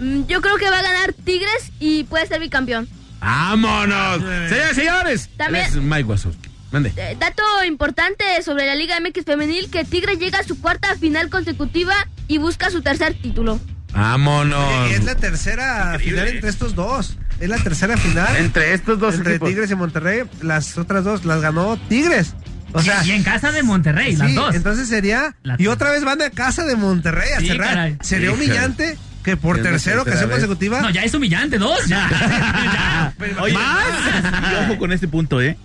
Mm, 0.00 0.26
Yo 0.26 0.40
creo 0.40 0.56
que 0.56 0.68
va 0.70 0.78
a 0.78 0.82
ganar 0.82 1.12
Tigres 1.12 1.72
y 1.78 2.04
puede 2.04 2.26
ser 2.26 2.40
bicampeón. 2.40 2.88
¡Vámonos! 3.20 4.22
Señores 4.48 4.72
y 4.72 4.74
señores, 4.74 5.30
También- 5.36 5.64
él 5.66 5.70
es 5.70 5.76
Mike 5.76 6.04
Wazowski. 6.04 6.48
Mande. 6.72 6.92
Eh, 6.96 7.16
dato 7.18 7.42
importante 7.66 8.24
sobre 8.44 8.64
la 8.64 8.74
Liga 8.76 8.96
MX 9.00 9.24
femenil, 9.24 9.68
que 9.70 9.84
Tigres 9.84 10.18
llega 10.18 10.38
a 10.38 10.44
su 10.44 10.60
cuarta 10.60 10.94
final 10.96 11.28
consecutiva 11.28 11.94
y 12.28 12.38
busca 12.38 12.70
su 12.70 12.80
tercer 12.80 13.14
título. 13.20 13.60
¡Vámonos! 13.92 14.84
Oye, 14.84 14.94
es 14.94 15.04
la 15.04 15.16
tercera 15.16 15.98
final 15.98 16.28
entre 16.28 16.48
estos 16.48 16.74
dos. 16.76 17.16
Es 17.40 17.48
la 17.48 17.56
tercera 17.58 17.96
final 17.96 18.36
Entre 18.36 18.74
estos 18.74 18.98
dos 19.00 19.14
entre 19.16 19.32
equipos. 19.32 19.48
Tigres 19.48 19.70
y 19.70 19.74
Monterrey. 19.74 20.22
Las 20.42 20.78
otras 20.78 21.02
dos 21.04 21.24
las 21.24 21.40
ganó 21.40 21.76
Tigres. 21.88 22.34
O 22.72 22.80
sea, 22.80 23.04
y 23.04 23.10
en 23.10 23.24
casa 23.24 23.50
de 23.50 23.64
Monterrey, 23.64 24.14
las 24.14 24.32
dos. 24.34 24.54
entonces 24.54 24.88
sería. 24.88 25.34
La- 25.42 25.56
Y 25.58 25.66
otra 25.66 25.90
vez 25.90 26.04
van 26.04 26.22
a 26.22 26.30
casa 26.30 26.64
de 26.64 26.76
Monterrey 26.76 27.30
a 27.36 27.40
Sí, 27.40 27.48
cerrar. 27.48 27.68
caray. 27.68 27.98
Sería 28.00 28.28
Híjole. 28.28 28.44
humillante 28.44 28.96
que 29.22 29.36
por 29.36 29.60
tercera 29.62 30.02
ocasión 30.02 30.28
vez. 30.28 30.38
consecutiva. 30.38 30.80
No, 30.80 30.90
ya 30.90 31.02
es 31.02 31.14
humillante, 31.14 31.58
dos. 31.58 31.86
Ya. 31.86 32.08
Ya. 33.20 33.42
Oye, 33.42 33.54
y 33.54 34.64
ojo 34.64 34.78
con 34.78 34.92
este 34.92 35.08
punto, 35.08 35.40
¿eh? 35.40 35.56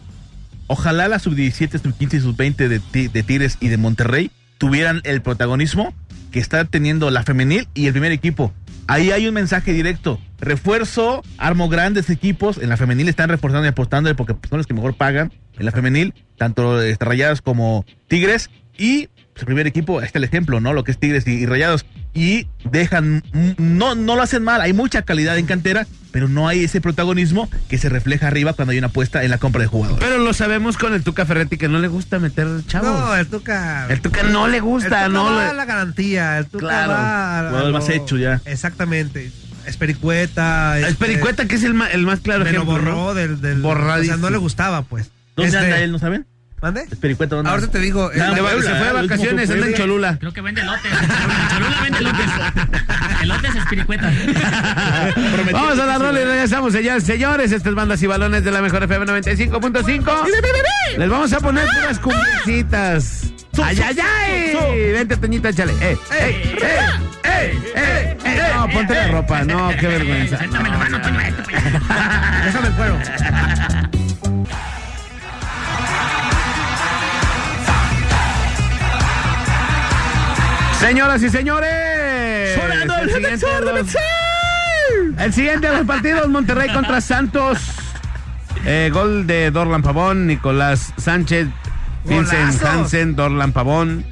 Ojalá 0.67 1.07
la 1.07 1.19
sub-17, 1.19 1.81
sub-15 1.81 2.13
y 2.13 2.19
sub-20 2.21 2.55
de, 2.67 3.09
de 3.09 3.23
Tigres 3.23 3.57
y 3.59 3.67
de 3.67 3.77
Monterrey 3.77 4.31
tuvieran 4.57 5.01
el 5.03 5.21
protagonismo 5.21 5.93
que 6.31 6.39
está 6.39 6.65
teniendo 6.65 7.11
la 7.11 7.23
femenil 7.23 7.67
y 7.73 7.85
el 7.85 7.93
primer 7.93 8.11
equipo. 8.11 8.51
Ahí 8.87 9.11
hay 9.11 9.27
un 9.27 9.33
mensaje 9.33 9.73
directo. 9.73 10.19
refuerzo, 10.39 11.23
armo 11.37 11.69
grandes 11.69 12.09
equipos. 12.09 12.57
En 12.57 12.69
la 12.69 12.77
femenil 12.77 13.09
están 13.09 13.29
reforzando 13.29 13.65
y 13.65 13.69
apostando 13.69 14.13
porque 14.15 14.35
son 14.47 14.57
los 14.59 14.67
que 14.67 14.73
mejor 14.73 14.95
pagan. 14.95 15.31
En 15.57 15.65
la 15.65 15.71
femenil, 15.71 16.13
tanto 16.37 16.81
este, 16.81 17.03
Rayadas 17.05 17.41
como 17.41 17.85
Tigres. 18.07 18.49
Y 18.77 19.09
el 19.41 19.45
primer 19.45 19.67
equipo, 19.67 19.99
este 20.01 20.17
es 20.17 20.23
el 20.23 20.23
ejemplo, 20.23 20.59
¿no? 20.61 20.71
Lo 20.73 20.83
que 20.83 20.91
es 20.91 20.97
Tigres 20.97 21.27
y, 21.27 21.31
y 21.31 21.45
Rayados. 21.45 21.85
Y 22.13 22.47
dejan, 22.71 23.21
mm, 23.33 23.51
no, 23.57 23.93
no 23.95 24.15
lo 24.15 24.21
hacen 24.21 24.41
mal, 24.43 24.61
hay 24.61 24.71
mucha 24.71 25.01
calidad 25.01 25.37
en 25.37 25.45
cantera, 25.45 25.85
pero 26.11 26.29
no 26.29 26.47
hay 26.47 26.63
ese 26.63 26.79
protagonismo 26.79 27.49
que 27.67 27.77
se 27.77 27.89
refleja 27.89 28.27
arriba 28.27 28.53
cuando 28.53 28.71
hay 28.71 28.77
una 28.77 28.87
apuesta 28.87 29.23
en 29.25 29.31
la 29.31 29.37
compra 29.37 29.61
de 29.63 29.67
jugadores. 29.67 30.01
Pero 30.01 30.19
lo 30.23 30.33
sabemos 30.33 30.77
con 30.77 30.93
el 30.93 31.03
Tuca 31.03 31.25
Ferretti 31.25 31.57
que 31.57 31.67
no 31.67 31.79
le 31.79 31.89
gusta 31.89 32.19
meter 32.19 32.47
chavos. 32.67 32.87
No, 32.97 33.15
el 33.15 33.27
Tuca. 33.27 33.87
el 33.89 33.99
Tuca 33.99 34.23
no 34.23 34.47
le 34.47 34.61
gusta, 34.61 35.05
el 35.05 35.11
Tuca 35.11 35.23
no 35.23 35.25
va 35.35 35.43
le- 35.43 35.49
a 35.49 35.53
la 35.53 35.65
garantía. 35.65 36.37
El 36.37 36.45
Tuca 36.45 36.67
Claro. 36.67 36.91
va 36.93 36.97
a- 36.97 37.39
a 37.39 37.49
Jugador 37.49 37.71
lo- 37.71 37.77
más 37.79 37.89
hecho 37.89 38.15
ya. 38.15 38.41
Exactamente. 38.45 39.31
Espericueta. 39.67 40.79
Es 40.79 40.87
este, 40.99 41.47
que 41.47 41.55
es 41.55 41.63
el, 41.63 41.73
ma- 41.73 41.87
el 41.89 42.03
más 42.05 42.19
claro 42.21 42.45
Me 42.45 42.51
lo 42.51 42.61
ejemplo, 42.61 42.73
borró 42.75 42.95
¿no? 42.95 43.13
del. 43.13 43.41
del 43.41 43.61
Borradísimo. 43.61 44.15
O 44.15 44.17
sea, 44.19 44.21
no 44.23 44.29
le 44.29 44.37
gustaba, 44.37 44.83
pues. 44.83 45.11
¿Dónde 45.35 45.49
Este, 45.49 45.59
anda 45.65 45.79
él, 45.79 45.91
no 45.91 45.99
saben? 45.99 46.25
¿Mande? 46.61 46.81
Espericueta, 46.91 47.35
¿dónde 47.35 47.51
Ahorita 47.51 47.67
anda? 47.67 47.79
te 47.79 47.85
digo. 47.85 48.09
De 48.09 48.17
Puebla, 48.19 48.61
se 48.61 48.69
fue 48.69 48.79
de 48.79 48.89
el 48.89 48.95
último 48.95 49.01
vacaciones, 49.07 49.49
anda 49.49 49.53
en 49.65 49.71
Puebla. 49.71 49.77
Cholula. 49.77 50.17
Creo 50.19 50.33
que 50.33 50.41
vende 50.41 50.61
elotes. 50.61 50.91
En 50.91 51.47
Cholula 51.49 51.81
vende 51.83 51.99
elotes. 51.99 52.25
Elotes 53.21 53.55
espiricuetas. 53.55 54.13
Vamos 55.51 55.79
a 55.79 55.85
la 55.85 55.97
rola 55.97 56.21
y 56.21 56.23
regresamos, 56.23 56.73
señores, 56.73 57.03
señores. 57.03 57.51
Estas 57.51 57.75
bandas 57.75 58.01
y 58.01 58.07
balones 58.07 58.43
de 58.43 58.51
la 58.51 58.61
mejor 58.61 58.83
FM 58.83 59.05
95.5. 59.05 60.27
Les 60.97 61.09
vamos 61.09 61.33
a 61.33 61.39
poner 61.39 61.67
unas 61.83 61.99
cumbiecitas. 61.99 63.21
¡Ay, 63.63 63.79
ay, 63.85 63.97
ay! 63.99 64.91
Vente, 64.91 65.15
Toñita, 65.17 65.49
échale. 65.49 65.73
¡Eh, 65.81 65.97
eh, 66.11 66.57
eh, 66.61 66.79
eh, 67.23 67.57
eh, 67.75 68.17
eh! 68.25 68.51
No, 68.53 68.67
ponte 68.69 68.93
la 68.93 69.07
ropa. 69.07 69.43
No, 69.43 69.69
qué 69.79 69.87
vergüenza. 69.87 70.37
Suéltame 70.37 70.69
la 70.69 70.77
mano, 70.77 71.01
Toño, 71.01 71.19
esto, 71.21 71.43
pues. 71.43 71.63
Déjame 72.45 72.67
el 72.67 72.73
cuero. 72.73 72.97
Señoras 80.85 81.23
y 81.23 81.29
señores. 81.29 82.55
Sonando 82.59 82.95
el 82.99 83.09
siguiente 83.11 83.45
de 83.47 83.61
los- 83.73 83.97
El 85.19 85.33
siguiente 85.33 85.67
de 85.67 85.77
los 85.77 85.87
partidos, 85.87 86.27
Monterrey 86.29 86.71
contra 86.71 87.01
Santos. 87.01 87.57
Eh, 88.65 88.91
gol 88.93 89.25
de 89.25 89.49
Dorlan 89.51 89.81
Pavón, 89.81 90.27
Nicolás 90.27 90.93
Sánchez, 90.97 91.47
Vincent 92.03 92.39
Golazos. 92.61 92.63
Hansen, 92.69 93.15
Dorlan 93.15 93.51
Pavón 93.51 94.05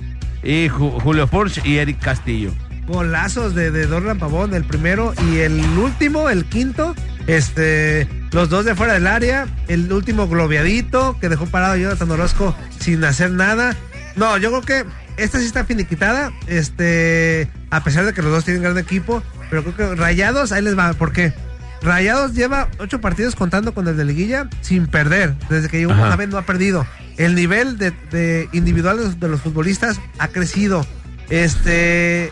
y 0.43 0.67
Ju- 0.69 0.99
Julio 1.01 1.27
Furch 1.27 1.63
y 1.65 1.77
Eric 1.77 1.99
Castillo. 1.99 2.51
golazos 2.87 3.55
de, 3.55 3.71
de 3.71 3.85
Dorlan 3.87 4.17
Pavón, 4.19 4.53
el 4.53 4.63
primero 4.65 5.13
y 5.31 5.37
el 5.39 5.59
último, 5.77 6.29
el 6.29 6.43
quinto, 6.45 6.93
este, 7.27 8.09
los 8.31 8.49
dos 8.49 8.65
de 8.65 8.75
fuera 8.75 8.93
del 8.93 9.07
área, 9.07 9.45
el 9.69 9.91
último 9.93 10.27
globeadito 10.27 11.17
que 11.21 11.29
dejó 11.29 11.45
parado 11.45 11.73
a 11.73 11.77
Jonathan 11.77 12.11
Orozco 12.11 12.53
sin 12.79 13.03
hacer 13.05 13.31
nada. 13.31 13.75
No, 14.17 14.37
yo 14.37 14.49
creo 14.49 14.61
que 14.83 14.85
esta 15.17 15.39
sí 15.39 15.45
está 15.45 15.65
finiquitada, 15.65 16.31
este, 16.47 17.49
a 17.69 17.83
pesar 17.83 18.05
de 18.05 18.13
que 18.13 18.21
los 18.21 18.31
dos 18.31 18.45
tienen 18.45 18.63
gran 18.63 18.77
equipo, 18.77 19.21
pero 19.49 19.63
creo 19.63 19.75
que 19.75 19.95
Rayados, 19.95 20.51
ahí 20.51 20.61
les 20.61 20.77
va, 20.77 20.93
¿por 20.93 21.11
qué? 21.11 21.33
Rayados 21.81 22.33
lleva 22.33 22.69
ocho 22.79 23.01
partidos 23.01 23.35
contando 23.35 23.73
con 23.73 23.87
el 23.87 23.97
de 23.97 24.05
liguilla 24.05 24.47
sin 24.61 24.87
perder, 24.87 25.35
desde 25.49 25.67
que 25.69 25.79
llegó. 25.79 25.93
Mohamed 25.93 26.29
no 26.29 26.37
ha 26.37 26.45
perdido. 26.45 26.87
El 27.17 27.35
nivel 27.35 27.77
de, 27.77 27.91
de 28.11 28.47
individual 28.53 28.97
de 28.97 29.03
los- 29.03 29.19
de 29.19 29.27
los 29.27 29.41
futbolistas 29.41 29.99
ha 30.17 30.29
crecido. 30.29 30.87
Este, 31.29 32.31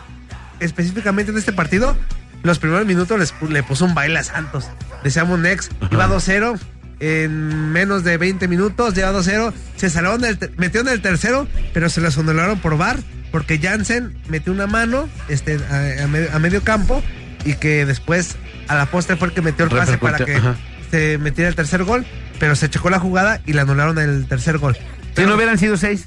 específicamente 0.60 1.32
en 1.32 1.38
este 1.38 1.52
partido, 1.52 1.96
los 2.42 2.58
primeros 2.58 2.86
minutos 2.86 3.18
les 3.18 3.34
le 3.50 3.62
puso 3.62 3.84
un 3.84 3.94
baile 3.94 4.18
a 4.18 4.24
Santos. 4.24 4.68
Decíamos 5.04 5.38
Nex, 5.38 5.68
iba 5.90 6.08
2-0 6.08 6.58
en 7.02 7.72
menos 7.72 8.04
de 8.04 8.16
20 8.16 8.46
minutos, 8.48 8.94
lleva 8.94 9.12
2-0, 9.12 9.52
se 9.76 9.90
salieron 9.90 10.20
del, 10.20 10.38
en 10.58 10.88
el 10.88 11.02
tercero, 11.02 11.48
pero 11.74 11.88
se 11.88 12.00
los 12.00 12.16
anularon 12.16 12.60
por 12.60 12.76
VAR, 12.76 12.98
porque 13.32 13.58
Jansen 13.58 14.16
metió 14.28 14.52
una 14.52 14.66
mano 14.68 15.08
este, 15.28 15.58
a, 15.68 16.04
a 16.04 16.06
me- 16.06 16.28
a 16.32 16.38
medio 16.38 16.62
campo 16.62 17.02
y 17.44 17.54
que 17.54 17.84
después 17.86 18.36
a 18.68 18.76
la 18.76 18.86
postre 18.86 19.16
fue 19.16 19.28
el 19.28 19.34
que 19.34 19.42
metió 19.42 19.64
el 19.64 19.70
pase 19.70 19.98
para 19.98 20.24
que 20.24 20.36
ajá. 20.36 20.54
se 20.92 21.18
metiera 21.18 21.48
el 21.48 21.56
tercer 21.56 21.82
gol, 21.82 22.06
pero 22.38 22.54
se 22.54 22.70
checó 22.70 22.88
la 22.88 23.00
jugada 23.00 23.40
y 23.46 23.52
le 23.52 23.60
anularon 23.62 23.98
el 23.98 24.26
tercer 24.28 24.58
gol. 24.58 24.76
Si 25.16 25.22
no 25.26 25.34
hubieran 25.34 25.58
sido 25.58 25.76
seis. 25.76 26.06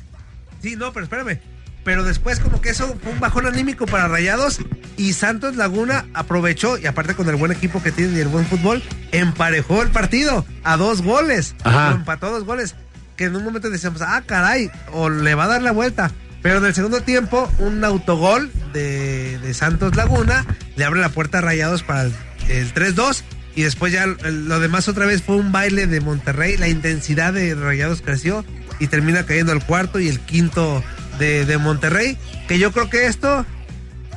Sí, 0.62 0.76
no, 0.78 0.94
pero 0.94 1.04
espérame. 1.04 1.40
Pero 1.86 2.04
después 2.04 2.40
como 2.40 2.60
que 2.62 2.72
eso 2.72 2.98
fue 3.02 3.14
un 3.14 3.20
bajón 3.20 3.46
anímico 3.46 3.86
para 3.86 4.08
Rayados 4.08 4.60
y 4.98 5.14
Santos 5.14 5.56
Laguna 5.56 6.08
aprovechó 6.16 6.80
y 6.80 6.88
aparte 6.88 7.14
con 7.14 7.30
el 7.30 7.36
buen 7.36 7.52
equipo 7.52 7.82
que 7.84 7.92
tiene 7.92 8.18
y 8.18 8.22
el 8.22 8.28
buen 8.28 8.48
fútbol, 8.48 8.82
emparejó 9.12 9.84
el 9.84 9.90
partido 9.90 10.46
a 10.64 10.78
dos 10.78 11.04
goles. 11.04 11.56
Ajá. 11.64 11.92
Lo 11.92 11.98
empató 11.98 12.26
a 12.26 12.32
dos 12.32 12.44
goles. 12.44 12.76
Que 13.16 13.26
en 13.26 13.36
un 13.36 13.44
momento 13.44 13.70
decíamos, 13.70 14.02
ah, 14.02 14.24
caray, 14.26 14.72
o 14.94 15.10
le 15.10 15.36
va 15.36 15.44
a 15.44 15.48
dar 15.48 15.62
la 15.62 15.72
vuelta. 15.72 16.12
Pero 16.42 16.58
en 16.58 16.66
el 16.66 16.74
segundo 16.74 17.02
tiempo, 17.02 17.50
un 17.60 17.84
autogol 17.84 18.52
de, 18.74 19.38
de 19.38 19.54
Santos 19.54 19.96
Laguna 19.96 20.44
le 20.76 20.86
abre 20.86 21.00
la 21.02 21.10
puerta 21.10 21.38
a 21.38 21.42
Rayados 21.42 21.84
para 21.84 22.02
el, 22.04 22.14
el 22.50 22.74
3-2. 22.74 23.22
Y 23.56 23.62
después 23.62 23.94
ya 23.94 24.08
lo 24.08 24.60
demás 24.60 24.88
otra 24.88 25.06
vez 25.06 25.22
fue 25.22 25.36
un 25.36 25.52
baile 25.52 25.86
de 25.86 26.02
Monterrey. 26.02 26.58
La 26.58 26.68
intensidad 26.68 27.32
de 27.32 27.54
Rayados 27.54 28.02
creció 28.02 28.44
y 28.80 28.88
termina 28.88 29.26
cayendo 29.26 29.54
el 29.54 29.64
cuarto 29.64 30.00
y 30.00 30.10
el 30.10 30.20
quinto 30.20 30.84
de, 31.18 31.46
de 31.46 31.58
Monterrey. 31.58 32.18
Que 32.48 32.60
yo 32.60 32.72
creo 32.72 32.90
que 32.90 33.08
esto, 33.08 33.46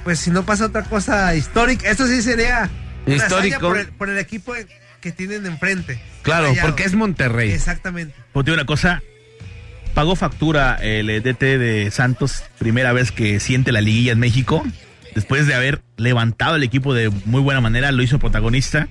pues 0.05 0.19
si 0.19 0.31
no 0.31 0.45
pasa 0.45 0.67
otra 0.67 0.85
cosa 0.85 1.35
histórica, 1.35 1.91
esto 1.91 2.07
sí 2.07 2.23
sería 2.23 2.69
Histórico. 3.07 3.61
Por 3.61 3.79
el, 3.79 3.87
por 3.89 4.11
el 4.11 4.19
equipo 4.19 4.53
que 5.01 5.13
tienen 5.13 5.47
enfrente. 5.47 5.99
Claro, 6.23 6.53
porque 6.61 6.85
es 6.85 6.95
Monterrey. 6.95 7.51
Exactamente. 7.53 8.15
Te 8.35 8.43
digo 8.43 8.55
una 8.55 8.67
cosa, 8.67 9.03
pagó 9.95 10.15
factura 10.17 10.75
el 10.83 11.07
DT 11.23 11.41
de 11.59 11.91
Santos, 11.91 12.43
primera 12.59 12.93
vez 12.93 13.11
que 13.13 13.41
siente 13.41 13.73
la 13.73 13.81
liguilla 13.81 14.13
en 14.13 14.19
México, 14.19 14.63
después 15.15 15.47
de 15.47 15.55
haber 15.55 15.81
levantado 15.97 16.57
el 16.57 16.63
equipo 16.63 16.93
de 16.95 17.09
muy 17.25 17.41
buena 17.41 17.61
manera, 17.61 17.91
lo 17.93 18.03
hizo 18.03 18.19
protagonista. 18.19 18.89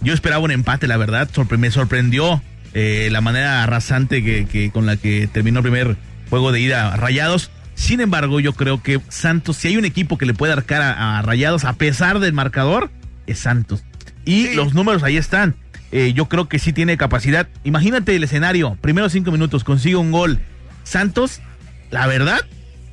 Yo 0.00 0.12
esperaba 0.12 0.42
un 0.42 0.50
empate, 0.50 0.88
la 0.88 0.96
verdad, 0.96 1.28
sorpre- 1.32 1.58
me 1.58 1.70
sorprendió 1.70 2.42
eh, 2.74 3.08
la 3.12 3.20
manera 3.20 3.62
arrasante 3.62 4.24
que, 4.24 4.46
que- 4.46 4.70
con 4.72 4.86
la 4.86 4.96
que 4.96 5.28
terminó 5.28 5.60
el 5.60 5.62
primer 5.62 5.96
juego 6.32 6.50
de 6.50 6.60
ida 6.60 6.94
a 6.94 6.96
Rayados. 6.96 7.50
Sin 7.74 8.00
embargo, 8.00 8.40
yo 8.40 8.54
creo 8.54 8.82
que 8.82 9.02
Santos, 9.10 9.58
si 9.58 9.68
hay 9.68 9.76
un 9.76 9.84
equipo 9.84 10.16
que 10.16 10.24
le 10.24 10.32
puede 10.32 10.54
dar 10.54 10.64
cara 10.64 11.18
a 11.18 11.20
Rayados 11.20 11.66
a 11.66 11.74
pesar 11.74 12.20
del 12.20 12.32
marcador, 12.32 12.90
es 13.26 13.38
Santos. 13.40 13.84
Y 14.24 14.46
Sí. 14.46 14.54
los 14.54 14.72
números 14.72 15.02
ahí 15.02 15.18
están. 15.18 15.56
Eh, 15.90 16.14
yo 16.14 16.30
creo 16.30 16.48
que 16.48 16.58
sí 16.58 16.72
tiene 16.72 16.96
capacidad. 16.96 17.48
Imagínate 17.64 18.16
el 18.16 18.24
escenario. 18.24 18.78
Primeros 18.80 19.12
cinco 19.12 19.30
minutos, 19.30 19.62
consigue 19.62 19.96
un 19.96 20.10
gol. 20.10 20.38
Santos, 20.84 21.42
la 21.90 22.06
verdad, 22.06 22.40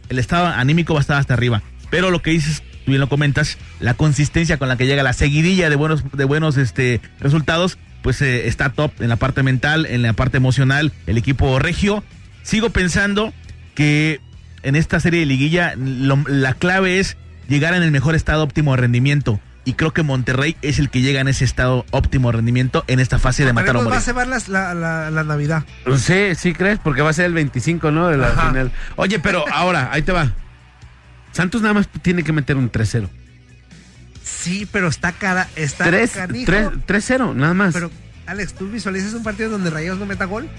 el 0.10 0.20
estado 0.20 0.48
anímico 0.48 0.94
va 0.96 1.00
a 1.00 1.02
estar 1.02 1.18
hasta 1.18 1.34
arriba. 1.34 1.62
Pero 1.90 2.12
lo 2.12 2.22
que 2.22 2.32
dices, 2.32 2.62
tú 2.84 2.92
bien 2.92 3.00
lo 3.00 3.08
comentas, 3.08 3.58
la 3.80 3.94
consistencia 3.94 4.58
con 4.58 4.68
la 4.68 4.76
que 4.76 4.86
llega 4.86 5.02
la 5.02 5.14
seguidilla 5.14 5.70
de 5.70 5.78
buenos, 5.78 6.04
de 6.12 6.26
buenos 6.26 6.58
este, 6.58 7.00
resultados, 7.22 7.78
pues 8.02 8.22
eh, 8.22 8.50
está 8.50 8.68
top 8.74 8.92
en 9.02 9.08
la 9.08 9.16
parte 9.16 9.44
mental, 9.44 9.86
en 9.86 10.02
la 10.02 10.12
parte 10.12 10.36
emocional, 10.36 10.92
el 11.08 11.18
equipo 11.18 11.58
regio. 11.58 12.04
Sigo 12.50 12.72
pensando 12.72 13.32
que 13.76 14.20
en 14.64 14.76
esta 14.76 15.00
serie 15.00 15.20
de 15.20 15.26
liguilla 15.28 15.76
lo- 15.78 16.24
la 16.28 16.54
clave 16.56 17.00
es 17.00 17.16
llegar 17.48 17.74
en 17.76 17.84
el 17.84 17.92
mejor 17.92 18.16
estado 18.16 18.44
óptimo 18.44 18.72
de 18.76 18.82
rendimiento. 18.82 19.40
Y 19.66 19.74
creo 19.74 19.92
que 19.94 20.02
Monterrey 20.02 20.58
es 20.64 20.80
el 20.80 20.90
que 20.90 21.02
llega 21.02 21.22
en 21.22 21.28
ese 21.28 21.46
estado 21.46 21.86
óptimo 21.92 22.32
de 22.32 22.38
rendimiento 22.38 22.84
en 22.88 23.00
esta 23.00 23.20
fase 23.20 23.46
de 23.46 23.54
matar 23.54 23.72
o 23.72 23.74
nos 23.74 23.84
va 23.84 23.88
a 23.88 23.90
morir. 23.92 24.02
cebar 24.06 24.28
las- 24.28 24.48
la, 24.48 24.74
la, 24.74 25.12
la 25.12 25.24
Navidad. 25.24 25.64
Sí, 25.98 26.34
sí 26.36 26.54
crees, 26.54 26.80
porque 26.80 27.04
va 27.04 27.12
a 27.12 27.14
ser 27.14 27.26
el 27.26 27.34
25, 27.34 27.92
¿no? 27.92 28.08
De 28.08 28.18
la 28.18 28.30
Ajá. 28.30 28.48
final. 28.50 28.72
Oye, 28.96 29.20
pero 29.20 29.46
ahora, 29.54 29.90
ahí 29.92 30.02
te 30.02 30.12
va. 30.12 30.34
Santos 31.34 31.62
nada 31.62 31.76
más 31.76 31.88
tiene 32.02 32.24
que 32.24 32.34
meter 32.34 32.58
un 32.58 32.72
3-0. 32.72 33.10
Sí, 34.24 34.68
pero 34.72 34.88
está 34.88 35.12
cara, 35.12 35.48
está 35.56 35.84
3 35.86 36.12
canijo. 36.12 36.46
3 36.52 36.70
3-0, 36.88 37.36
nada 37.36 37.54
más. 37.54 37.74
Pero, 37.76 37.92
Alex, 38.26 38.54
¿tú 38.56 38.70
visualizas 38.70 39.14
un 39.14 39.22
partido 39.24 39.50
donde 39.52 39.70
Rayados 39.70 40.00
no 40.00 40.06
meta 40.08 40.26
gol? 40.26 40.50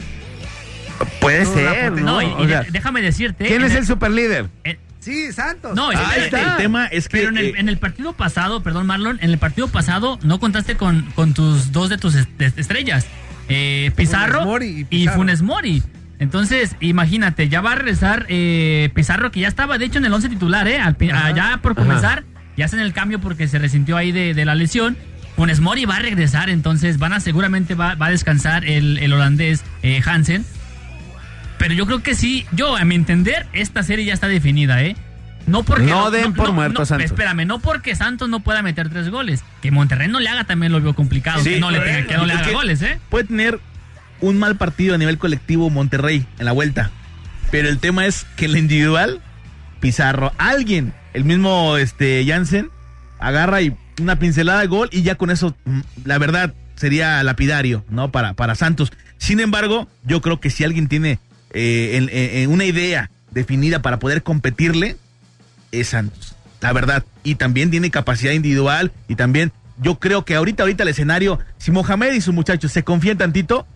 Puede 1.20 1.44
no, 1.44 1.54
ser, 1.54 1.92
¿no? 1.92 2.20
No, 2.22 2.44
y, 2.44 2.48
sea, 2.48 2.64
déjame 2.70 3.02
decirte. 3.02 3.46
¿Quién 3.46 3.62
es 3.64 3.74
el 3.74 3.86
superlíder? 3.86 4.48
en- 4.64 4.78
Sí, 5.00 5.32
Santos. 5.32 5.74
no, 5.74 5.90
está. 5.92 6.14
El 6.50 6.56
tema 6.58 6.86
es 6.86 7.08
que 7.08 7.16
Pero 7.18 7.30
en 7.30 7.38
el, 7.38 7.44
eh, 7.46 7.54
en 7.56 7.70
el 7.70 7.78
partido 7.78 8.12
pasado, 8.12 8.62
perdón 8.62 8.86
Marlon, 8.86 9.18
en 9.22 9.30
el 9.30 9.38
partido 9.38 9.66
pasado 9.68 10.18
no 10.22 10.38
contaste 10.38 10.76
con, 10.76 11.02
con 11.14 11.32
tus 11.32 11.72
dos 11.72 11.88
de 11.88 11.96
tus 11.96 12.14
est- 12.16 12.42
est- 12.42 12.58
estrellas, 12.58 13.06
eh, 13.48 13.92
Pizarro 13.96 14.40
Funes 14.42 14.46
Mori 14.46 14.86
y. 14.90 15.08
Funes 15.08 15.40
Mori. 15.40 15.82
Entonces, 16.18 16.76
imagínate, 16.80 17.48
ya 17.48 17.62
va 17.62 17.72
a 17.72 17.74
regresar 17.76 18.26
eh, 18.28 18.90
Pizarro, 18.94 19.30
que 19.30 19.40
ya 19.40 19.48
estaba 19.48 19.78
de 19.78 19.86
hecho 19.86 19.96
en 19.98 20.04
el 20.04 20.12
11 20.12 20.28
titular, 20.28 20.68
¿eh? 20.68 20.78
Al 20.78 20.94
allá 21.14 21.60
por 21.62 21.74
comenzar, 21.74 22.24
ya 22.58 22.66
hacen 22.66 22.80
el 22.80 22.92
cambio 22.92 23.20
porque 23.22 23.48
se 23.48 23.58
resintió 23.58 23.96
ahí 23.96 24.12
de, 24.12 24.34
de 24.34 24.44
la 24.44 24.54
lesión. 24.54 24.98
Funes 25.34 25.60
Mori 25.60 25.86
va 25.86 25.96
a 25.96 26.00
regresar, 26.00 26.50
entonces 26.50 26.98
van 26.98 27.14
a 27.14 27.20
seguramente 27.20 27.74
va, 27.74 27.94
va 27.94 28.06
a 28.06 28.10
descansar 28.10 28.66
el, 28.66 28.98
el 28.98 29.14
holandés 29.14 29.64
eh, 29.82 30.02
Hansen. 30.04 30.44
Pero 31.60 31.74
yo 31.74 31.84
creo 31.84 32.02
que 32.02 32.14
sí, 32.14 32.46
yo 32.52 32.74
a 32.74 32.84
mi 32.86 32.94
entender, 32.94 33.46
esta 33.52 33.82
serie 33.82 34.06
ya 34.06 34.14
está 34.14 34.28
definida, 34.28 34.82
¿eh? 34.82 34.96
No 35.46 35.62
porque 35.62 35.84
No 35.84 36.10
den 36.10 36.32
por 36.32 36.52
muerto 36.52 36.80
a 36.80 36.86
Santos. 36.86 37.04
Espérame, 37.04 37.46
no 37.46 37.58
porque 37.60 37.94
Santos 37.94 38.30
no 38.30 38.40
pueda 38.40 38.62
meter 38.62 38.88
tres 38.88 39.10
goles. 39.10 39.44
Que 39.60 39.70
Monterrey 39.70 40.08
no 40.08 40.20
le 40.20 40.30
haga 40.30 40.44
también 40.44 40.72
lo 40.72 40.80
veo 40.80 40.94
complicado. 40.94 41.42
Sí, 41.44 41.50
que 41.50 41.60
no 41.60 41.70
le, 41.70 41.80
tenga- 41.80 42.06
que 42.06 42.16
no 42.16 42.24
le 42.24 42.32
haga 42.32 42.50
goles, 42.52 42.80
¿eh? 42.80 42.98
Puede 43.10 43.24
tener 43.26 43.60
un 44.22 44.38
mal 44.38 44.56
partido 44.56 44.94
a 44.94 44.98
nivel 44.98 45.18
colectivo 45.18 45.68
Monterrey 45.68 46.24
en 46.38 46.44
la 46.46 46.52
vuelta. 46.52 46.90
Pero 47.50 47.68
el 47.68 47.78
tema 47.78 48.06
es 48.06 48.24
que 48.36 48.46
en 48.46 48.52
la 48.52 48.58
individual, 48.58 49.20
Pizarro, 49.80 50.32
alguien, 50.38 50.94
el 51.12 51.24
mismo 51.24 51.76
este 51.76 52.24
Jansen, 52.26 52.70
agarra 53.18 53.60
y 53.60 53.76
una 54.00 54.16
pincelada 54.16 54.60
de 54.60 54.66
gol 54.66 54.88
y 54.92 55.02
ya 55.02 55.16
con 55.16 55.30
eso, 55.30 55.54
mm, 55.66 55.80
la 56.06 56.16
verdad, 56.16 56.54
sería 56.76 57.22
lapidario, 57.22 57.84
¿no? 57.90 58.10
Para, 58.10 58.32
para 58.32 58.54
Santos. 58.54 58.92
Sin 59.18 59.40
embargo, 59.40 59.88
yo 60.04 60.22
creo 60.22 60.40
que 60.40 60.48
si 60.48 60.64
alguien 60.64 60.88
tiene 60.88 61.18
eh, 61.52 61.96
en- 62.42 62.50
una 62.50 62.64
idea 62.64 63.10
definida 63.30 63.80
para 63.82 63.98
poder 63.98 64.22
competirle, 64.22 64.96
es 65.72 65.88
Santos. 65.88 66.34
La 66.60 66.72
verdad. 66.72 67.04
Y 67.22 67.36
también 67.36 67.70
tiene 67.70 67.90
capacidad 67.90 68.32
individual 68.32 68.92
y 69.08 69.14
también 69.16 69.52
yo 69.80 69.98
creo 69.98 70.24
que 70.24 70.34
ahorita, 70.34 70.62
ahorita 70.64 70.82
el 70.82 70.90
escenario, 70.90 71.38
si 71.58 71.70
Mohamed 71.70 72.12
y 72.12 72.20
sus 72.20 72.34
muchachos 72.34 72.70
se 72.72 72.82
confían 72.84 73.16
tantito, 73.18 73.66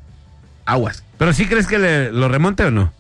aguas. 0.67 1.03
Pero 1.19 1.33
sí 1.33 1.47
crees 1.47 1.67
que 1.67 1.79
le- 1.79 2.13
lo 2.13 2.29
remonte 2.29 2.65
o 2.65 2.71
no? 2.71 2.93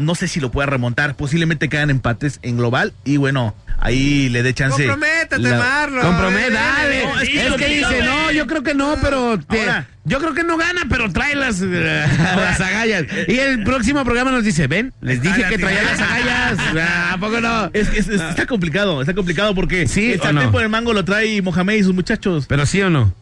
No 0.00 0.14
sé 0.14 0.26
si 0.28 0.40
lo 0.40 0.50
pueda 0.50 0.66
remontar. 0.66 1.14
Posiblemente 1.16 1.68
quedan 1.68 1.90
empates 1.90 2.40
en 2.42 2.56
global 2.56 2.92
y 3.04 3.16
bueno, 3.16 3.54
ahí 3.78 4.28
le 4.28 4.42
dé 4.42 4.54
chance. 4.54 4.86
Comprométete, 4.86 5.38
la- 5.38 5.58
Marlon. 5.58 6.52
Dale. 6.52 7.04
No, 7.04 7.20
es 7.20 7.28
que 7.28 7.46
es 7.46 7.52
que 7.54 7.66
dice, 7.66 8.02
no, 8.02 8.30
yo 8.32 8.46
creo 8.46 8.62
que 8.62 8.74
no, 8.74 8.96
pero 9.00 9.38
te- 9.38 9.60
Ahora. 9.60 9.86
yo 10.04 10.18
creo 10.18 10.34
que 10.34 10.42
no 10.44 10.56
gana, 10.56 10.82
pero 10.88 11.12
trae 11.12 11.34
las, 11.34 11.60
eh, 11.62 11.66
las 12.18 12.60
agallas. 12.60 13.04
Y 13.28 13.38
el 13.38 13.62
próximo 13.64 14.04
programa 14.04 14.30
nos 14.30 14.44
dice, 14.44 14.66
ven, 14.66 14.92
les 15.00 15.20
dije 15.22 15.44
que 15.48 15.58
traía 15.58 15.82
las 15.82 16.00
agallas. 16.00 16.58
Ah, 16.80 17.12
¿A 17.14 17.18
poco 17.18 17.40
no? 17.40 17.70
Es, 17.72 17.88
es- 17.90 18.08
es- 18.08 18.20
está 18.20 18.46
complicado, 18.46 19.00
está 19.02 19.14
complicado 19.14 19.54
porque 19.54 19.86
¿Sí 19.86 20.12
el 20.12 20.20
o 20.20 20.22
sartén 20.22 20.44
no? 20.46 20.52
por 20.52 20.62
el 20.62 20.68
mango 20.68 20.92
lo 20.92 21.04
trae 21.04 21.40
Mohamed 21.42 21.74
y 21.76 21.82
sus 21.84 21.94
muchos. 21.94 22.46
Pero 22.46 22.66
sí 22.66 22.80
o 22.82 22.90
no. 22.90 23.12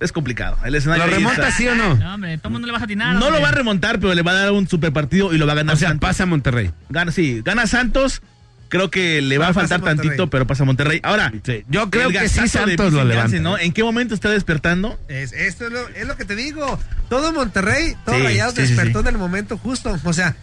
Es 0.00 0.12
complicado. 0.12 0.56
El 0.64 0.74
escenario 0.74 1.06
¿Lo 1.06 1.12
remonta 1.12 1.48
está. 1.48 1.56
sí 1.56 1.68
o 1.68 1.74
no? 1.74 1.94
No, 1.94 2.14
hombre, 2.14 2.38
todo 2.38 2.48
el 2.48 2.52
mundo 2.52 2.66
le 2.66 2.72
vas 2.72 2.80
a 2.82 2.84
atinar. 2.86 3.16
No 3.16 3.30
lo 3.30 3.40
va 3.40 3.48
a 3.48 3.52
remontar, 3.52 4.00
pero 4.00 4.14
le 4.14 4.22
va 4.22 4.30
a 4.32 4.34
dar 4.34 4.52
un 4.52 4.66
super 4.66 4.92
partido 4.92 5.32
y 5.34 5.38
lo 5.38 5.46
va 5.46 5.52
a 5.52 5.56
ganar 5.56 5.74
O 5.74 5.78
sea, 5.78 5.88
Santos. 5.90 6.08
pasa 6.08 6.22
a 6.22 6.26
Monterrey. 6.26 6.70
Gana, 6.88 7.12
sí, 7.12 7.42
gana 7.44 7.66
Santos. 7.66 8.22
Creo 8.70 8.88
que 8.88 9.20
le 9.20 9.36
va 9.36 9.48
a 9.48 9.52
faltar 9.52 9.80
tantito, 9.82 10.30
pero 10.30 10.46
pasa 10.46 10.64
Monterrey. 10.64 11.00
Ahora, 11.02 11.32
Sí, 11.44 11.64
yo 11.68 11.90
creo 11.90 12.08
que 12.10 12.28
sí 12.28 12.46
Santos 12.48 12.92
lo 12.92 13.04
levanta. 13.04 13.36
¿no? 13.40 13.58
¿En 13.58 13.72
qué 13.72 13.82
momento 13.82 14.14
está 14.14 14.30
despertando? 14.30 14.98
Es, 15.08 15.32
esto 15.32 15.66
es 15.66 15.72
lo, 15.72 15.88
es 15.88 16.06
lo 16.06 16.16
que 16.16 16.24
te 16.24 16.36
digo. 16.36 16.78
Todo 17.08 17.32
Monterrey, 17.32 17.96
todo 18.06 18.14
Sí, 18.14 18.22
Rayados 18.22 18.54
sí, 18.54 18.62
despertó 18.62 19.00
sí. 19.02 19.08
en 19.08 19.14
el 19.14 19.18
momento 19.18 19.58
justo. 19.58 19.98
O 20.04 20.12
sea, 20.12 20.36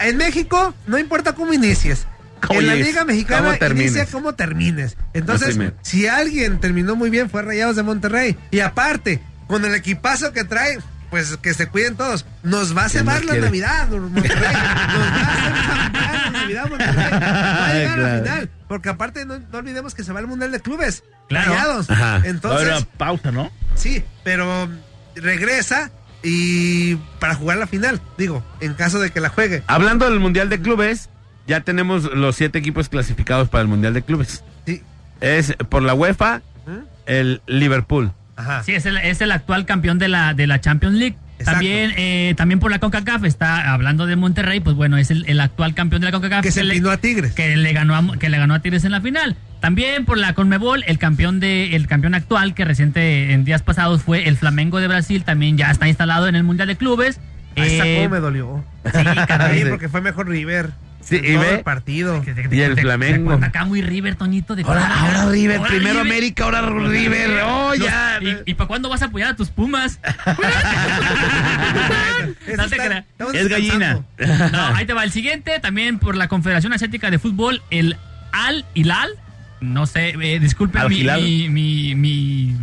en 0.00 0.16
México 0.16 0.74
no 0.86 0.98
importa 0.98 1.34
cómo 1.34 1.52
inicies. 1.52 2.06
¿Cómo 2.40 2.60
en 2.60 2.66
la? 2.66 2.74
Liga 2.74 3.04
Mexicana 3.04 3.56
¿Cómo 3.58 3.72
inicia 3.72 4.06
como 4.06 4.34
termines. 4.34 4.96
Entonces, 5.14 5.58
si 5.82 6.06
alguien 6.06 6.60
terminó 6.60 6.96
muy 6.96 7.10
bien 7.10 7.30
fue 7.30 7.42
Rayados 7.42 7.76
de 7.76 7.82
Monterrey. 7.82 8.36
Y 8.50 8.60
aparte, 8.60 9.20
con 9.46 9.64
el 9.64 9.74
equipazo 9.74 10.32
que 10.32 10.44
trae, 10.44 10.78
pues 11.10 11.36
que 11.36 11.54
se 11.54 11.68
cuiden 11.68 11.96
todos. 11.96 12.26
Nos 12.42 12.76
va 12.76 12.84
a 12.84 12.88
¿Quién 12.88 13.04
cebar 13.04 13.24
la 13.24 13.32
quiere? 13.32 13.46
Navidad, 13.46 13.88
Monterrey. 13.88 14.30
Nos 14.30 14.42
va 14.42 15.16
a 15.16 16.12
hacer 16.12 16.22
la 16.22 16.30
Navidad, 16.30 16.68
Monterrey. 16.68 17.10
Va 17.10 17.66
a 17.66 17.74
llegar 17.74 17.98
a 17.98 18.02
la 18.02 18.22
final. 18.22 18.50
Porque 18.68 18.88
aparte, 18.88 19.24
no, 19.24 19.38
no 19.38 19.58
olvidemos 19.58 19.94
que 19.94 20.04
se 20.04 20.12
va 20.12 20.20
al 20.20 20.26
Mundial 20.26 20.52
de 20.52 20.60
Clubes. 20.60 21.04
Claro. 21.28 21.52
Rayados. 21.52 21.90
Ajá. 21.90 22.22
Entonces, 22.24 22.68
Ahora, 22.68 22.86
pausa, 22.96 23.30
¿no? 23.32 23.50
Sí, 23.74 24.04
pero 24.24 24.68
regresa 25.14 25.90
y 26.22 26.96
para 27.20 27.34
jugar 27.34 27.58
la 27.58 27.66
final, 27.66 28.00
digo, 28.18 28.44
en 28.60 28.74
caso 28.74 28.98
de 28.98 29.10
que 29.10 29.20
la 29.20 29.28
juegue. 29.28 29.62
Hablando 29.66 30.10
del 30.10 30.18
Mundial 30.18 30.48
de 30.48 30.60
Clubes, 30.60 31.08
ya 31.46 31.60
tenemos 31.60 32.04
los 32.14 32.36
siete 32.36 32.58
equipos 32.58 32.88
clasificados 32.88 33.48
para 33.48 33.62
el 33.62 33.68
Mundial 33.68 33.94
de 33.94 34.02
Clubes. 34.02 34.42
Sí. 34.66 34.82
Es 35.20 35.54
por 35.68 35.82
la 35.82 35.94
UEFA, 35.94 36.42
¿Mm? 36.66 36.70
el 37.06 37.40
Liverpool. 37.46 38.12
Ajá. 38.36 38.62
Sí, 38.64 38.74
es 38.74 38.84
el, 38.86 38.96
es 38.98 39.20
el 39.20 39.32
actual 39.32 39.64
campeón 39.64 39.98
de 39.98 40.08
la, 40.08 40.34
de 40.34 40.46
la 40.46 40.60
Champions 40.60 40.96
League. 40.96 41.16
Exacto. 41.38 41.52
También, 41.60 41.92
eh, 41.98 42.34
también 42.36 42.60
por 42.60 42.70
la 42.70 42.78
CONCACAF 42.78 43.24
está 43.24 43.72
hablando 43.72 44.06
de 44.06 44.16
Monterrey, 44.16 44.60
pues 44.60 44.74
bueno, 44.74 44.96
es 44.96 45.10
el, 45.10 45.24
el 45.28 45.38
actual 45.40 45.74
campeón 45.74 46.00
de 46.00 46.06
la 46.06 46.12
CONCACAF. 46.12 46.42
Que 46.42 46.50
se 46.50 46.64
le- 46.64 46.80
a 46.90 46.96
Tigres. 46.96 47.32
que 47.34 47.56
le 47.56 47.72
ganó 47.74 47.94
a, 47.94 48.18
que 48.18 48.28
le 48.30 48.38
ganó 48.38 48.54
a 48.54 48.60
Tigres 48.60 48.84
en 48.84 48.92
la 48.92 49.00
final. 49.02 49.36
También 49.60 50.04
por 50.06 50.16
la 50.18 50.32
Conmebol, 50.34 50.82
el 50.86 50.98
campeón 50.98 51.40
de 51.40 51.76
el 51.76 51.86
campeón 51.86 52.14
actual 52.14 52.54
que 52.54 52.64
reciente 52.64 53.32
en 53.32 53.44
días 53.44 53.62
pasados 53.62 54.02
fue 54.02 54.28
el 54.28 54.36
Flamengo 54.36 54.80
de 54.80 54.88
Brasil, 54.88 55.24
también 55.24 55.56
ya 55.58 55.70
está 55.70 55.88
instalado 55.88 56.26
en 56.28 56.36
el 56.36 56.42
Mundial 56.44 56.68
de 56.68 56.76
Clubes. 56.76 57.20
Ahí 57.56 57.72
está 57.72 57.86
Eh, 57.86 57.96
cómo 57.96 58.10
me 58.10 58.20
dolió. 58.20 58.64
sí, 58.84 58.90
caray. 59.26 59.64
Porque 59.70 59.88
fue 59.88 60.00
mejor 60.02 60.28
River. 60.28 60.70
Sí, 61.08 61.16
y 61.22 61.34
todo 61.34 61.40
ve- 61.42 61.54
el 61.54 61.60
partido. 61.62 62.24
Y 62.50 62.60
el 62.60 62.76
Flamengo. 62.78 63.32
acá 63.34 63.64
muy 63.64 63.80
River, 63.80 64.16
Toñito. 64.16 64.56
De 64.56 64.62
Ahora, 64.64 64.86
ahora 65.00 65.30
River, 65.30 65.58
Ahora 65.58 65.68
primero 65.70 65.92
River. 66.02 66.06
América, 66.12 66.44
ahora 66.44 66.62
River. 66.62 67.40
Oh, 67.44 67.70
Los- 67.76 67.86
ya. 67.86 68.18
¿Y, 68.20 68.38
y 68.50 68.54
para 68.54 68.66
cuándo 68.66 68.88
vas 68.88 69.02
a 69.02 69.04
apoyar 69.06 69.30
a 69.30 69.36
tus 69.36 69.50
Pumas? 69.50 70.00
No 72.56 72.68
te 72.68 72.76
creas. 72.76 73.04
Es 73.34 73.48
gallina. 73.48 74.00
No, 74.52 74.66
ahí 74.74 74.86
te 74.86 74.92
va. 74.92 75.04
El 75.04 75.12
siguiente, 75.12 75.58
también 75.60 75.98
por 75.98 76.16
la 76.16 76.28
Confederación 76.28 76.72
Asiática 76.72 77.10
de 77.10 77.18
Fútbol, 77.18 77.62
el 77.70 77.96
Al 78.32 78.64
Hilal. 78.74 79.10
No 79.60 79.86
sé, 79.86 80.10
eh, 80.20 80.38
disculpen 80.40 80.86
mi, 80.88 81.02
mi, 81.04 81.48
mi, 81.48 81.94
mi, 81.94 82.56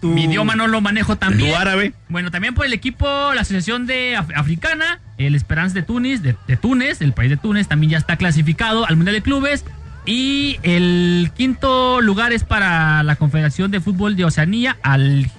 Tu- 0.00 0.08
mi 0.08 0.24
idioma 0.24 0.54
no 0.56 0.66
lo 0.66 0.80
manejo 0.80 1.16
tan 1.16 1.32
Tu 1.32 1.44
bien. 1.44 1.54
árabe. 1.54 1.92
Bueno, 2.08 2.30
también 2.30 2.54
por 2.54 2.64
el 2.66 2.72
equipo, 2.72 3.06
la 3.34 3.42
Asociación 3.42 3.86
de 3.86 4.16
Af- 4.16 4.32
Africana, 4.34 5.00
el 5.18 5.34
Esperance 5.34 5.74
de 5.74 5.82
Túnez, 5.82 6.22
de, 6.22 6.36
de 6.48 6.56
Túnez, 6.56 7.02
el 7.02 7.12
país 7.12 7.28
de 7.30 7.36
Túnez, 7.36 7.68
también 7.68 7.90
ya 7.92 7.98
está 7.98 8.16
clasificado 8.16 8.86
al 8.86 8.96
Mundial 8.96 9.14
de 9.16 9.22
Clubes. 9.22 9.64
Y 10.06 10.58
el 10.62 11.30
quinto 11.36 12.00
lugar 12.00 12.32
es 12.32 12.44
para 12.44 13.02
la 13.02 13.16
Confederación 13.16 13.70
de 13.70 13.80
Fútbol 13.80 14.16
de 14.16 14.24
Oceanía, 14.24 14.78
al 14.82 15.30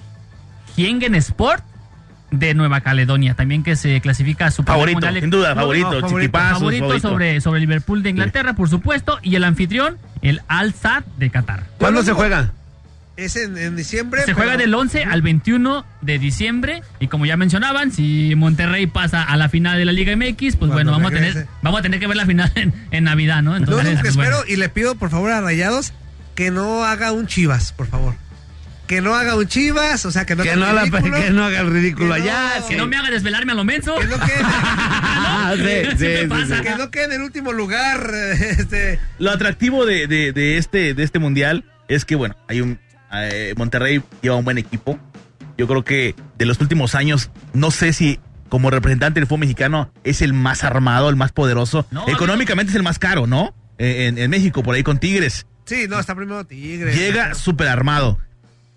Hiengen 0.76 1.14
Sport 1.16 1.64
de 2.30 2.54
Nueva 2.54 2.80
Caledonia, 2.80 3.34
también 3.34 3.62
que 3.64 3.76
se 3.76 4.00
clasifica 4.00 4.46
a 4.46 4.50
su 4.52 4.62
Favorito, 4.62 4.96
Mundial 4.96 5.14
de 5.14 5.20
sin 5.20 5.30
duda, 5.30 5.54
favorito. 5.54 5.92
no, 5.92 6.00
favorito, 6.00 6.38
favorito. 6.38 6.98
sobre, 7.00 7.40
sobre 7.42 7.60
Liverpool 7.60 8.02
de 8.02 8.10
Inglaterra, 8.10 8.54
por 8.54 8.70
supuesto, 8.70 9.18
y 9.22 9.34
el 9.34 9.44
anfitrión, 9.44 9.98
el 10.22 10.40
Al 10.48 10.72
Sadd 10.72 11.02
de 11.18 11.28
Qatar. 11.28 11.64
¿Cuándo 11.78 12.02
se 12.04 12.12
juega? 12.12 12.52
Es 13.16 13.36
en, 13.36 13.58
en 13.58 13.76
diciembre. 13.76 14.22
Se 14.24 14.32
juega 14.32 14.56
del 14.56 14.74
11 14.74 15.04
al 15.04 15.20
21 15.20 15.84
de 16.00 16.18
diciembre 16.18 16.82
y 16.98 17.08
como 17.08 17.26
ya 17.26 17.36
mencionaban, 17.36 17.92
si 17.92 18.32
Monterrey 18.36 18.86
pasa 18.86 19.22
a 19.22 19.36
la 19.36 19.48
final 19.50 19.76
de 19.78 19.84
la 19.84 19.92
Liga 19.92 20.16
MX, 20.16 20.36
pues 20.38 20.56
Cuando 20.56 20.74
bueno, 20.74 20.92
vamos 20.92 21.12
a 21.12 21.14
tener 21.14 21.46
vamos 21.60 21.80
a 21.80 21.82
tener 21.82 22.00
que 22.00 22.06
ver 22.06 22.16
la 22.16 22.24
final 22.26 22.50
en, 22.54 22.72
en 22.90 23.04
Navidad, 23.04 23.42
¿no? 23.42 23.50
Lo 23.52 23.56
Entonces, 23.58 23.86
único 23.86 23.96
que 24.02 24.02
pues, 24.08 24.16
bueno. 24.16 24.30
espero 24.38 24.52
y 24.52 24.56
le 24.56 24.68
pido 24.70 24.94
por 24.94 25.10
favor 25.10 25.30
a 25.30 25.40
Rayados 25.42 25.92
que 26.34 26.50
no 26.50 26.84
haga 26.84 27.12
un 27.12 27.26
Chivas, 27.26 27.72
por 27.72 27.86
favor. 27.86 28.14
Que 28.86 29.00
no 29.02 29.14
haga 29.14 29.36
un 29.36 29.46
Chivas, 29.46 30.04
o 30.06 30.10
sea, 30.10 30.24
que 30.24 30.34
no 30.34 30.42
Que 30.42 30.50
haga 30.52 30.60
no, 30.60 30.68
el 30.70 30.74
la- 30.76 30.82
ridículo, 30.84 31.16
que 31.18 31.30
no 31.30 31.44
haga 31.44 31.60
el 31.60 31.70
ridículo 31.70 32.14
Que 32.14 32.20
no- 32.20 32.24
allá. 32.24 32.50
que 32.68 32.76
no 32.76 32.86
me 32.86 32.96
haga 32.96 33.10
desvelarme 33.10 33.52
a 33.52 33.54
lo 33.54 33.64
menso. 33.64 33.94
que 33.96 34.06
no 34.06 34.18
quede, 34.18 34.36
Ah, 34.42 35.52
sí, 35.54 35.62
sí, 35.62 35.96
¿Qué 35.98 36.20
sí, 36.22 36.26
pasa? 36.28 36.56
sí. 36.56 36.62
que 36.62 36.74
no 36.76 36.90
quede 36.90 37.04
en 37.04 37.12
el 37.12 37.20
último 37.22 37.52
lugar. 37.52 38.10
Este, 38.40 38.98
Lo 39.18 39.30
atractivo 39.30 39.84
de, 39.84 40.06
de- 40.06 40.32
de 40.32 40.56
este, 40.56 40.94
de 40.94 41.02
este 41.02 41.18
mundial 41.18 41.64
es 41.88 42.06
que, 42.06 42.14
bueno, 42.14 42.36
hay 42.48 42.62
un. 42.62 42.78
Eh, 43.12 43.54
Monterrey 43.56 44.02
lleva 44.22 44.36
un 44.36 44.44
buen 44.44 44.58
equipo. 44.58 44.98
Yo 45.58 45.66
creo 45.68 45.84
que 45.84 46.14
de 46.38 46.46
los 46.46 46.60
últimos 46.60 46.94
años, 46.94 47.30
no 47.52 47.70
sé 47.70 47.92
si 47.92 48.18
como 48.48 48.70
representante 48.70 49.20
del 49.20 49.26
fútbol 49.26 49.40
mexicano 49.40 49.90
es 50.04 50.20
el 50.22 50.32
más 50.32 50.64
armado, 50.64 51.08
el 51.08 51.16
más 51.16 51.32
poderoso. 51.32 51.86
No, 51.90 52.06
Económicamente 52.08 52.70
es 52.70 52.76
el 52.76 52.82
más 52.82 52.98
caro, 52.98 53.26
¿no? 53.26 53.54
En, 53.78 54.18
en 54.18 54.30
México, 54.30 54.62
por 54.62 54.74
ahí 54.74 54.82
con 54.82 54.98
Tigres. 54.98 55.46
sí, 55.64 55.86
no, 55.88 55.98
está 55.98 56.14
primero 56.14 56.44
Tigres. 56.44 56.96
Llega 56.96 57.34
súper 57.34 57.68
armado. 57.68 58.18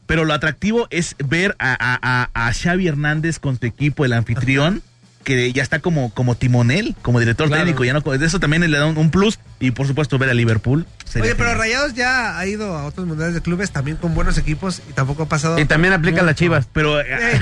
Pero 0.08 0.24
lo 0.24 0.34
atractivo 0.34 0.88
es 0.92 1.16
ver 1.28 1.56
a, 1.60 1.72
a- 1.74 2.00
a- 2.34 2.48
a 2.48 2.54
Xavi 2.54 2.88
Hernández 2.88 3.40
con 3.40 3.60
su 3.60 3.66
equipo, 3.66 4.06
el 4.06 4.14
anfitrión, 4.14 4.82
que 5.26 5.52
ya 5.52 5.62
está 5.64 5.80
como, 5.80 6.14
como 6.14 6.36
timonel, 6.36 6.96
como 7.02 7.20
director 7.20 7.48
Claro. 7.48 7.64
técnico. 7.64 7.84
Ya 7.84 7.92
no, 7.92 8.00
de 8.00 8.26
eso 8.26 8.40
también 8.40 8.62
le 8.70 8.78
da 8.78 8.86
un, 8.86 8.98
un 8.98 9.10
plus. 9.12 9.38
Y 9.60 9.72
por 9.72 9.88
supuesto 9.88 10.18
ver 10.18 10.30
a 10.30 10.34
Liverpool. 10.34 10.86
sería 11.04 11.24
Oye, 11.26 11.36
pero 11.36 11.50
genial. 11.50 11.58
Rayados 11.68 11.94
ya 11.96 12.38
ha 12.40 12.46
ido 12.46 12.78
a 12.78 12.86
otros 12.86 13.06
mundiales 13.08 13.34
de 13.36 13.42
clubes 13.42 13.72
también 13.72 13.98
con 13.98 14.14
buenos 14.16 14.38
equipos 14.38 14.82
y 14.90 14.94
tampoco 14.94 15.24
ha 15.24 15.28
pasado. 15.28 15.60
Y 15.60 15.66
también 15.66 15.94
aplica 15.94 16.22
las 16.24 16.36
chivas. 16.36 16.68
Pero, 16.72 17.02
eh, 17.02 17.06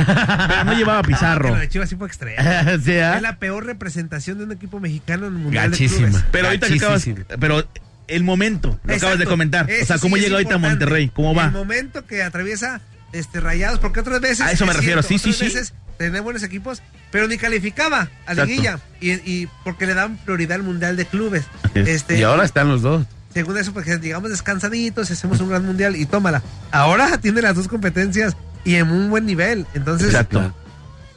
pero 0.48 0.64
no 0.64 0.74
llevaba 0.74 1.04
Pizarro. 1.04 1.50
Pero 1.50 1.58
la 1.60 1.70
Chivas 1.70 1.90
sí 1.90 1.96
fue 1.96 2.08
extrema. 2.08 2.42
Sí, 2.84 2.94
¿ah? 2.98 3.18
Es 3.18 3.22
la 3.22 3.38
peor 3.38 3.66
representación 3.66 4.38
de 4.40 4.46
un 4.46 4.52
equipo 4.52 4.80
mexicano 4.80 5.28
en 5.28 5.36
un 5.36 5.44
mundial 5.44 5.66
de 5.70 5.78
Gachísima. 5.78 6.08
clubes. 6.08 6.26
Pero 6.32 6.48
ahorita 6.48 6.68
que 6.68 6.76
acabas, 6.76 7.08
pero 7.40 7.68
el 8.08 8.24
momento, 8.24 8.80
lo 8.84 8.94
acabas 8.96 9.20
de 9.20 9.26
comentar. 9.26 9.68
o 9.82 9.86
sea, 9.86 9.98
¿cómo 10.00 10.16
sí 10.16 10.22
llega 10.24 10.36
ahorita 10.36 10.56
a. 10.56 10.58
Monterrey? 10.58 11.10
¿Cómo 11.14 11.34
va? 11.36 11.46
El 11.46 11.52
momento 11.52 12.06
que 12.06 12.24
atraviesa 12.24 12.82
este 13.14 13.40
Rayados, 13.40 13.80
porque 13.80 14.02
otras 14.02 14.20
veces. 14.20 14.42
A 14.42 14.52
eso 14.52 14.66
me 14.66 14.72
es 14.72 14.78
refiero, 14.78 15.02
sí, 15.02 15.16
otras 15.16 15.36
sí, 15.36 15.40
sí. 15.40 15.46
veces 15.56 15.74
tenía 15.98 16.22
buenos 16.22 16.44
equipos, 16.44 16.82
pero 17.12 17.28
ni 17.28 17.38
calificaba 17.38 18.10
a. 18.26 18.34
Liguilla. 18.34 18.80
Y, 19.00 19.12
y 19.12 19.48
porque 19.64 19.86
le 19.86 19.94
dan 19.94 20.18
prioridad 20.18 20.56
al 20.58 20.64
mundial 20.64 20.98
de 20.98 21.06
clubes. 21.06 21.46
Es. 21.74 21.88
Este, 21.88 22.18
Y 22.20 22.24
ahora 22.24 22.44
están 22.44 22.68
los 22.68 22.82
dos. 22.82 23.06
Según 23.34 23.58
eso, 23.58 23.74
porque 23.74 23.98
llegamos 23.98 24.30
descansaditos, 24.30 25.10
hacemos 25.10 25.40
un 25.40 25.50
gran 25.50 25.66
mundial 25.66 25.96
y 25.96 26.06
tómala. 26.06 26.44
Ahora 26.72 27.18
tiene 27.22 27.42
las 27.42 27.56
dos 27.56 27.68
competencias 27.68 28.36
y 28.64 28.76
en 28.76 28.92
un 28.92 29.10
buen 29.10 29.26
nivel. 29.26 29.66
Entonces, 29.74 30.08
Exacto. 30.10 30.54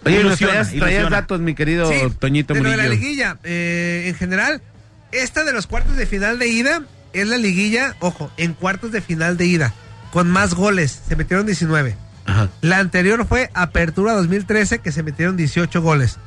Oye, 0.04 0.20
Ilusiona, 0.20 0.52
traías, 0.52 0.68
traías 0.68 0.82
ilusiona. 0.92 1.16
datos, 1.16 1.40
mi 1.40 1.54
querido 1.56 1.90
Sí, 1.90 1.96
Toñito 2.20 2.54
de 2.54 2.60
lo 2.62 2.70
de 2.70 2.76
la 2.76 2.84
Murillo. 2.84 3.00
liguilla, 3.02 3.38
eh, 3.42 4.04
en 4.06 4.14
general, 4.14 4.62
esta 5.10 5.42
de 5.44 5.52
los 5.52 5.66
cuartos 5.66 5.96
de 5.96 6.06
final 6.06 6.38
de 6.38 6.46
ida, 6.46 6.82
es 7.12 7.26
la 7.26 7.36
liguilla, 7.38 7.96
ojo, 7.98 8.30
en 8.36 8.54
cuartos 8.54 8.92
de 8.92 9.00
final 9.00 9.36
de 9.36 9.46
ida, 9.46 9.74
con 10.12 10.30
más 10.30 10.54
goles, 10.54 11.02
se 11.08 11.16
metieron 11.16 11.46
19. 11.46 11.96
Ajá. 12.26 12.48
La 12.60 12.78
anterior 12.78 13.26
fue 13.26 13.50
Apertura 13.54 14.12
2013, 14.14 14.80
que 14.80 14.92
se 14.92 15.02
metieron 15.02 15.36
18 15.36 15.80
goles. 15.82 16.18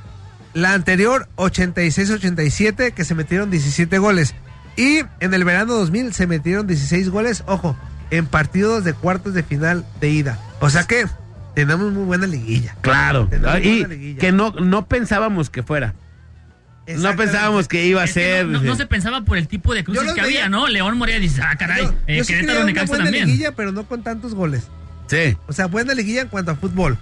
La 0.53 0.73
anterior, 0.73 1.27
86-87, 1.36 2.93
que 2.93 3.05
se 3.05 3.15
metieron 3.15 3.51
17 3.51 3.97
goles. 3.97 4.36
Y 4.75 5.01
en 5.19 5.34
el 5.34 5.43
verano 5.43 5.73
2000 5.73 6.13
se 6.13 6.27
metieron 6.27 6.67
16 6.67 7.09
goles, 7.09 7.43
ojo, 7.47 7.77
en 8.11 8.25
partidos 8.25 8.84
de 8.84 8.93
cuartos 8.93 9.34
de 9.34 9.43
final 9.43 9.86
de 9.99 10.09
ida. 10.09 10.39
O 10.61 10.69
sea 10.69 10.86
que 10.86 11.05
tenemos 11.55 11.91
muy 11.91 12.03
buena 12.05 12.27
liguilla. 12.27 12.75
Claro. 12.82 13.27
Tenemos 13.27 13.51
Ah, 13.55 13.59
Y 13.59 13.80
buena 13.82 13.88
liguilla. 13.93 14.19
que 14.19 14.32
no, 14.32 14.51
no 14.51 14.86
pensábamos 14.88 15.49
que 15.49 15.63
fuera. 15.63 15.93
No 16.97 17.15
pensábamos 17.15 17.67
que 17.67 17.85
iba 17.85 18.01
a 18.01 18.05
Es 18.05 18.13
que 18.13 18.19
ser. 18.21 18.45
no, 18.47 18.59
no- 18.59 18.65
no 18.69 18.75
se 18.75 18.85
pensaba 18.85 19.21
por 19.21 19.37
el 19.37 19.47
tipo 19.47 19.73
de 19.73 19.83
cruces 19.83 20.13
que 20.13 20.21
veía- 20.21 20.23
había, 20.45 20.49
¿no? 20.49 20.67
León 20.67 20.97
Morea 20.97 21.19
dice, 21.19 21.41
ah, 21.43 21.55
caray, 21.57 21.83
Yo- 21.83 21.93
eh, 22.07 22.17
yo 22.17 22.23
sí 22.23 22.33
Querétaro 22.33 22.61
una 22.63 22.83
buena 22.85 23.03
también. 23.05 23.25
liguilla, 23.27 23.51
pero 23.53 23.71
no 23.71 23.85
con 23.85 24.03
tantos 24.03 24.33
goles. 24.33 24.63
Sí. 25.07 25.37
O 25.47 25.53
sea, 25.53 25.65
buena 25.67 25.93
liguilla 25.93 26.21
en 26.21 26.27
cuanto 26.27 26.51
a 26.51 26.55
fútbol, 26.55 26.97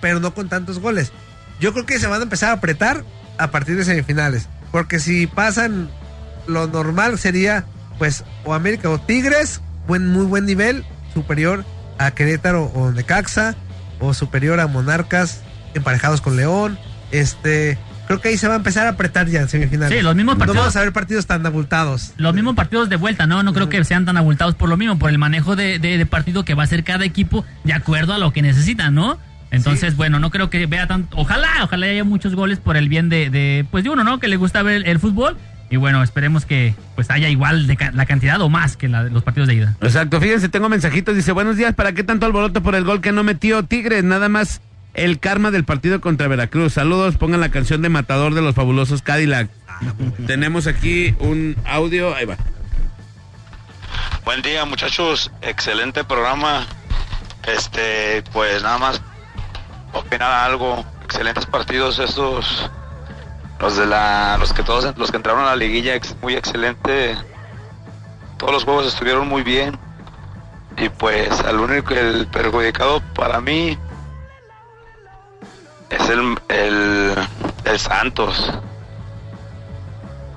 pero 0.00 0.20
no 0.20 0.34
con 0.34 0.48
tantos 0.48 0.78
goles. 0.78 1.12
Yo 1.60 1.72
creo 1.72 1.86
que 1.86 1.98
se 1.98 2.06
van 2.06 2.20
a 2.20 2.24
empezar 2.24 2.50
a 2.50 2.52
apretar 2.54 3.02
a 3.38 3.50
partir 3.50 3.76
de 3.76 3.84
semifinales. 3.84 4.48
Porque 4.72 4.98
si 5.00 5.26
pasan, 5.26 5.88
lo 6.46 6.66
normal 6.66 7.18
sería, 7.18 7.64
pues, 7.98 8.24
o 8.44 8.52
América 8.54 8.90
o 8.90 9.00
Tigres, 9.00 9.60
buen, 9.86 10.06
muy 10.08 10.26
buen 10.26 10.44
nivel, 10.44 10.84
superior 11.14 11.64
a 11.98 12.10
Querétaro 12.10 12.64
o 12.74 12.92
Necaxa, 12.92 13.54
o 14.00 14.12
superior 14.12 14.60
a 14.60 14.66
Monarcas, 14.66 15.40
emparejados 15.74 16.20
con 16.20 16.36
León. 16.36 16.78
Este, 17.10 17.78
creo 18.06 18.20
que 18.20 18.28
ahí 18.28 18.36
se 18.36 18.48
va 18.48 18.54
a 18.54 18.56
empezar 18.58 18.86
a 18.86 18.90
apretar 18.90 19.26
ya 19.28 19.40
en 19.40 19.48
semifinales. 19.48 19.96
Sí, 19.98 20.02
los 20.02 20.14
mismos 20.14 20.34
No 20.36 20.38
partidos- 20.40 20.56
vamos 20.58 20.76
a 20.76 20.80
ver 20.82 20.92
partidos 20.92 21.26
tan 21.26 21.44
abultados. 21.46 22.12
Los 22.16 22.34
mismos 22.34 22.54
partidos 22.54 22.88
de 22.88 22.96
vuelta, 22.96 23.26
¿no? 23.26 23.42
No 23.42 23.52
creo 23.52 23.68
que 23.68 23.82
sean 23.84 24.04
tan 24.04 24.16
abultados 24.16 24.54
por 24.54 24.68
lo 24.68 24.76
mismo, 24.76 24.98
por 24.98 25.10
el 25.10 25.18
manejo 25.18 25.56
de, 25.56 25.78
de- 25.78 25.98
de 25.98 26.06
partido 26.06 26.44
que 26.44 26.54
va 26.54 26.62
a 26.62 26.66
hacer 26.66 26.84
cada 26.84 27.04
equipo 27.04 27.44
de 27.64 27.72
acuerdo 27.72 28.14
a 28.14 28.18
lo 28.18 28.32
que 28.32 28.42
necesita, 28.42 28.90
¿no? 28.90 29.18
Entonces, 29.50 29.96
bueno, 29.96 30.18
no 30.18 30.30
creo 30.30 30.50
que 30.50 30.66
vea 30.66 30.86
tanto. 30.86 31.16
Ojalá, 31.16 31.48
ojalá 31.62 31.86
haya 31.86 32.04
muchos 32.04 32.34
goles 32.34 32.58
por 32.58 32.76
el 32.76 32.88
bien 32.88 33.08
de, 33.08 33.30
de, 33.30 33.64
pues 33.70 33.84
de 33.84 33.90
uno, 33.90 34.02
¿no? 34.04 34.18
Que 34.18 34.28
le 34.28 34.36
gusta 34.36 34.62
ver 34.62 34.76
el, 34.76 34.86
el 34.86 34.98
fútbol. 34.98 35.36
Y 35.70 35.76
bueno, 35.76 36.02
esperemos 36.02 36.44
que 36.46 36.74
pues 36.94 37.10
haya 37.10 37.28
igual 37.28 37.66
de 37.66 37.76
ca- 37.76 37.90
la 37.92 38.06
cantidad 38.06 38.40
o 38.40 38.48
más 38.48 38.76
que 38.76 38.88
la 38.88 39.02
de 39.04 39.10
los 39.10 39.22
partidos 39.24 39.48
de 39.48 39.54
ida. 39.54 39.76
Exacto, 39.80 40.20
fíjense, 40.20 40.48
tengo 40.48 40.68
mensajitos, 40.68 41.16
dice, 41.16 41.32
buenos 41.32 41.56
días, 41.56 41.74
¿para 41.74 41.92
qué 41.92 42.04
tanto 42.04 42.24
alboroto 42.26 42.62
por 42.62 42.74
el 42.76 42.84
gol 42.84 43.00
que 43.00 43.10
no 43.10 43.24
metió 43.24 43.64
Tigres? 43.64 44.04
Nada 44.04 44.28
más 44.28 44.60
el 44.96 45.20
karma 45.20 45.50
del 45.50 45.64
partido 45.64 46.00
contra 46.00 46.26
Veracruz. 46.26 46.72
Saludos, 46.72 47.16
pongan 47.16 47.40
la 47.40 47.50
canción 47.50 47.82
de 47.82 47.90
Matador 47.90 48.34
de 48.34 48.42
los 48.42 48.54
fabulosos 48.54 49.02
Cadillac. 49.02 49.50
Tenemos 50.26 50.66
aquí 50.66 51.14
un 51.20 51.54
audio, 51.66 52.14
ahí 52.14 52.24
va. 52.24 52.36
Buen 54.24 54.42
día 54.42 54.64
muchachos, 54.64 55.30
excelente 55.42 56.02
programa. 56.02 56.66
Este, 57.46 58.24
pues 58.32 58.62
nada 58.62 58.78
más 58.78 59.02
opinar 59.92 60.32
algo. 60.32 60.84
Excelentes 61.04 61.46
partidos 61.46 61.98
estos, 61.98 62.68
los 63.60 63.76
de 63.76 63.86
la, 63.86 64.38
los 64.38 64.52
que 64.52 64.62
todos, 64.62 64.96
los 64.96 65.10
que 65.10 65.18
entraron 65.18 65.42
a 65.42 65.48
la 65.48 65.56
liguilla, 65.56 65.92
muy 66.22 66.34
excelente. 66.34 67.16
Todos 68.38 68.52
los 68.52 68.64
juegos 68.64 68.86
estuvieron 68.86 69.28
muy 69.28 69.42
bien. 69.42 69.78
Y 70.78 70.88
pues 70.88 71.40
al 71.40 71.60
único 71.60 71.94
el 71.94 72.26
perjudicado 72.26 73.00
para 73.14 73.40
mí 73.40 73.78
es 75.90 76.08
el, 76.08 76.36
el, 76.48 77.14
el 77.64 77.78
Santos. 77.78 78.52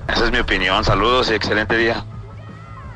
Esa 0.08 0.26
es 0.26 0.32
mi 0.32 0.40
opinión. 0.40 0.84
Saludos 0.84 1.30
y 1.32 1.36
excelente 1.36 1.78
día. 1.78 2.04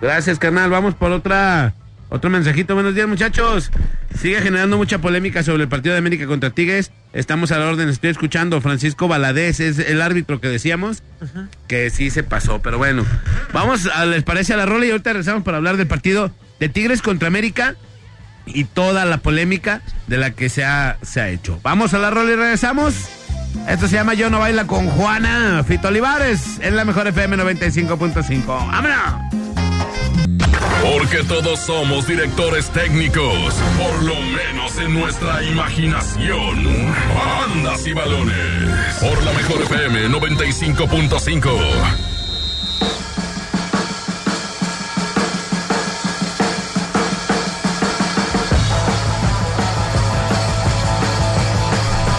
Gracias, 0.02 0.40
carnal. 0.40 0.70
Vamos 0.70 0.96
por 0.96 1.12
otra 1.12 1.74
otro 2.10 2.30
mensajito. 2.30 2.76
Buenos 2.76 2.96
días, 2.96 3.08
muchachos. 3.08 3.72
Sigue 4.20 4.42
generando 4.42 4.78
mucha 4.78 5.00
polémica 5.00 5.42
sobre 5.42 5.64
el 5.64 5.70
partido 5.70 5.94
de 5.94 6.00
América 6.00 6.28
contra 6.28 6.52
Tigres. 6.52 6.92
Estamos 7.14 7.52
a 7.52 7.58
la 7.58 7.68
orden. 7.68 7.90
Estoy 7.90 8.12
escuchando. 8.12 8.62
Francisco 8.62 9.08
Valadez 9.08 9.60
es 9.60 9.80
el 9.80 10.02
árbitro 10.02 10.40
que 10.40 10.48
decíamos 10.48 11.02
que 11.68 11.90
sí 11.90 12.10
se 12.10 12.24
pasó. 12.24 12.62
Pero 12.62 12.78
bueno, 12.78 13.06
vamos, 13.52 13.88
a, 13.88 14.06
¿les 14.06 14.24
parece 14.24 14.54
a 14.54 14.58
la 14.58 14.66
rola? 14.66 14.86
Y 14.86 14.92
ahorita 14.92 15.14
regresamos 15.14 15.44
para 15.44 15.58
hablar 15.58 15.78
del 15.78 15.88
partido 15.88 16.32
de 16.60 16.70
Tigres 16.70 17.02
contra 17.02 17.28
América 17.28 17.76
y 18.46 18.66
toda 18.66 19.06
la 19.06 19.18
polémica 19.18 19.82
de 20.08 20.18
la 20.18 20.32
que 20.32 20.50
se 20.50 20.66
ha, 20.66 20.98
se 21.02 21.22
ha 21.22 21.30
hecho. 21.30 21.60
Vamos 21.64 21.94
a 21.94 22.00
la 22.00 22.10
rola 22.10 22.32
y 22.32 22.36
regresamos. 22.36 22.94
Esto 23.68 23.88
se 23.88 23.96
llama 23.96 24.14
Yo 24.14 24.30
no 24.30 24.40
baila 24.40 24.66
con 24.66 24.88
Juana 24.88 25.64
Fito 25.66 25.88
Olivares 25.88 26.60
en 26.62 26.76
la 26.76 26.86
mejor 26.86 27.08
FM 27.08 27.38
95.5. 27.38 28.46
¡Vámonos! 28.46 29.44
Porque 30.84 31.24
todos 31.24 31.60
somos 31.60 32.08
directores 32.08 32.70
técnicos, 32.72 33.54
por 33.78 34.04
lo 34.04 34.16
menos 34.16 34.78
en 34.80 34.94
nuestra 34.94 35.42
imaginación. 35.44 36.66
Bandas 37.16 37.88
y 37.88 37.94
balones. 37.94 38.98
Por 39.00 39.24
la 39.24 39.32
mejor 39.32 39.62
FM 39.62 40.10
95.5. 40.10 42.13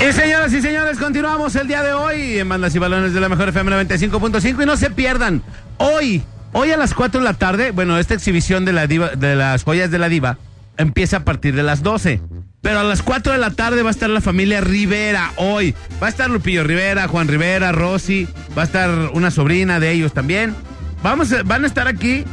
Y 0.07 0.13
señoras 0.13 0.53
y 0.53 0.61
señores, 0.61 0.99
continuamos 0.99 1.57
el 1.57 1.67
día 1.67 1.83
de 1.83 1.95
hoy 1.95 2.39
en 2.39 2.47
Bandas 2.47 2.75
y 2.75 2.79
Balones 2.79 3.15
de 3.15 3.21
la 3.21 3.31
Mejor 3.31 3.49
FM 3.49 3.87
95.5 3.87 4.63
y 4.63 4.67
no 4.67 4.77
se 4.77 4.91
pierdan, 4.91 5.43
hoy, 5.79 6.23
hoy 6.53 6.73
a 6.73 6.77
las 6.77 6.93
4 6.93 7.21
de 7.21 7.25
la 7.25 7.33
tarde, 7.33 7.71
bueno, 7.71 7.97
esta 7.97 8.13
exhibición 8.13 8.67
de, 8.67 8.75
la 8.75 8.87
diva, 8.87 9.17
de 9.17 9.35
las 9.35 9.65
joyas 9.65 9.91
de 9.91 9.99
la 9.99 10.11
diva 10.11 10.37
empieza 10.77 11.19
a 11.19 11.25
partir 11.25 11.57
de 11.57 11.63
las 11.63 11.83
12. 11.83 12.21
Pero 12.61 12.81
a 12.81 12.85
las 12.85 13.01
4 13.01 13.33
de 13.33 13.39
la 13.39 13.53
tarde 13.53 13.83
va 13.83 13.89
a 13.89 13.93
estar 13.93 14.11
la 14.11 14.21
familia 14.21 14.61
Rivera 14.61 15.33
hoy. 15.37 15.75
Va 16.03 16.09
a 16.09 16.11
estar 16.11 16.29
Lupillo 16.29 16.65
Rivera, 16.65 17.09
Juan 17.09 17.27
Rivera, 17.27 17.73
Rosy, 17.73 18.29
va 18.57 18.63
a 18.63 18.67
estar 18.67 18.91
una 19.15 19.31
sobrina 19.31 19.81
de 19.81 19.93
ellos 19.93 20.13
también. 20.13 20.55
Vamos, 21.03 21.35
van 21.47 21.65
a 21.65 21.67
estar 21.67 21.89
aquí 21.89 22.25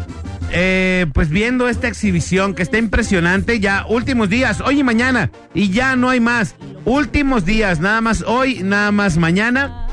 eh, 0.52 1.06
pues 1.14 1.30
viendo 1.30 1.70
esta 1.70 1.88
exhibición 1.88 2.54
que 2.54 2.64
está 2.64 2.78
impresionante 2.78 3.60
ya 3.60 3.86
últimos 3.88 4.30
días, 4.30 4.62
hoy 4.62 4.80
y 4.80 4.84
mañana, 4.84 5.32
y 5.54 5.70
ya 5.70 5.96
no 5.96 6.10
hay 6.10 6.20
más. 6.20 6.56
Últimos 6.86 7.46
días, 7.46 7.80
nada 7.80 8.02
más 8.02 8.24
hoy, 8.26 8.62
nada 8.64 8.92
más 8.92 9.18
mañana. 9.18 9.88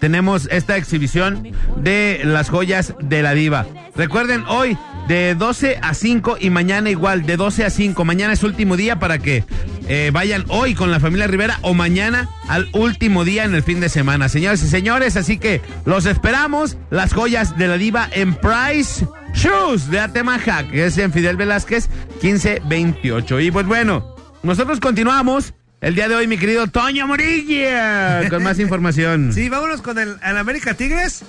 Tenemos 0.00 0.48
esta 0.50 0.76
exhibición 0.76 1.52
de 1.76 2.22
las 2.24 2.50
joyas 2.50 2.94
de 3.00 3.22
la 3.22 3.34
diva. 3.34 3.66
Recuerden, 3.94 4.44
hoy 4.48 4.76
de 5.06 5.36
12 5.36 5.78
a 5.80 5.94
5 5.94 6.38
y 6.40 6.50
mañana 6.50 6.90
igual, 6.90 7.24
de 7.24 7.36
12 7.36 7.64
a 7.64 7.70
5. 7.70 8.04
Mañana 8.04 8.32
es 8.32 8.42
último 8.42 8.76
día 8.76 8.98
para 8.98 9.18
que 9.18 9.44
eh, 9.88 10.10
vayan 10.12 10.44
hoy 10.48 10.74
con 10.74 10.90
la 10.90 10.98
familia 10.98 11.28
Rivera 11.28 11.58
o 11.62 11.74
mañana 11.74 12.28
al 12.48 12.68
último 12.72 13.24
día 13.24 13.44
en 13.44 13.54
el 13.54 13.62
fin 13.62 13.78
de 13.78 13.88
semana. 13.88 14.28
Señores 14.28 14.62
y 14.64 14.68
señores, 14.68 15.16
así 15.16 15.38
que 15.38 15.60
los 15.84 16.06
esperamos. 16.06 16.76
Las 16.90 17.12
joyas 17.12 17.56
de 17.56 17.68
la 17.68 17.78
diva 17.78 18.08
en 18.12 18.34
Price 18.34 19.06
Shoes 19.34 19.90
de 19.90 20.00
Atemaja, 20.00 20.64
que 20.68 20.86
es 20.86 20.98
en 20.98 21.12
Fidel 21.12 21.36
Velázquez 21.36 21.88
1528. 22.22 23.40
Y 23.40 23.50
pues 23.50 23.66
bueno, 23.66 24.14
nosotros 24.42 24.80
continuamos. 24.80 25.54
El 25.80 25.96
día 25.96 26.08
de 26.08 26.14
hoy, 26.14 26.28
mi 26.28 26.38
querido 26.38 26.68
Toño 26.68 27.08
Morilla, 27.08 28.28
con 28.30 28.42
más 28.44 28.58
información. 28.60 29.32
Sí, 29.32 29.48
vámonos 29.48 29.82
con 29.82 29.98
el, 29.98 30.16
el 30.24 30.36
América 30.36 30.74
Tigres. 30.74 31.22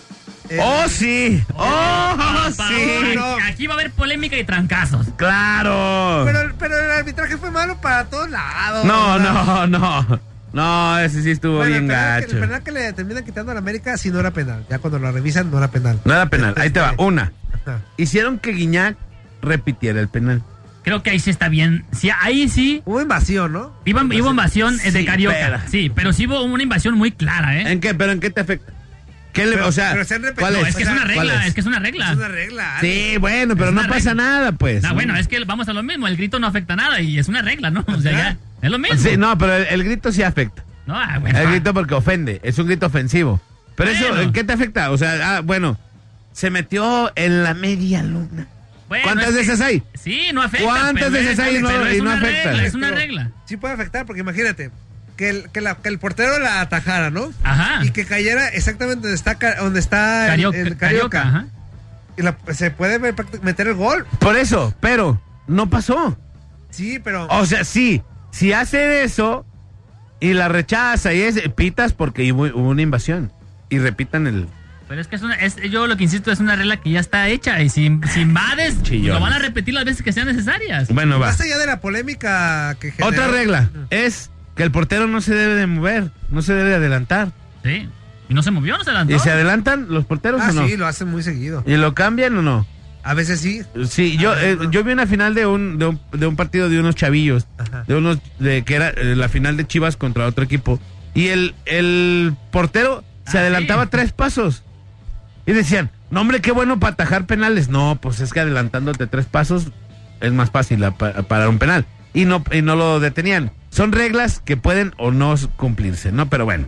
Eh, 0.49 0.59
¡Oh, 0.61 0.87
sí! 0.87 1.41
¡Oh, 1.55 2.15
Pa- 2.15 2.51
sí! 2.67 3.15
Aquí 3.49 3.65
va 3.65 3.73
a 3.73 3.77
haber 3.77 3.91
polémica 3.91 4.37
y 4.37 4.43
trancazos. 4.43 5.07
¡Claro! 5.15 6.23
Pero, 6.25 6.41
el- 6.41 6.53
pero 6.53 6.77
el 6.77 6.91
arbitraje 6.91 7.37
fue 7.37 7.49
malo 7.49 7.79
para 7.81 8.05
todos 8.05 8.29
lados. 8.29 8.85
No, 8.85 9.13
¿verdad? 9.13 9.67
no, 9.67 9.79
no. 9.79 10.19
No, 10.51 10.99
ese 10.99 11.23
sí 11.23 11.31
estuvo 11.31 11.55
Bueno, 11.57 11.71
bien 11.71 11.83
el 11.85 11.87
penal 11.89 12.19
que- 12.19 12.25
gacho. 12.27 12.35
el 12.35 12.41
penal 12.43 12.63
que 12.63 12.71
le 12.71 12.93
terminan 12.93 13.23
quitando 13.25 13.51
al 13.53 13.57
América 13.57 13.97
sí 13.97 14.11
no 14.11 14.19
era 14.19 14.29
penal. 14.29 14.63
Ya 14.69 14.77
cuando 14.77 14.99
lo 14.99 15.11
revisan 15.11 15.49
no 15.49 15.57
era 15.57 15.69
penal. 15.71 15.99
No 16.05 16.13
era 16.13 16.27
penal. 16.27 16.53
Ahí 16.57 16.69
te 16.69 16.79
va. 16.79 16.93
Una. 16.97 17.31
Hicieron 17.97 18.39
que 18.39 18.51
Guiñac 18.51 18.97
repitiera 19.41 19.99
el 19.99 20.07
penal. 20.07 20.41
Creo 20.83 21.01
que 21.01 21.11
ahí 21.11 21.19
sí 21.19 21.29
está 21.29 21.47
bien. 21.47 21.85
Sí, 21.93 22.09
ahí 22.21 22.49
sí. 22.49 22.81
Hubo 22.85 23.01
invasión, 23.01 23.53
¿no? 23.53 23.73
Iba, 23.85 24.03
iba 24.11 24.29
invasión 24.29 24.77
eh, 24.83 24.91
de 24.91 24.99
Sí, 24.99 25.05
Carioca. 25.05 25.35
pero- 25.39 25.59
Sí, 25.69 25.91
pero 25.93 26.11
sí 26.13 26.27
hubo 26.27 26.43
una 26.43 26.61
invasión 26.63 26.95
muy 26.95 27.11
clara, 27.11 27.57
¿eh? 27.57 27.71
¿En 27.71 27.79
qué? 27.79 27.93
¿Pero 27.93 28.11
en 28.11 28.19
qué 28.19 28.29
te 28.29 28.41
afecta? 28.41 28.73
¿Qué 29.31 29.45
le, 29.45 29.53
Pero- 29.53 29.67
o 29.67 29.71
sea, 29.71 29.93
pero 29.93 30.03
se 30.05 30.15
han. 30.15 30.23
¿cuál 30.37 30.53
No, 30.53 30.59
es? 30.59 30.67
es 30.67 30.75
que 30.75 30.83
es 30.83 30.89
una 30.89 30.97
¿Cuál 31.05 31.07
regla, 31.07 31.41
es? 31.41 31.47
es 31.47 31.53
que 31.55 31.61
es 31.61 31.65
una 31.67 31.79
regla. 31.79 32.11
Es 32.11 32.17
una 32.17 32.27
regla. 32.27 32.77
Sí, 32.81 33.15
bueno, 33.19 33.55
pero 33.55 33.69
Es 33.69 33.73
no 33.75 33.87
pasa 33.87 34.13
nada, 34.13 34.51
pues. 34.51 34.83
Ah, 34.85 34.93
bueno, 34.93 35.15
es 35.15 35.27
que 35.27 35.43
vamos 35.45 35.67
a 35.69 35.73
lo 35.73 35.81
mismo. 35.81 36.07
El 36.07 36.17
grito 36.17 36.37
no 36.39 36.45
afecta 36.47 36.75
nada 36.75 36.99
y 37.01 37.17
es 37.17 37.27
una 37.29 37.41
regla, 37.41 37.71
¿no? 37.71 37.83
O 37.87 37.99
sea, 37.99 38.11
ya. 38.11 38.37
Es 38.61 38.69
lo 38.69 38.77
mismo. 38.77 38.97
Sí, 38.97 39.17
no, 39.17 39.35
pero 39.37 39.55
el, 39.55 39.65
el 39.67 39.83
grito 39.85 40.11
sí 40.11 40.21
afecta. 40.21 40.63
No, 40.85 40.95
ah, 40.95 41.17
bueno. 41.19 41.39
El 41.39 41.47
grito 41.49 41.73
porque 41.73 41.95
ofende. 41.95 42.41
Es 42.43 42.59
un 42.59 42.67
grito 42.67 42.85
ofensivo. 42.85 43.41
Pero 43.75 43.89
eso. 43.89 44.19
¿en 44.21 44.33
qué 44.33 44.43
te 44.43 44.53
afecta? 44.53 44.91
O 44.91 44.97
sea, 44.99 45.37
ah, 45.37 45.41
bueno, 45.41 45.79
se 46.33 46.49
metió 46.49 47.11
en 47.15 47.43
la 47.43 47.53
media 47.53 48.03
luna. 48.03 48.47
Bueno, 48.89 49.05
¿Cuántas 49.05 49.29
es 49.29 49.31
que- 49.33 49.37
veces 49.41 49.61
hay? 49.61 49.83
Sí, 49.95 50.27
no 50.33 50.41
afecta. 50.43 50.65
¿Cuántas 50.65 50.93
pero 50.95 51.11
veces 51.11 51.31
es- 51.31 51.39
hay 51.39 51.55
y 51.57 51.61
no- 51.61 51.91
y 51.91 52.01
no 52.01 52.11
afecta? 52.11 52.51
regla, 52.51 52.65
es 52.65 52.73
una 52.75 52.87
Pero 52.87 52.99
regla. 52.99 53.31
Sí 53.45 53.57
puede 53.57 53.73
afectar 53.73 54.05
porque 54.05 54.19
imagínate 54.21 54.69
que 55.17 55.29
el, 55.29 55.49
que, 55.51 55.61
la- 55.61 55.75
que 55.75 55.89
el 55.89 55.97
portero 55.99 56.37
la 56.39 56.61
atajara, 56.61 57.09
¿no? 57.09 57.31
Ajá. 57.43 57.83
Y 57.85 57.91
que 57.91 58.05
cayera 58.05 58.49
exactamente 58.49 59.01
donde 59.07 59.15
está, 59.15 59.37
donde 59.55 59.79
está 59.79 60.25
el- 60.25 60.29
Carioca. 60.31 60.57
el 60.59 60.77
Carioca, 60.77 61.21
ajá. 61.21 61.45
y 62.17 62.21
la- 62.21 62.37
se 62.53 62.69
puede 62.71 62.99
meter 62.99 63.67
el 63.67 63.73
gol. 63.75 64.05
Por 64.19 64.37
eso, 64.37 64.75
pero 64.79 65.19
no 65.47 65.69
pasó. 65.69 66.17
Sí, 66.69 66.99
pero. 67.03 67.27
O 67.29 67.45
sea, 67.45 67.63
sí, 67.63 68.01
si 68.31 68.53
hace 68.53 69.03
eso 69.03 69.45
y 70.19 70.33
la 70.33 70.47
rechaza 70.49 71.13
y 71.13 71.21
es 71.21 71.39
pitas 71.55 71.93
porque 71.93 72.31
hubo, 72.31 72.43
hubo 72.45 72.69
una 72.69 72.81
invasión 72.83 73.31
y 73.69 73.79
repitan 73.79 74.27
el 74.27 74.47
Pero 74.93 75.01
es 75.01 75.07
que 75.07 75.15
es 75.15 75.23
una, 75.23 75.33
es, 75.33 75.55
yo 75.71 75.87
lo 75.87 75.97
que 75.97 76.03
insisto 76.03 76.31
es 76.31 76.39
una 76.39 76.55
regla 76.55 76.77
que 76.77 76.91
ya 76.91 76.99
está 76.99 77.27
hecha 77.27 77.59
y 77.63 77.69
si, 77.69 77.99
si 78.13 78.19
invades, 78.21 78.77
lo 78.91 79.19
van 79.19 79.33
a 79.33 79.39
repetir 79.39 79.73
las 79.73 79.85
veces 79.85 80.03
que 80.03 80.11
sean 80.13 80.27
necesarias. 80.27 80.89
bueno 80.93 81.17
va. 81.17 81.29
Más 81.29 81.41
allá 81.41 81.57
de 81.57 81.65
la 81.65 81.79
polémica 81.79 82.75
que 82.79 82.91
generó- 82.91 83.07
Otra 83.09 83.27
regla 83.27 83.71
es 83.89 84.29
que 84.55 84.61
el 84.61 84.69
portero 84.69 85.07
no 85.07 85.19
se 85.19 85.33
debe 85.33 85.55
de 85.55 85.65
mover, 85.65 86.11
no 86.29 86.43
se 86.43 86.53
debe 86.53 86.69
de 86.69 86.75
adelantar. 86.75 87.31
Sí. 87.63 87.89
Y 88.29 88.33
no 88.35 88.43
se 88.43 88.51
movió, 88.51 88.77
no 88.77 88.83
se 88.83 88.91
adelantó. 88.91 89.15
¿Y 89.15 89.17
se 89.19 89.31
adelantan 89.31 89.87
los 89.89 90.05
porteros 90.05 90.41
Ah, 90.43 90.49
o 90.51 90.53
no? 90.53 90.67
sí, 90.67 90.77
lo 90.77 90.85
hacen 90.85 91.07
muy 91.09 91.23
seguido. 91.23 91.63
¿Y 91.65 91.75
lo 91.75 91.95
cambian 91.95 92.37
o 92.37 92.43
no? 92.43 92.67
A 93.01 93.15
veces 93.15 93.39
sí. 93.41 93.63
Sí, 93.89 94.15
yo, 94.17 94.35
eh, 94.37 94.59
yo 94.69 94.83
vi 94.83 94.91
una 94.91 95.07
final 95.07 95.33
de 95.33 95.47
un, 95.47 95.79
de 95.79 95.87
un, 95.87 95.99
de 96.11 96.27
un 96.27 96.35
partido 96.35 96.69
de 96.69 96.79
unos 96.79 96.93
chavillos, 96.93 97.47
Ajá. 97.57 97.83
de 97.87 97.95
unos, 97.95 98.19
de 98.37 98.61
que 98.63 98.75
era 98.75 98.89
eh, 98.89 99.15
la 99.15 99.27
final 99.27 99.57
de 99.57 99.65
Chivas 99.65 99.97
contra 99.97 100.27
otro 100.27 100.43
equipo. 100.43 100.79
Y 101.15 101.29
el, 101.29 101.55
el 101.65 102.35
portero 102.51 103.03
se 103.25 103.39
Ah, 103.39 103.41
adelantaba 103.41 103.85
sí. 103.85 103.89
tres 103.91 104.11
pasos. 104.11 104.61
Y 105.45 105.51
decían, 105.53 105.91
no 106.09 106.21
hombre, 106.21 106.41
qué 106.41 106.51
bueno 106.51 106.79
para 106.79 106.93
atajar 106.93 107.25
penales. 107.25 107.69
No, 107.69 107.97
pues 108.01 108.19
es 108.21 108.31
que 108.33 108.39
adelantándote 108.39 109.07
tres 109.07 109.25
pasos 109.25 109.67
es 110.21 110.31
más 110.31 110.51
fácil 110.51 110.83
a- 110.83 110.91
pa- 110.91 111.23
parar 111.23 111.49
un 111.49 111.59
penal. 111.59 111.85
Y 112.13 112.25
no, 112.25 112.43
y 112.51 112.61
no 112.61 112.75
lo 112.75 112.99
detenían. 112.99 113.51
Son 113.69 113.91
reglas 113.91 114.39
que 114.39 114.55
pueden 114.55 114.93
o 114.97 115.11
no 115.11 115.35
cumplirse, 115.57 116.11
¿no? 116.11 116.29
Pero 116.29 116.45
bueno. 116.45 116.67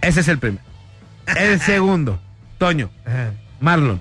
Ese 0.00 0.20
es 0.20 0.28
el 0.28 0.38
primero. 0.38 0.62
El 1.36 1.60
segundo, 1.60 2.20
Toño. 2.58 2.90
Marlon. 3.60 4.00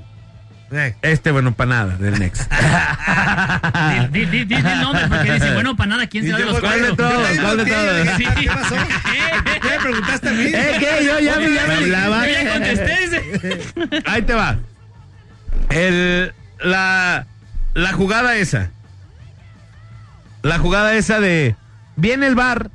Eh, 0.72 0.96
Este 1.02 1.32
bueno 1.32 1.54
para 1.54 1.70
nada 1.70 1.96
del 1.98 2.20
Next. 2.20 2.52
Di, 4.12 4.26
di, 4.26 4.44
di, 4.44 4.46
di 4.46 4.56
el 4.56 4.82
nombre 4.82 5.08
porque 5.08 5.34
dice, 5.34 5.54
bueno, 5.56 5.76
para 5.78 5.90
nada, 5.92 6.08
¿quién 6.08 6.24
y 6.26 6.28
será 6.28 6.40
de 6.40 6.46
los 6.46 6.60
¿cuál 6.60 6.82
de 6.82 6.88
cuatro? 6.90 7.08
todos? 7.10 7.28
¿Cuál 7.40 7.58
de 7.58 7.66
todos? 7.66 8.10
¿qué- 8.18 8.34
¿Qué 8.42 8.48
pasó? 8.48 8.76
¿Qué 9.62 9.70
me 9.70 9.80
preguntaste 9.80 10.30
a 10.30 10.32
mí? 10.34 10.44
¿Eh, 10.46 10.76
qué? 10.80 11.06
Yo 11.06 11.20
ya, 11.20 11.36
me- 11.38 11.54
ya 11.54 11.68
me 11.68 11.74
hablaba. 11.76 12.28
Yo 12.28 12.34
ya 12.34 12.54
contesté. 12.54 14.02
Ahí 14.06 14.22
te 14.24 14.34
va. 14.34 14.58
El, 15.70 16.34
la, 16.60 17.26
la 17.74 17.94
jugada 17.94 18.36
esa. 18.36 18.70
La 20.42 20.60
jugada 20.60 20.94
esa 20.96 21.20
de. 21.20 21.56
Viene 21.96 22.28
el 22.28 22.36
bar 22.36 22.70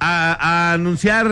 a, 0.00 0.36
a 0.40 0.72
anunciar. 0.74 1.28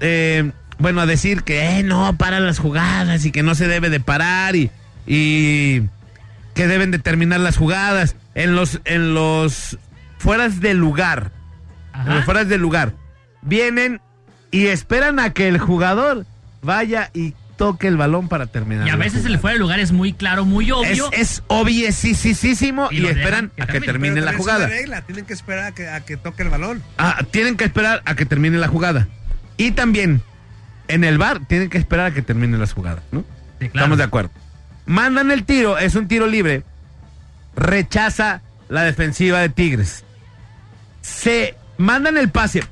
eh, 0.00 0.52
bueno, 0.78 1.00
a 1.00 1.06
decir 1.06 1.42
que 1.42 1.78
eh, 1.78 1.82
no, 1.82 2.16
para 2.16 2.40
las 2.40 2.58
jugadas 2.58 3.24
y 3.24 3.30
que 3.32 3.42
no 3.42 3.54
se 3.54 3.68
debe 3.68 3.90
de 3.90 4.00
parar 4.00 4.56
y, 4.56 4.70
y 5.06 5.82
que 6.54 6.66
deben 6.66 6.90
de 6.90 6.98
terminar 6.98 7.40
las 7.40 7.56
jugadas 7.56 8.16
en 8.34 8.54
los 8.54 8.80
en 8.84 9.14
los 9.14 9.78
fueras 10.18 10.60
de 10.60 10.74
lugar. 10.74 11.32
en 11.94 12.06
los 12.06 12.14
Ajá. 12.16 12.24
fueras 12.24 12.48
del 12.48 12.60
lugar. 12.60 12.92
Vienen 13.42 14.00
y 14.50 14.66
esperan 14.66 15.18
a 15.20 15.32
que 15.32 15.48
el 15.48 15.58
jugador 15.58 16.26
vaya 16.62 17.10
y 17.14 17.34
toque 17.56 17.88
el 17.88 17.96
balón 17.96 18.28
para 18.28 18.46
terminar. 18.46 18.86
Y 18.86 18.90
a 18.90 18.96
veces 18.96 19.16
el 19.16 19.22
jugada. 19.22 19.40
fuera 19.40 19.54
de 19.54 19.58
lugar 19.60 19.80
es 19.80 19.90
muy 19.92 20.12
claro, 20.12 20.44
muy 20.44 20.66
es, 20.66 20.72
obvio. 20.72 21.10
es 21.12 21.42
obviesísimo 21.48 22.88
y, 22.90 23.00
Y 23.00 23.06
esperan 23.06 23.50
a 23.58 23.66
que 23.66 23.80
termine. 23.80 24.14
Pero 24.14 24.24
la 24.26 24.30
también 24.32 24.34
es 24.34 24.36
jugada. 24.36 24.58
una 24.66 24.68
regla, 24.68 25.02
tienen 25.02 25.24
que 25.24 25.32
esperar 25.32 25.64
a 25.64 25.72
que, 25.72 25.88
a 25.88 26.00
que 26.00 26.16
toque 26.16 26.42
el 26.44 26.50
balón. 26.50 26.82
Ah, 26.98 27.18
tienen 27.30 27.56
que 27.56 27.64
esperar 27.64 28.02
a 28.04 28.14
que 28.14 28.26
termine 28.26 28.58
la 28.58 28.68
jugada. 28.68 29.08
Y 29.56 29.72
también 29.72 30.22
en 30.88 31.04
el 31.04 31.18
bar 31.18 31.40
tienen 31.46 31.68
que 31.70 31.78
esperar 31.78 32.06
a 32.06 32.10
que 32.14 32.22
termine 32.22 32.58
las 32.58 32.72
jugadas, 32.72 33.02
¿no? 33.12 33.20
Sí, 33.60 33.68
claro. 33.68 33.74
Estamos 33.74 33.98
de 33.98 34.04
acuerdo. 34.04 34.30
Mandan 34.86 35.30
el 35.30 35.44
tiro, 35.44 35.78
es 35.78 35.94
un 35.94 36.08
tiro 36.08 36.26
libre. 36.26 36.62
Rechaza 37.56 38.42
la 38.68 38.82
defensiva 38.84 39.40
de 39.40 39.48
Tigres. 39.48 40.04
Se 41.00 41.56
mandan 41.76 42.16
el 42.16 42.30
pase. 42.30 42.62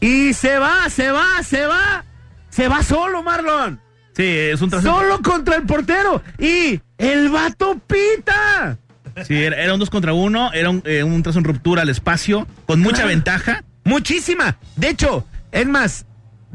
Y 0.00 0.32
se 0.34 0.58
va, 0.58 0.88
se 0.90 1.10
va, 1.10 1.42
se 1.42 1.66
va. 1.66 2.04
Se 2.50 2.68
va 2.68 2.82
solo, 2.82 3.22
Marlon. 3.22 3.80
Sí, 4.16 4.24
es 4.24 4.60
un 4.62 4.70
trazo. 4.70 4.88
Solo 4.88 5.20
contra 5.22 5.56
el 5.56 5.62
portero. 5.64 6.22
Y 6.38 6.80
el 6.98 7.28
vato 7.28 7.78
pita. 7.86 8.78
Sí, 9.26 9.34
era, 9.42 9.56
era 9.62 9.74
un 9.74 9.80
dos 9.80 9.90
contra 9.90 10.12
uno, 10.14 10.52
era 10.52 10.70
un, 10.70 10.82
eh, 10.86 11.02
un 11.02 11.22
trazo 11.22 11.38
en 11.38 11.44
ruptura 11.44 11.82
al 11.82 11.88
espacio, 11.88 12.46
con 12.66 12.80
mucha 12.80 12.96
Claro. 12.96 13.08
ventaja. 13.08 13.64
Muchísima. 13.84 14.56
De 14.76 14.88
hecho, 14.90 15.26
es 15.52 15.66
más, 15.66 16.05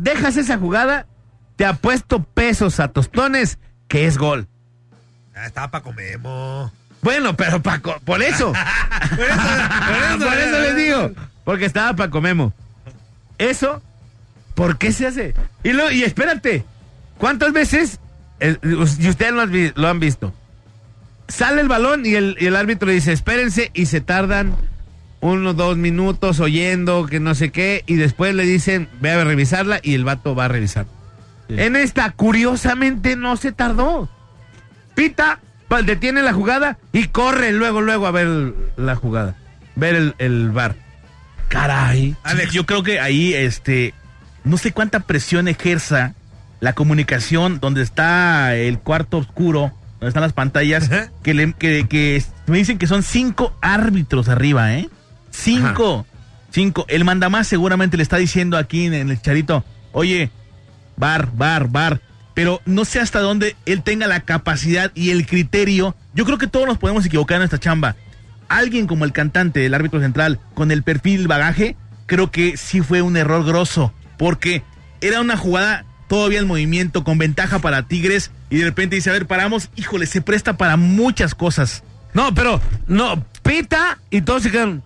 dejas 0.02 0.36
esa 0.38 0.58
jugada, 0.58 1.06
te 1.56 1.66
apuesto 1.66 2.24
pesos 2.24 2.80
a 2.80 2.88
tostones 2.90 3.60
que 3.88 4.08
es 4.08 4.18
gol. 4.18 4.48
Ah, 5.36 5.46
estaba 5.46 5.70
Paco 5.70 5.94
Memo. 5.94 6.72
Bueno, 7.02 7.36
pero 7.36 7.62
Paco, 7.62 8.00
por 8.04 8.22
eso. 8.22 8.52
Por 9.16 9.26
eso, 9.26 9.38
por 9.38 9.96
eso, 9.96 10.18
por 10.30 10.38
eso 10.38 10.60
les 10.60 10.76
digo. 10.76 11.12
Porque 11.44 11.66
estaba 11.66 11.96
Paco 11.96 12.22
Memo. 12.22 12.54
Eso, 13.38 13.82
¿por 14.56 14.78
qué 14.78 14.92
se 14.92 15.08
hace? 15.08 15.34
Y, 15.64 15.74
lo, 15.74 15.92
y 15.92 16.04
espérate, 16.04 16.64
¿cuántas 17.18 17.52
veces, 17.54 18.00
y 18.40 19.10
ustedes 19.10 19.34
lo 19.34 19.42
han, 19.42 19.74
lo 19.76 19.88
han 19.88 20.00
visto, 20.00 20.34
sale 21.28 21.62
el 21.62 21.68
balón 21.68 22.06
y 22.06 22.14
el, 22.14 22.38
y 22.40 22.46
el 22.46 22.56
árbitro 22.56 22.92
dice, 22.92 23.12
espérense, 23.12 23.72
y 23.74 23.88
se 23.88 24.02
tardan 24.02 24.56
uno, 25.22 25.54
dos 25.54 25.78
minutos 25.78 26.40
oyendo 26.40 27.06
que 27.06 27.20
no 27.20 27.34
sé 27.36 27.52
qué, 27.52 27.84
y 27.88 27.96
después 27.96 28.36
le 28.36 28.44
dicen, 28.44 28.90
ve 29.00 29.12
a 29.12 29.24
revisarla, 29.24 29.80
y 29.84 29.94
el 29.94 30.04
vato 30.04 30.36
va 30.36 30.46
a 30.46 30.48
revisar. 30.50 30.86
En 31.48 31.76
esta, 31.76 32.12
curiosamente, 32.12 33.16
no 33.16 33.38
se 33.38 33.52
tardó. 33.52 34.10
Pita, 34.96 35.40
pa- 35.68 35.82
detiene 35.82 36.22
la 36.24 36.34
jugada 36.34 36.78
y 36.94 37.08
corre 37.08 37.52
luego, 37.52 37.82
luego 37.82 38.08
a 38.08 38.12
ver 38.12 38.54
la 38.78 38.96
jugada. 38.96 39.36
Ver 39.76 39.96
el, 39.96 40.16
el 40.18 40.50
bar. 40.52 40.76
Caray. 41.50 42.16
Alex, 42.24 42.54
yo 42.54 42.66
creo 42.66 42.84
que 42.84 43.00
ahí, 43.00 43.34
este, 43.34 43.94
no 44.44 44.58
sé 44.58 44.72
cuánta 44.72 45.02
presión 45.02 45.48
ejerza 45.48 46.14
la 46.62 46.74
comunicación 46.74 47.60
donde 47.60 47.82
está 47.82 48.56
el 48.56 48.80
cuarto 48.80 49.18
oscuro, 49.18 49.72
donde 50.00 50.08
están 50.08 50.24
las 50.24 50.34
pantallas, 50.34 50.90
que, 51.24 51.34
le- 51.34 51.54
que, 51.54 51.88
que 51.88 52.24
me 52.48 52.58
dicen 52.60 52.78
que 52.78 52.88
son 52.88 53.04
cinco 53.04 53.56
árbitros 53.62 54.30
arriba, 54.30 54.74
¿eh? 54.76 54.90
Cinco. 55.32 56.06
Cinco. 56.52 56.86
El 56.88 57.06
mandamás 57.06 57.48
seguramente 57.48 57.98
le 57.98 58.04
está 58.04 58.18
diciendo 58.18 58.58
aquí 58.58 58.86
en 58.86 58.94
el 58.94 59.22
charito, 59.22 59.64
oye, 59.92 60.30
bar, 60.98 61.32
bar, 61.34 61.70
bar. 61.70 62.02
Pero 62.34 62.62
no 62.66 62.86
sé 62.86 63.00
hasta 63.00 63.20
dónde 63.20 63.56
él 63.66 63.84
tenga 63.84 64.08
la 64.08 64.22
capacidad 64.22 64.92
y 64.94 65.10
el 65.10 65.26
criterio. 65.26 65.96
Yo 66.14 66.26
creo 66.26 66.38
que 66.38 66.48
todos 66.48 66.68
nos 66.68 66.78
podemos 66.78 67.06
equivocar 67.06 67.38
en 67.38 67.44
esta 67.44 67.60
chamba. 67.60 67.96
Alguien 68.48 68.88
como 68.88 69.06
el 69.06 69.14
cantante, 69.14 69.66
el 69.66 69.74
árbitro 69.74 70.00
central, 70.00 70.40
con 70.54 70.72
el 70.72 70.84
perfil 70.84 71.28
bagaje, 71.28 71.76
creo 72.06 72.32
que 72.32 72.58
sí 72.58 72.82
fue 72.82 73.02
un 73.02 73.18
error 73.18 73.46
grosso. 73.46 73.94
Porque 74.18 74.64
era 75.02 75.22
una 75.22 75.38
jugada 75.38 75.86
todavía 76.08 76.40
en 76.40 76.48
movimiento, 76.48 77.04
con 77.04 77.18
ventaja 77.18 77.60
para 77.60 77.84
Tigres. 77.84 78.32
Y 78.50 78.58
de 78.58 78.66
repente 78.66 78.96
dice, 78.96 79.10
a 79.10 79.14
ver, 79.14 79.28
paramos. 79.28 79.70
Híjole, 79.76 80.06
se 80.06 80.22
presta 80.22 80.58
para 80.58 80.78
muchas 80.78 81.36
cosas. 81.36 81.84
No, 82.14 82.34
pero, 82.34 82.62
no, 82.88 83.26
pita 83.44 83.98
y 84.10 84.22
todos 84.22 84.44
se 84.44 84.52
quedan. 84.52 84.84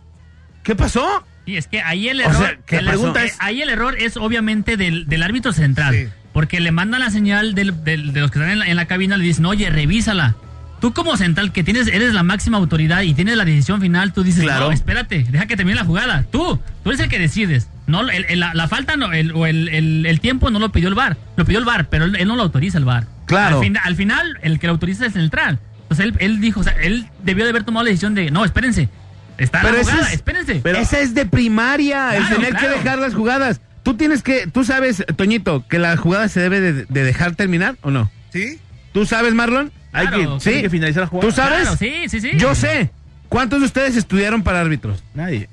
¿Qué 0.65 0.75
pasó? 0.75 1.23
Y 1.45 1.55
es 1.57 1.67
que 1.67 1.81
ahí 1.81 2.09
el 2.09 2.19
O 2.19 2.23
error, 2.23 2.35
sea, 2.37 2.57
¿qué 2.65 2.77
el- 2.77 2.87
eh, 2.89 3.31
ahí 3.39 3.61
el 3.61 3.69
error 3.69 3.95
es 3.97 4.17
obviamente 4.17 4.75
del, 4.77 5.05
del 5.07 5.23
árbitro 5.23 5.53
central. 5.53 5.93
Sí. 5.95 6.07
Porque 6.33 6.59
le 6.59 6.71
mandan 6.71 6.99
la 6.99 7.11
señal 7.11 7.53
del- 7.55 7.83
del- 7.83 8.11
de 8.11 8.19
los 8.19 8.31
que 8.31 8.39
están 8.39 8.51
en 8.51 8.59
la, 8.59 8.65
en 8.65 8.75
la 8.75 8.87
cabina, 8.87 9.15
le 9.15 9.23
dicen, 9.23 9.45
oye, 9.45 9.69
revísala. 9.69 10.35
Tú 10.81 10.91
como 10.93 11.15
central, 11.17 11.51
que 11.53 11.63
tienes, 11.63 11.87
eres 11.87 12.13
la 12.13 12.23
máxima 12.23 12.57
autoridad 12.57 13.01
y 13.03 13.13
tienes 13.13 13.37
la 13.37 13.45
decisión 13.45 13.79
final, 13.79 14.11
tú 14.11 14.23
dices, 14.23 14.43
Claro. 14.43 14.65
no, 14.65 14.71
espérate, 14.71 15.23
deja 15.29 15.45
que 15.45 15.55
termine 15.55 15.77
la 15.77 15.85
jugada. 15.85 16.25
Tú, 16.31 16.59
tú 16.83 16.89
eres 16.89 16.99
el 16.99 17.09
que 17.09 17.17
decides. 17.19 17.69
No, 17.87 18.01
el- 18.09 18.25
el- 18.27 18.39
la, 18.39 18.53
la 18.55 18.67
falta 18.67 18.97
no, 18.97 19.13
el, 19.13 19.31
o 19.31 19.45
el, 19.45 20.19
tiempo 20.19 20.49
no 20.49 20.59
lo 20.59 20.71
pidió 20.71 20.89
el 20.89 20.95
VAR. 20.95 21.15
Lo 21.37 21.45
pidió 21.45 21.59
el 21.59 21.65
VAR, 21.65 21.87
pero 21.89 22.05
él, 22.05 22.15
él 22.17 22.27
no 22.27 22.35
lo 22.35 22.41
autoriza 22.41 22.79
el 22.79 22.85
VAR. 22.85 23.05
Claro. 23.27 23.57
Al, 23.59 23.63
fin- 23.63 23.77
al 23.83 23.95
final, 23.95 24.37
el 24.41 24.59
que 24.59 24.67
lo 24.67 24.73
autoriza 24.73 25.05
es 25.05 25.15
el 25.15 25.21
central. 25.21 25.59
Entonces 25.83 26.05
él, 26.07 26.15
él 26.19 26.41
dijo, 26.41 26.59
o 26.59 26.63
sea, 26.63 26.73
él 26.73 27.05
debió 27.23 27.45
de 27.45 27.51
haber 27.51 27.63
tomado 27.63 27.83
la 27.83 27.89
decisión 27.91 28.15
de, 28.15 28.31
no, 28.31 28.43
espérense. 28.43 28.89
Está 29.37 29.61
Pero 29.61 29.75
la 29.75 29.81
ese 29.81 29.91
jugada, 29.91 30.07
es- 30.09 30.13
espérense. 30.15 30.59
Pero- 30.63 30.77
Esa 30.79 30.99
es 30.99 31.13
de 31.13 31.25
primaria, 31.25 32.15
el 32.15 32.21
Claro, 32.23 32.35
tener 32.37 32.49
claro. 32.51 32.67
que 32.69 32.75
dejar 32.79 32.99
las 32.99 33.13
jugadas. 33.13 33.61
Tú 33.83 33.95
tienes 33.95 34.23
que, 34.23 34.47
tú 34.47 34.63
sabes, 34.63 35.03
Toñito, 35.15 35.67
que 35.67 35.77
la 35.79 35.95
jugada 35.97 36.27
se 36.29 36.39
debe 36.39 36.59
de, 36.61 36.73
de 36.87 37.03
dejar 37.03 37.35
terminar 37.35 37.75
o 37.81 37.91
no. 37.91 38.09
¿Sí? 38.31 38.59
¿Tú 38.93 39.05
sabes, 39.05 39.33
Marlon? 39.33 39.71
Hay 39.93 40.07
que, 40.07 40.15
tiene 40.17 40.39
Sí. 40.39 40.61
que 40.61 40.69
finalizar 40.69 41.03
la 41.03 41.07
jugada. 41.07 41.29
¿Tú 41.29 41.35
sabes? 41.35 41.61
Claro, 41.61 41.77
sí, 41.77 41.93
sí, 42.09 42.19
sí. 42.21 42.31
Yo 42.37 42.55
sé. 42.55 42.89
¿Cuántos 43.29 43.59
de 43.59 43.65
ustedes 43.65 43.95
estudiaron 43.95 44.41
para 44.43 44.61
árbitros? 44.61 45.03
Nadie. 45.13 45.49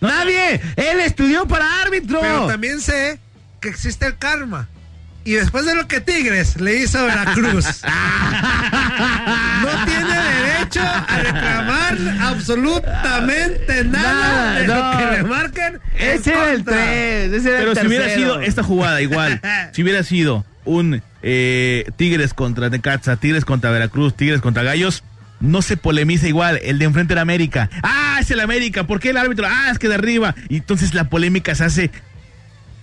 Nadie. 0.00 0.60
Él 0.76 1.00
estudió 1.00 1.46
para 1.46 1.64
árbitro. 1.82 2.20
Pero 2.20 2.46
también 2.46 2.80
sé 2.80 3.18
que 3.60 3.68
existe 3.68 4.06
el 4.06 4.16
karma. 4.18 4.68
Y 5.24 5.32
después 5.32 5.64
de 5.64 5.74
lo 5.74 5.88
que 5.88 6.00
Tigres 6.00 6.60
le 6.60 6.76
hizo 6.76 6.98
a 6.98 7.02
Veracruz, 7.04 7.80
no 9.62 9.84
tiene 9.86 10.03
derecho 10.64 10.80
a 10.82 11.18
reclamar 11.18 11.98
absolutamente 12.20 13.84
nada, 13.84 14.12
Nada, 14.12 14.58
de 14.60 14.66
no. 14.66 14.74
lo 14.92 14.98
que 14.98 15.16
le 15.16 15.22
marquen. 15.24 15.80
Ese 15.98 16.30
era 16.32 16.50
el 16.50 16.56
contra. 16.64 16.74
3. 16.74 17.32
Ese 17.32 17.48
era 17.50 17.58
Pero 17.58 17.70
el 17.72 17.78
si 17.78 17.86
hubiera 17.86 18.14
sido 18.14 18.40
esta 18.40 18.62
jugada 18.62 19.00
igual, 19.02 19.40
si 19.72 19.82
hubiera 19.82 20.02
sido 20.02 20.44
un 20.64 21.02
eh, 21.22 21.84
Tigres 21.96 22.34
contra 22.34 22.68
Necaxa, 22.68 23.16
Tigres 23.16 23.44
contra 23.44 23.70
Veracruz, 23.70 24.14
Tigres 24.16 24.40
contra 24.40 24.62
Gallos, 24.62 25.04
no 25.40 25.62
se 25.62 25.76
polemiza 25.76 26.26
igual. 26.28 26.58
El 26.62 26.78
de 26.78 26.86
enfrente 26.86 27.12
era 27.14 27.22
América. 27.22 27.68
Ah, 27.82 28.18
es 28.20 28.30
el 28.30 28.40
América. 28.40 28.86
¿Por 28.86 29.00
qué 29.00 29.10
el 29.10 29.16
árbitro? 29.16 29.46
Ah, 29.48 29.68
es 29.70 29.78
que 29.78 29.88
de 29.88 29.94
arriba. 29.94 30.34
Y 30.48 30.56
entonces 30.58 30.94
la 30.94 31.04
polémica 31.10 31.54
se 31.54 31.64
hace 31.64 31.90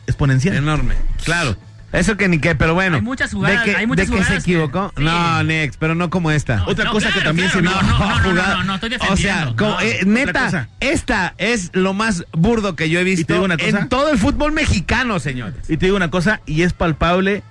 exponencial. 0.07 0.55
Enorme. 0.55 0.95
Claro. 1.23 1.57
Eso 1.94 2.16
que 2.16 2.28
ni 2.30 2.39
qué, 2.39 2.56
pero 2.56 2.74
bueno. 2.74 2.96
Hay 2.98 3.02
muchas 3.02 3.34
jugadas- 3.34 3.66
¿De 3.66 3.72
que, 3.72 3.78
hay 3.78 3.86
muchas 3.86 4.10
de 4.10 4.16
que 4.16 4.24
se 4.24 4.32
que- 4.34 4.38
equivocó? 4.39 4.94
sí. 4.96 5.04
No, 5.04 5.44
Nex, 5.44 5.76
pero 5.78 5.94
no 5.94 6.10
como 6.10 6.32
esta. 6.32 6.64
Otra 6.66 6.86
No, 6.86 6.92
cosa 6.94 7.08
que 7.08 7.16
claro, 7.16 7.30
también 7.30 7.50
claro, 7.50 7.68
se 7.68 7.76
no, 7.76 7.82
me 7.82 7.88
no, 7.92 8.00
no, 8.00 8.10
no, 8.24 8.30
jugada. 8.30 8.56
no, 8.56 8.64
no, 8.64 8.76
estoy 8.76 8.94
O 8.94 8.98
sea, 8.98 9.10
defendiendo. 9.16 9.56
como, 9.58 9.82
eh, 9.82 10.00
neta, 10.06 10.70
esta 10.80 11.34
es 11.38 11.70
lo 11.74 11.94
más 11.94 12.26
burdo 12.32 12.76
que 12.78 12.89
yo 12.89 13.00
he 13.00 13.04
visto 13.04 13.28
te 13.28 13.34
digo 13.34 13.46
una 13.46 13.58
cosa. 13.58 13.68
en 13.80 13.89
todo 13.89 14.10
el 14.12 14.18
fútbol 14.18 14.54
mexicano, 14.54 15.20
señores. 15.20 15.70
Y 15.70 15.76
te 15.78 15.88
digo 15.88 15.98
una 15.98 16.10
cosa, 16.10 16.39
y 16.46 16.62
es 16.62 16.72
palpable 16.74 17.44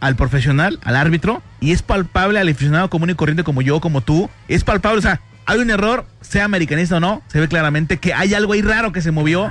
al 0.00 0.16
profesional, 0.16 0.78
al 0.82 0.96
árbitro, 0.96 1.42
y 1.60 1.72
es 1.72 1.82
palpable 1.82 2.38
al 2.40 2.48
aficionado 2.48 2.88
común 2.88 3.10
y 3.10 3.14
corriente 3.14 3.44
como 3.44 3.60
yo, 3.60 3.80
como 3.80 4.00
tú. 4.00 4.30
Es 4.48 4.64
palpable, 4.64 5.00
o 5.00 5.02
sea, 5.02 5.20
hay 5.44 5.58
un 5.58 5.68
error, 5.68 6.06
sea 6.22 6.46
americanista 6.46 6.96
o 6.96 7.00
no, 7.00 7.22
se 7.28 7.38
ve 7.40 7.48
claramente 7.48 7.98
que 7.98 8.14
hay 8.14 8.32
algo 8.32 8.54
ahí 8.54 8.62
raro 8.62 8.92
que 8.92 9.02
se 9.02 9.10
movió. 9.10 9.50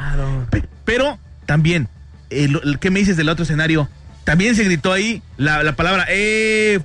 Pe- 0.50 0.68
Pero 0.86 1.20
también, 1.46 1.88
el, 2.32 2.60
el- 2.64 2.80
¿qué 2.80 2.90
me 2.90 3.00
dices 3.00 3.16
del 3.18 3.30
otro 3.30 3.44
escenario? 3.44 3.88
También 4.30 4.56
se 4.56 4.64
gritó 4.64 4.94
ahí 4.94 5.24
la, 5.38 5.64
la 5.64 5.72
palabra, 5.76 6.06
eh... 6.08 6.80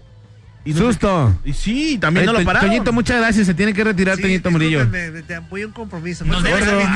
y 0.64 0.72
no 0.72 0.78
Susto. 0.78 1.38
y 1.44 1.52
sí, 1.52 1.98
también 2.00 2.24
no 2.24 2.32
Oye, 2.32 2.40
lo 2.40 2.46
pararon. 2.46 2.70
Toñito, 2.70 2.90
muchas 2.92 3.18
gracias. 3.18 3.46
Se 3.46 3.52
tiene 3.52 3.74
que 3.74 3.84
retirar 3.84 4.16
Sí, 4.16 4.22
Toñito 4.22 4.50
Murillo. 4.50 4.88
te 4.90 5.38
voy 5.50 5.60
a 5.60 5.66
un 5.66 5.72
compromiso. 5.72 6.24
Nos 6.24 6.42
debes, 6.42 6.64
nos 6.64 6.72
debes- 6.72 6.88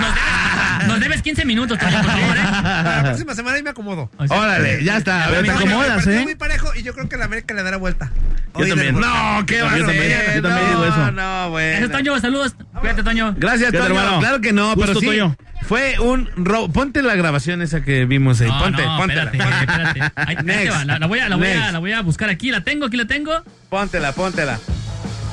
nos 0.86 1.01
debes 1.01 1.20
15 1.22 1.44
minutos, 1.44 1.76
Toño, 1.78 1.96
por 2.01 2.11
favor, 2.11 2.36
¿eh? 2.36 2.40
La 2.62 3.01
próxima 3.05 3.34
semana 3.34 3.57
ahí 3.57 3.62
me 3.62 3.70
acomodo. 3.70 4.11
O 4.16 4.26
sea, 4.26 4.38
Órale, 4.40 4.82
ya 4.82 4.96
está. 4.96 5.26
Pero 5.28 5.42
te 5.42 5.51
amigo. 5.51 5.66
acomodas, 5.66 6.07
¿eh? 6.07 6.20
muy 6.22 6.34
parejo 6.34 6.68
y 6.76 6.82
yo 6.82 6.94
creo 6.94 7.09
que 7.11 7.16
la 7.18 7.26
América 7.26 7.53
le 7.55 7.62
dará 7.62 7.76
vuelta. 7.76 8.11
Yo 8.55 8.62
Hoy 8.64 8.68
también. 8.70 8.99
No, 8.99 9.44
qué 9.46 9.59
Yo 9.59 9.64
va 9.66 9.72
a 9.74 9.76
también, 9.78 10.03
ser? 10.03 10.34
yo 10.36 10.42
también 10.42 10.64
no, 10.64 10.70
digo 10.70 10.84
eso. 10.86 11.12
No, 11.12 11.51
bueno. 11.51 11.76
Ese 11.76 11.84
es 11.84 11.90
Toño, 11.92 12.18
saludos. 12.20 12.57
Cuídate, 12.80 13.03
Toño. 13.03 13.34
Gracias, 13.36 13.70
¿Qué 13.70 13.76
onda, 13.76 13.88
Toño. 13.88 14.01
hermano? 14.01 14.20
Claro 14.20 14.40
que 14.40 14.53
no, 14.55 14.74
Gusto, 14.74 14.80
pero 14.86 15.01
sí. 15.01 15.07
Toño. 15.07 15.36
Fue 15.62 15.98
un 15.98 16.30
robo. 16.36 16.70
Ponte 16.70 17.02
la 17.02 17.14
grabación 17.14 17.61
esa 17.62 17.82
que 17.82 18.04
vimos 18.06 18.40
ahí. 18.40 18.48
No, 18.48 18.59
ponte, 18.59 18.84
no, 18.86 18.96
póntela. 18.96 19.22
espérate, 19.24 19.59
espérate. 19.92 20.12
Ahí- 20.16 20.36
Next. 20.44 20.72
va, 20.74 20.84
La, 20.84 20.98
la 20.98 21.06
voy 21.06 21.18
a, 21.18 21.28
la, 21.28 21.36
voy 21.36 21.48
a, 21.48 21.72
la 21.72 21.78
voy 21.78 21.92
a 21.92 22.00
buscar 22.02 22.30
aquí. 22.30 22.50
La 22.50 22.62
tengo, 22.62 22.86
aquí 22.86 22.96
la 22.96 23.04
tengo. 23.06 23.32
Póntela, 23.68 24.12
póntela. 24.12 24.59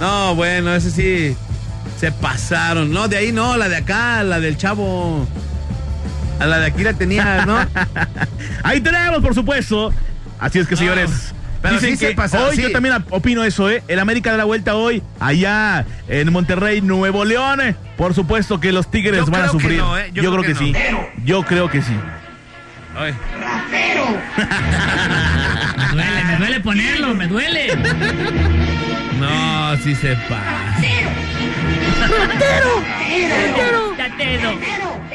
No, 0.02 0.36
bueno, 0.36 0.74
ese 0.76 0.92
sí. 0.92 1.38
Se 2.00 2.12
pasaron. 2.12 2.92
No, 2.92 3.08
de 3.08 3.16
ahí 3.18 3.32
no, 3.32 3.56
la 3.56 3.70
de 3.70 3.78
acá, 3.78 4.24
la 4.24 4.40
del 4.42 4.58
chavo. 4.58 5.26
A 6.40 6.46
la 6.46 6.60
de 6.60 6.66
aquí 6.66 6.84
la 6.84 6.94
tenía, 6.94 7.46
¿no? 7.46 7.58
Ahí 8.64 8.82
tenemos, 8.82 9.22
por 9.22 9.34
supuesto. 9.34 9.94
Así 10.38 10.60
es 10.60 10.68
que, 10.68 10.76
señores. 10.76 11.34
Pero 11.70 11.82
dicen 11.82 11.98
sí 11.98 12.06
se 12.06 12.16
que 12.16 12.38
hoy 12.38 12.56
sí. 12.56 12.62
yo 12.62 12.72
también 12.72 12.96
opino 13.10 13.44
eso, 13.44 13.70
¿eh? 13.70 13.84
El 13.88 14.00
América 14.00 14.32
da 14.32 14.38
la 14.38 14.44
vuelta 14.46 14.76
hoy 14.76 15.02
allá 15.20 15.86
en 16.08 16.32
Monterrey, 16.32 16.82
Nuevo 16.82 17.26
León. 17.26 17.62
eh. 17.62 17.76
Por 17.98 18.14
supuesto 18.14 18.60
que 18.60 18.72
los 18.72 18.90
Tigres 18.92 19.26
Yo 19.26 19.32
van 19.32 19.44
a 19.44 19.50
sufrir. 19.50 19.80
no, 19.80 19.98
¿eh? 19.98 20.10
Yo, 20.14 20.32
creo 20.32 20.44
que, 20.44 20.56
sí. 20.56 20.74
Yo 21.24 21.44
creo 21.44 21.70
que 21.70 21.82
sí. 21.82 21.94
Ay. 22.98 23.14
Me 25.96 26.04
duele, 26.04 26.24
me 26.26 26.36
duele 26.38 26.60
ponerlo, 26.60 27.16
me 27.16 27.28
duele. 27.28 27.68
No, 29.20 29.78
sí 29.78 29.96
se 29.96 30.16
pasa. 30.28 30.76
Ratero. 32.28 32.84
Oye, 33.08 33.30
Sí 35.10 35.15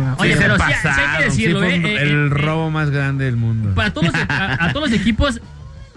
se 0.00 0.36
pero 0.36 0.56
sí, 0.58 0.64
sí 0.82 0.88
hay 0.88 1.18
que 1.18 1.24
decirlo, 1.24 1.60
sí 1.60 1.66
fue 1.66 1.74
¿eh? 1.76 1.82
Eh, 1.96 2.02
El 2.02 2.26
eh, 2.26 2.28
robo 2.30 2.70
más 2.70 2.90
grande 2.90 3.24
del 3.26 3.36
mundo. 3.36 3.74
para 3.74 3.92
todos 3.92 4.06
los, 4.06 4.14
a, 4.28 4.64
a 4.64 4.72
todos 4.72 4.90
los 4.90 4.98
equipos, 5.00 5.40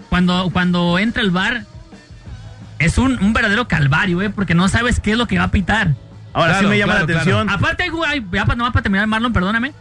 cuando, 0.08 0.50
cuando 0.52 0.98
entra 0.98 1.22
el 1.22 1.30
bar, 1.30 1.64
es 2.78 2.98
un, 2.98 3.18
un 3.22 3.32
verdadero 3.32 3.66
calvario, 3.68 4.22
¿eh? 4.22 4.30
Porque 4.30 4.54
no 4.54 4.68
sabes 4.68 5.00
qué 5.00 5.12
es 5.12 5.18
lo 5.18 5.26
que 5.26 5.38
va 5.38 5.44
a 5.44 5.50
pitar. 5.50 5.94
Ahora 6.32 6.52
Claro, 6.52 6.60
sí 6.60 6.70
me 6.70 6.78
llama 6.78 6.92
claro, 6.94 7.06
la 7.08 7.12
atención. 7.14 7.50
Aparte, 7.50 7.82
hay 7.84 7.88
jugadas, 7.88 8.16
ya 8.32 8.44
para, 8.44 8.56
nomás 8.56 8.72
para 8.72 8.82
terminar, 8.82 9.06
Marlon, 9.06 9.32
perdóname. 9.32 9.72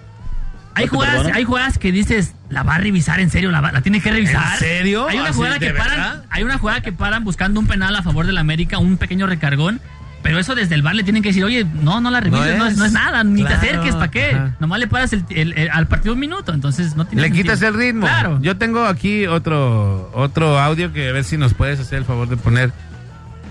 Hay 0.73 0.85
¿No 0.85 0.91
te 0.91 0.95
jugadas, 0.95 1.15
perdono? 1.17 1.35
hay 1.35 1.43
jugadas 1.43 1.77
que 1.77 1.91
dices, 1.91 2.33
la 2.49 2.63
va 2.63 2.75
a 2.75 2.77
revisar 2.77 3.19
en 3.19 3.29
serio, 3.29 3.51
la, 3.51 3.61
va- 3.61 3.71
la 3.71 3.81
tiene 3.81 3.99
que 4.01 4.11
revisar. 4.11 4.53
¿En 4.53 4.59
serio? 4.59 5.07
Hay 5.07 5.17
una 5.19 5.29
¿Así, 5.29 5.35
jugada 5.37 5.59
que 5.59 5.71
paran, 5.73 6.23
hay 6.29 6.43
una 6.43 6.57
jugada 6.57 6.81
que 6.81 6.91
paran 6.91 7.23
buscando 7.23 7.59
un 7.59 7.67
penal 7.67 7.95
a 7.95 8.03
favor 8.03 8.25
del 8.27 8.37
América, 8.37 8.77
un 8.77 8.97
pequeño 8.97 9.25
recargón. 9.27 9.79
Pero 10.27 10.39
eso 10.39 10.55
desde 10.55 10.75
el 10.75 10.81
bar 10.81 10.93
le 10.95 11.03
tienen 11.03 11.23
que 11.23 11.29
decir, 11.29 11.43
oye, 11.43 11.65
no, 11.65 11.99
no 12.01 12.11
la 12.11 12.19
revises, 12.19 12.57
no 12.57 12.65
es, 12.67 12.73
es. 12.73 12.77
no 12.79 12.85
es 12.85 12.91
nada, 12.91 13.23
ni 13.23 13.41
Claro, 13.41 13.59
te 13.59 13.67
acerques, 13.67 13.95
¿para 13.95 14.11
qué? 14.11 14.25
ajá. 14.31 14.55
Nomás 14.59 14.79
le 14.79 14.87
paras 14.87 15.13
el- 15.13 15.25
el- 15.29 15.53
el- 15.57 15.69
al 15.71 15.87
partido 15.87 16.13
un 16.13 16.19
minuto, 16.19 16.53
entonces 16.53 16.95
no 16.95 17.05
tiene 17.05 17.21
Le 17.23 17.27
sentido. 17.29 17.43
quitas 17.43 17.61
el 17.61 17.73
ritmo. 17.73 18.05
Claro. 18.05 18.39
Yo 18.41 18.57
tengo 18.57 18.85
aquí 18.85 19.25
otro 19.27 20.11
otro 20.13 20.59
audio 20.59 20.91
que 20.93 21.09
a 21.09 21.11
ver 21.13 21.23
si 21.23 21.37
nos 21.37 21.53
puedes 21.53 21.79
hacer 21.79 21.99
el 21.99 22.05
favor 22.05 22.27
de 22.29 22.37
poner, 22.37 22.71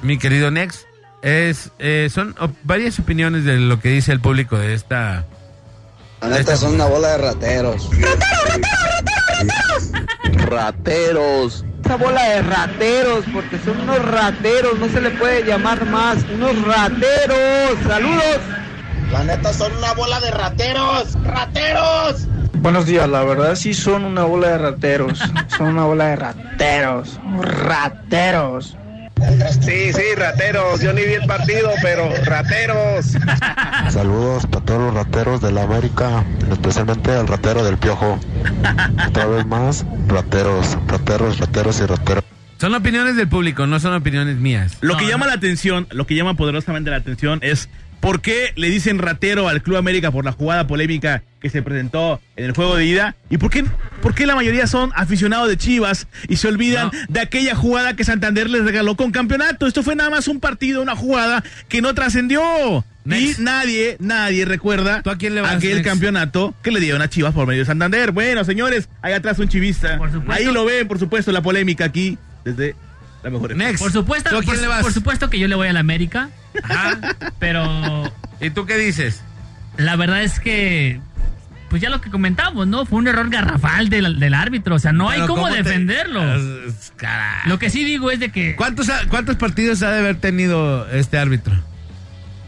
mi 0.03 0.18
querido 0.18 0.51
Nex. 0.51 0.87
Es, 1.22 1.72
eh, 1.79 2.09
son 2.12 2.35
op- 2.39 2.55
varias 2.62 2.99
opiniones 3.01 3.45
de 3.45 3.57
lo 3.59 3.81
que 3.81 3.89
dice 3.89 4.12
el 4.12 4.20
público 4.20 4.57
de 4.59 4.74
esta. 4.74 5.24
La 6.20 6.29
neta 6.29 6.57
son 6.57 6.74
una 6.74 6.85
bola 6.87 7.09
de 7.09 7.18
rateros. 7.18 7.89
Rateros. 10.49 11.64
Esa 11.87 11.99
bola 11.99 12.20
de 12.30 12.43
rateros, 12.43 13.26
porque 13.32 13.61
son 13.61 13.82
unos 13.82 14.05
rateros, 14.05 14.76
no 14.80 14.89
se 14.89 15.01
le 15.01 15.12
puede 15.12 15.45
llamar 15.45 15.87
más, 15.87 16.24
unos 16.24 16.61
rateros. 16.62 17.78
Saludos. 17.87 18.41
La 19.12 19.22
neta 19.22 19.53
son 19.53 19.72
una 19.76 19.93
bola 19.93 20.18
de 20.18 20.32
rateros, 20.32 21.12
rateros. 21.22 22.26
Buenos 22.55 22.87
días, 22.87 23.09
la 23.09 23.22
verdad 23.22 23.55
sí 23.55 23.72
son 23.72 24.05
una 24.05 24.24
bola 24.24 24.49
de 24.49 24.59
rateros. 24.59 25.20
Son 25.57 25.68
una 25.68 25.84
bola 25.84 26.07
de 26.07 26.16
rateros. 26.16 27.20
Rateros. 27.41 28.76
Sí, 29.62 29.93
sí, 29.93 30.14
rateros. 30.17 30.81
Yo 30.81 30.93
ni 30.93 31.03
vi 31.03 31.14
el 31.14 31.27
partido, 31.27 31.71
pero 31.83 32.11
rateros. 32.25 33.14
Saludos 33.91 34.47
para 34.47 34.64
todos 34.64 34.81
los 34.81 34.95
rateros 34.95 35.41
de 35.41 35.53
la 35.53 35.62
América, 35.62 36.25
especialmente 36.51 37.11
al 37.12 37.27
ratero 37.27 37.64
del 37.64 37.79
Piojo. 37.79 38.19
Otra 39.09 39.27
vez 39.27 39.47
más, 39.47 39.85
rateros, 40.09 40.77
rateros, 40.87 41.39
rateros 41.39 41.81
y 41.81 41.87
rateros. 41.87 42.25
Son 42.59 42.75
opiniones 42.75 43.17
del 43.17 43.29
público, 43.29 43.67
no 43.67 43.81
son 43.81 43.95
opiniones 43.95 44.37
mías. 44.37 44.79
Lo 44.81 44.95
No, 44.95 44.99
que 44.99 45.05
no. 45.05 45.11
llama 45.11 45.27
la 45.27 45.35
atención, 45.35 45.87
lo 45.91 46.07
que 46.07 46.14
llama 46.14 46.35
poderosamente 46.35 46.91
la 46.91 46.97
atención 46.97 47.39
es 47.43 47.69
por 48.01 48.20
qué 48.20 48.53
le 48.57 48.70
dicen 48.70 48.99
ratero 48.99 49.49
al 49.49 49.62
Club 49.62 49.76
América 49.76 50.11
por 50.11 50.24
la 50.24 50.32
jugada 50.32 50.66
polémica 50.66 51.22
que 51.40 51.51
se 51.51 51.62
presentó 51.62 52.20
en 52.36 52.44
el 52.44 52.53
juego 52.53 52.76
de 52.76 52.84
ida 52.86 53.16
y 53.30 53.38
por 53.38 53.51
qué, 53.51 53.64
por 54.03 54.14
qué 54.14 54.26
la 54.26 54.34
mayoría 54.34 54.66
son 54.66 54.90
aficionados 54.94 55.49
de 55.49 55.57
Chivas 55.57 56.07
y 56.28 56.36
se 56.36 56.49
olvidan 56.49 56.86
No. 56.92 56.99
de 57.09 57.20
aquella 57.20 57.55
jugada 57.55 57.94
que 57.97 58.05
Santander 58.05 58.49
les 58.51 58.64
regaló 58.64 58.97
con 58.97 59.12
campeonato. 59.12 59.66
Esto 59.66 59.82
fue 59.82 59.97
nada 59.97 60.11
más 60.11 60.28
un 60.28 60.40
partido, 60.40 60.82
una 60.82 60.94
jugada 60.97 61.42
que 61.68 61.80
no 61.82 61.94
trascendió. 61.94 62.84
Next. 63.05 63.38
Y 63.38 63.42
nadie, 63.42 63.97
nadie 64.01 64.44
recuerda 64.44 65.01
¿Tú 65.03 65.11
a 65.11 65.16
quién 65.16 65.36
le 65.36 65.40
vas, 65.40 65.55
aquel 65.55 65.74
Next? 65.76 65.84
campeonato 65.88 66.55
que 66.62 66.72
le 66.72 66.80
dieron 66.80 67.03
a 67.03 67.09
Chivas 67.09 67.32
por 67.34 67.47
medio 67.47 67.61
de 67.61 67.66
Santander. 67.66 68.11
Bueno, 68.11 68.42
señores, 68.44 68.88
ahí 69.01 69.12
atrás 69.12 69.38
un 69.38 69.49
chivista. 69.49 69.99
Ahí 70.28 70.44
lo 70.47 70.64
ven, 70.64 70.88
por 70.88 70.99
supuesto, 70.99 71.30
la 71.32 71.40
polémica 71.42 71.84
aquí 71.84 72.18
desde 72.44 72.74
la 73.23 73.31
mejor. 73.31 73.57
Next. 73.57 73.83
Por 73.83 73.93
supuesto, 73.93 74.31
¿Tú 74.31 74.37
a 74.37 74.41
quién 74.41 74.55
por, 74.55 74.61
le 74.62 74.69
vas? 74.69 74.83
por 74.83 74.93
supuesto 74.93 75.31
que 75.31 75.39
yo 75.39 75.49
le 75.49 75.55
voy 75.55 75.69
a 75.69 75.73
la 75.73 75.81
América. 75.81 76.31
Ajá. 76.62 76.99
pero 77.39 78.12
¿Y 78.41 78.51
tú 78.51 78.67
qué 78.67 78.77
dices? 78.79 79.23
la 79.77 79.97
verdad 79.97 80.23
es 80.23 80.41
que, 80.41 81.01
pues 81.69 81.83
ya 81.83 81.91
lo 81.91 82.01
que 82.01 82.11
comentamos, 82.11 82.67
¿no? 82.67 82.87
Fue 82.87 82.99
un 82.99 83.09
error 83.09 83.29
garrafal 83.29 83.89
del, 83.91 84.19
del 84.19 84.33
árbitro. 84.35 84.77
O 84.77 84.79
sea, 84.79 84.93
no 84.93 85.11
hay 85.11 85.21
Pero 85.21 85.27
cómo, 85.35 85.43
¿cómo 85.43 85.55
te- 85.55 85.62
defenderlo. 85.62 86.23
Caray. 86.97 87.49
Lo 87.49 87.59
que 87.59 87.69
sí 87.71 87.85
digo 87.85 88.11
es 88.11 88.21
de 88.21 88.31
que. 88.31 88.57
¿Cuántos, 88.57 88.89
¿Cuántos 89.09 89.37
partidos 89.37 89.83
ha 89.83 89.91
de 89.91 89.99
haber 89.99 90.17
tenido 90.17 90.89
este 90.91 91.19
árbitro? 91.19 91.55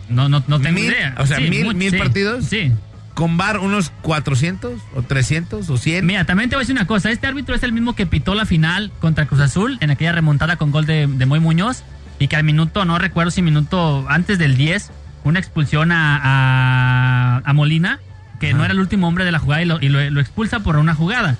No, 0.08 0.28
no, 0.30 0.42
no 0.46 0.58
tengo 0.60 0.74
¿Mil? 0.76 0.86
idea. 0.90 1.14
O 1.18 1.26
sea, 1.26 1.38
¿mil- 1.38 1.74
mil 1.74 1.90
sí, 1.90 1.98
partidos? 1.98 2.44
Sí. 2.46 2.72
¿Con 3.18 3.36
VAR 3.36 3.58
unos 3.58 3.90
400 4.02 4.80
o 4.94 5.02
300 5.02 5.68
o 5.68 5.76
100? 5.76 6.06
Mira, 6.06 6.24
también 6.24 6.48
te 6.50 6.54
voy 6.54 6.60
a 6.60 6.62
decir 6.62 6.76
una 6.76 6.86
cosa. 6.86 7.10
Este 7.10 7.26
árbitro 7.26 7.56
es 7.56 7.64
el 7.64 7.72
mismo 7.72 7.96
que 7.96 8.06
pitó 8.06 8.36
la 8.36 8.46
final 8.46 8.92
contra 9.00 9.26
Cruz 9.26 9.40
Azul 9.40 9.76
en 9.80 9.90
aquella 9.90 10.12
remontada 10.12 10.54
con 10.54 10.70
gol 10.70 10.86
de, 10.86 11.08
de 11.08 11.26
Moy 11.26 11.40
Muñoz. 11.40 11.82
Y 12.20 12.28
que 12.28 12.36
al 12.36 12.44
minuto, 12.44 12.84
no 12.84 12.96
recuerdo 12.96 13.32
si 13.32 13.42
minuto 13.42 14.06
antes 14.08 14.38
del 14.38 14.56
10, 14.56 14.92
una 15.24 15.40
expulsión 15.40 15.90
a, 15.90 16.20
a, 16.22 17.42
a 17.44 17.52
Molina, 17.54 17.98
que 18.38 18.54
no 18.54 18.64
era 18.64 18.72
el 18.72 18.78
último 18.78 19.08
hombre 19.08 19.24
de 19.24 19.32
la 19.32 19.40
jugada 19.40 19.62
y 19.62 19.66
lo, 19.66 19.80
y 19.80 19.88
lo- 19.88 20.08
lo 20.10 20.20
expulsa 20.20 20.60
por 20.60 20.76
una 20.76 20.94
jugada. 20.94 21.36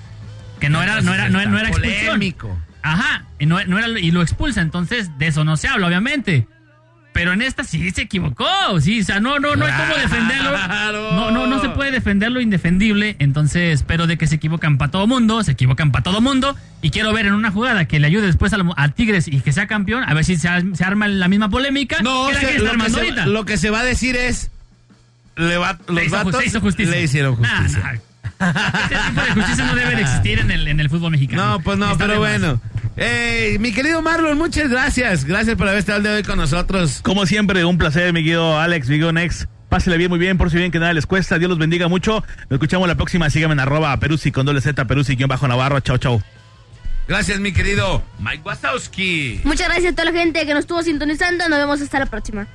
Que 0.59 0.67
no 0.69 0.83
era, 0.83 0.99
no 0.99 1.13
era, 1.13 1.29
no, 1.29 1.39
era- 1.39 1.49
no 1.49 1.59
era 1.59 1.69
expulsión. 1.69 2.05
Polémico. 2.07 2.59
Ajá, 2.81 3.23
y, 3.39 3.45
no, 3.45 3.63
no 3.65 3.77
era, 3.77 3.87
y 3.99 4.11
lo 4.11 4.21
expulsa, 4.21 4.59
entonces 4.61 5.17
de 5.17 5.27
eso 5.27 5.43
no 5.45 5.55
se 5.57 5.67
habla, 5.69 5.87
obviamente. 5.87 6.45
Pero 7.19 7.33
en 7.33 7.41
esta 7.41 7.65
sí 7.65 7.91
se 7.91 8.03
equivocó, 8.03 8.45
sí, 8.79 9.01
o 9.01 9.03
sea, 9.03 9.19
no, 9.19 9.39
no, 9.39 9.57
no 9.57 9.65
hay 9.65 9.73
cómo 9.73 9.93
defenderlo. 10.01 10.51
No, 11.15 11.31
no, 11.31 11.47
no 11.47 11.59
se 11.59 11.67
puede 11.67 11.91
defender 11.91 12.31
lo 12.31 12.39
indefendible, 12.39 13.17
entonces, 13.19 13.83
pero 13.85 14.07
de 14.07 14.17
que 14.17 14.25
se 14.25 14.35
equivocan 14.35 14.77
para 14.77 14.89
todo 14.89 15.05
mundo, 15.05 15.43
se 15.43 15.51
equivocan 15.51 15.91
para 15.91 16.01
todo 16.01 16.21
mundo, 16.21 16.55
y 16.81 16.91
quiero 16.91 17.11
ver 17.11 17.25
en 17.25 17.33
una 17.33 17.51
jugada 17.51 17.83
que 17.89 17.99
le 17.99 18.07
ayude 18.07 18.27
después 18.27 18.53
a, 18.53 18.87
Tigres 18.89 19.27
y 19.27 19.41
que 19.41 19.51
sea 19.51 19.67
campeón, 19.67 20.05
a 20.07 20.13
ver 20.13 20.23
si 20.23 20.37
se, 20.37 20.47
ar- 20.47 20.63
se 20.73 20.83
arma 20.85 21.09
la 21.09 21.27
misma 21.27 21.49
polémica 21.49 21.97
No, 22.01 22.27
que 22.27 22.33
la 22.35 22.39
se- 22.39 22.45
que 22.47 22.55
está 22.55 22.71
lo, 22.73 22.83
que 22.85 22.89
se, 22.89 22.99
ahorita. 23.01 23.25
lo 23.25 23.45
que 23.45 23.57
se 23.57 23.69
va 23.69 23.81
a 23.81 23.83
decir 23.83 24.15
es. 24.15 24.49
Le 25.35 25.57
va, 25.57 25.77
los 25.87 25.97
Se 25.99 26.05
hizo 26.05 26.15
vatos 26.15 26.41
justicia. 26.61 26.91
le 26.95 27.03
hicieron 27.03 27.41
Nah, 27.41 27.49
justicia. 27.63 27.79
nah. 27.83 27.99
Este 28.83 28.95
tipo 29.09 29.21
de 29.21 29.31
justicia 29.33 29.65
no 29.65 29.75
debe 29.75 29.95
de 29.97 30.01
existir 30.03 30.39
en 30.39 30.51
el, 30.51 30.67
en 30.69 30.79
el 30.79 30.89
fútbol 30.89 31.11
mexicano. 31.11 31.45
No, 31.45 31.59
pues 31.59 31.77
no, 31.77 31.91
Está 31.91 32.07
pero 32.07 32.21
más. 32.21 32.59
Eh, 33.01 33.55
mi 33.61 33.71
querido 33.71 34.01
Marlon, 34.01 34.37
muchas 34.37 34.69
gracias. 34.69 35.23
Gracias 35.23 35.55
por 35.55 35.69
haber 35.69 35.79
estado 35.79 35.99
el 35.99 36.03
día 36.03 36.11
de 36.11 36.17
hoy 36.17 36.23
con 36.23 36.37
nosotros. 36.37 36.99
Como 37.01 37.25
siempre, 37.25 37.63
un 37.63 37.77
placer, 37.77 38.11
mi 38.11 38.19
querido 38.19 38.59
Alex, 38.59 38.89
mi 38.89 38.95
querido 38.95 39.13
Nex. 39.13 39.47
Pásele 39.69 39.97
bien, 39.97 40.09
muy 40.09 40.19
bien, 40.19 40.37
por 40.37 40.51
si 40.51 40.57
bien 40.57 40.69
que 40.69 40.79
nada 40.79 40.91
les 40.91 41.05
cuesta. 41.05 41.39
Dios 41.39 41.47
los 41.47 41.57
bendiga 41.57 41.87
mucho. 41.87 42.25
Nos 42.49 42.51
escuchamos 42.51 42.89
la 42.89 42.95
próxima. 42.95 43.29
Síganme 43.29 43.53
en 43.53 43.61
arroba 43.61 43.95
Perusi 43.97 44.33
con 44.33 44.45
doble 44.45 44.59
Z, 44.59 44.83
Perusi 44.85 45.15
guion 45.15 45.29
bajo 45.29 45.47
Navarro. 45.47 45.79
Chao, 45.79 45.97
chao. 45.97 46.21
Gracias, 47.07 47.39
mi 47.39 47.53
querido 47.53 48.03
Mike 48.19 48.41
Wazowski. 48.43 49.41
Muchas 49.45 49.69
gracias 49.69 49.93
a 49.93 49.95
toda 49.95 50.11
la 50.11 50.19
gente 50.19 50.45
que 50.45 50.53
nos 50.53 50.61
estuvo 50.61 50.83
sintonizando. 50.83 51.47
Nos 51.47 51.57
vemos 51.57 51.81
hasta 51.81 51.99
la 51.99 52.05
próxima. 52.05 52.47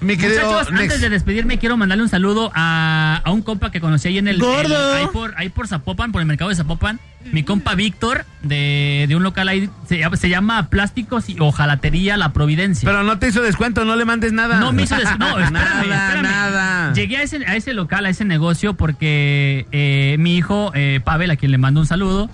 Mi 0.00 0.16
querido 0.16 0.46
Muchachos, 0.50 0.68
antes 0.72 1.00
de 1.02 1.10
despedirme, 1.10 1.58
quiero 1.58 1.76
mandarle 1.76 2.02
un 2.04 2.08
saludo 2.08 2.50
a, 2.54 3.20
a 3.22 3.30
un 3.32 3.42
compa 3.42 3.70
que 3.70 3.80
conocí 3.82 4.08
ahí 4.08 4.18
en 4.18 4.28
el. 4.28 4.38
¡Gordo! 4.38 4.96
el- 4.96 5.02
ahí, 5.02 5.06
por, 5.12 5.34
ahí 5.36 5.48
por 5.50 5.68
Zapopan, 5.68 6.10
por 6.10 6.22
el 6.22 6.26
mercado 6.26 6.48
de 6.48 6.56
Zapopan. 6.56 6.98
Mi 7.32 7.42
compa 7.42 7.74
Víctor, 7.74 8.24
de, 8.42 9.04
de 9.06 9.14
un 9.14 9.22
local 9.22 9.46
ahí, 9.48 9.68
se, 9.86 9.98
llama- 9.98 10.16
se 10.16 10.30
llama 10.30 10.68
Plásticos 10.70 11.28
y 11.28 11.36
Ojalatería 11.38 12.16
La 12.16 12.32
Providencia. 12.32 12.88
Pero 12.88 13.02
no 13.02 13.18
te 13.18 13.28
hizo 13.28 13.42
descuento, 13.42 13.84
no 13.84 13.94
le 13.94 14.06
mandes 14.06 14.32
nada. 14.32 14.58
No 14.58 14.72
me 14.72 14.84
hizo 14.84 14.96
des- 14.96 15.18
No, 15.18 15.26
espérame, 15.38 15.52
nada, 15.52 16.06
espérame. 16.06 16.22
nada. 16.22 16.92
Llegué 16.94 17.18
a 17.18 17.22
ese, 17.22 17.44
a 17.46 17.56
ese 17.56 17.74
local, 17.74 18.06
a 18.06 18.08
ese 18.08 18.24
negocio, 18.24 18.72
porque 18.74 19.66
eh, 19.70 20.16
mi 20.18 20.34
hijo, 20.36 20.72
eh, 20.74 21.00
Pavel, 21.04 21.30
a 21.30 21.36
quien 21.36 21.52
le 21.52 21.58
mando 21.58 21.80
un 21.80 21.86
saludo, 21.86 22.30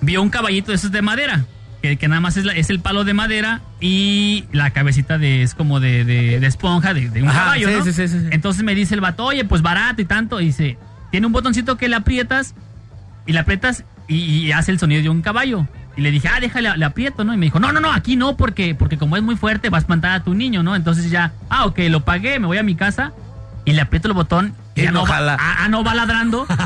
vio 0.00 0.22
un 0.22 0.30
caballito 0.30 0.70
de 0.70 0.76
esos 0.76 0.92
de 0.92 1.02
madera. 1.02 1.44
Que, 1.84 1.98
que 1.98 2.08
nada 2.08 2.22
más 2.22 2.38
es, 2.38 2.46
la- 2.46 2.54
es 2.54 2.70
el 2.70 2.80
palo 2.80 3.04
de 3.04 3.12
madera 3.12 3.60
y 3.78 4.44
la 4.52 4.70
cabecita 4.70 5.18
de, 5.18 5.42
es 5.42 5.54
como 5.54 5.80
de, 5.80 6.06
de- 6.06 6.40
de 6.40 6.46
esponja 6.46 6.94
de, 6.94 7.10
de 7.10 7.22
un 7.22 7.28
Ajá, 7.28 7.40
caballo, 7.40 7.68
sí, 7.68 7.74
¿no? 7.76 7.84
sí, 7.84 7.92
sí, 7.92 8.08
sí, 8.08 8.20
sí. 8.20 8.26
Entonces 8.30 8.62
me 8.62 8.74
dice 8.74 8.94
el 8.94 9.02
vato, 9.02 9.22
oye, 9.22 9.44
pues 9.44 9.60
barato 9.60 10.00
y 10.00 10.06
tanto. 10.06 10.40
Y 10.40 10.46
dice, 10.46 10.78
tiene 11.10 11.26
un 11.26 11.34
botoncito 11.34 11.76
que 11.76 11.90
le 11.90 11.96
aprietas 11.96 12.54
y 13.26 13.34
le 13.34 13.38
aprietas 13.38 13.84
y, 14.08 14.16
y 14.16 14.52
hace 14.52 14.70
el 14.72 14.78
sonido 14.78 15.02
de 15.02 15.10
un 15.10 15.20
caballo. 15.20 15.66
Y 15.94 16.00
le 16.00 16.10
dije, 16.10 16.26
ah, 16.28 16.40
déjale, 16.40 16.74
le 16.74 16.86
aprieto, 16.86 17.22
¿no? 17.22 17.34
Y 17.34 17.36
me 17.36 17.44
dijo, 17.44 17.60
no, 17.60 17.70
no, 17.70 17.80
no, 17.80 17.92
aquí 17.92 18.16
no, 18.16 18.34
porque, 18.34 18.74
porque 18.74 18.96
como 18.96 19.18
es 19.18 19.22
muy 19.22 19.36
fuerte, 19.36 19.68
va 19.68 19.76
a 19.76 19.80
espantar 19.80 20.12
a 20.12 20.24
tu 20.24 20.32
niño, 20.32 20.62
¿no? 20.62 20.74
Entonces 20.76 21.10
ya, 21.10 21.32
ah, 21.50 21.66
ok, 21.66 21.80
lo 21.90 22.00
pagué, 22.02 22.40
me 22.40 22.46
voy 22.46 22.56
a 22.56 22.62
mi 22.62 22.76
casa 22.76 23.12
y 23.66 23.72
le 23.74 23.82
aprieto 23.82 24.08
el 24.08 24.14
botón 24.14 24.54
y 24.74 24.80
Y 24.80 24.84
ya 24.84 24.90
no 24.90 25.04
va, 25.06 25.18
ah, 25.38 25.56
ah, 25.58 25.68
no 25.68 25.84
va 25.84 25.94
ladrando. 25.94 26.46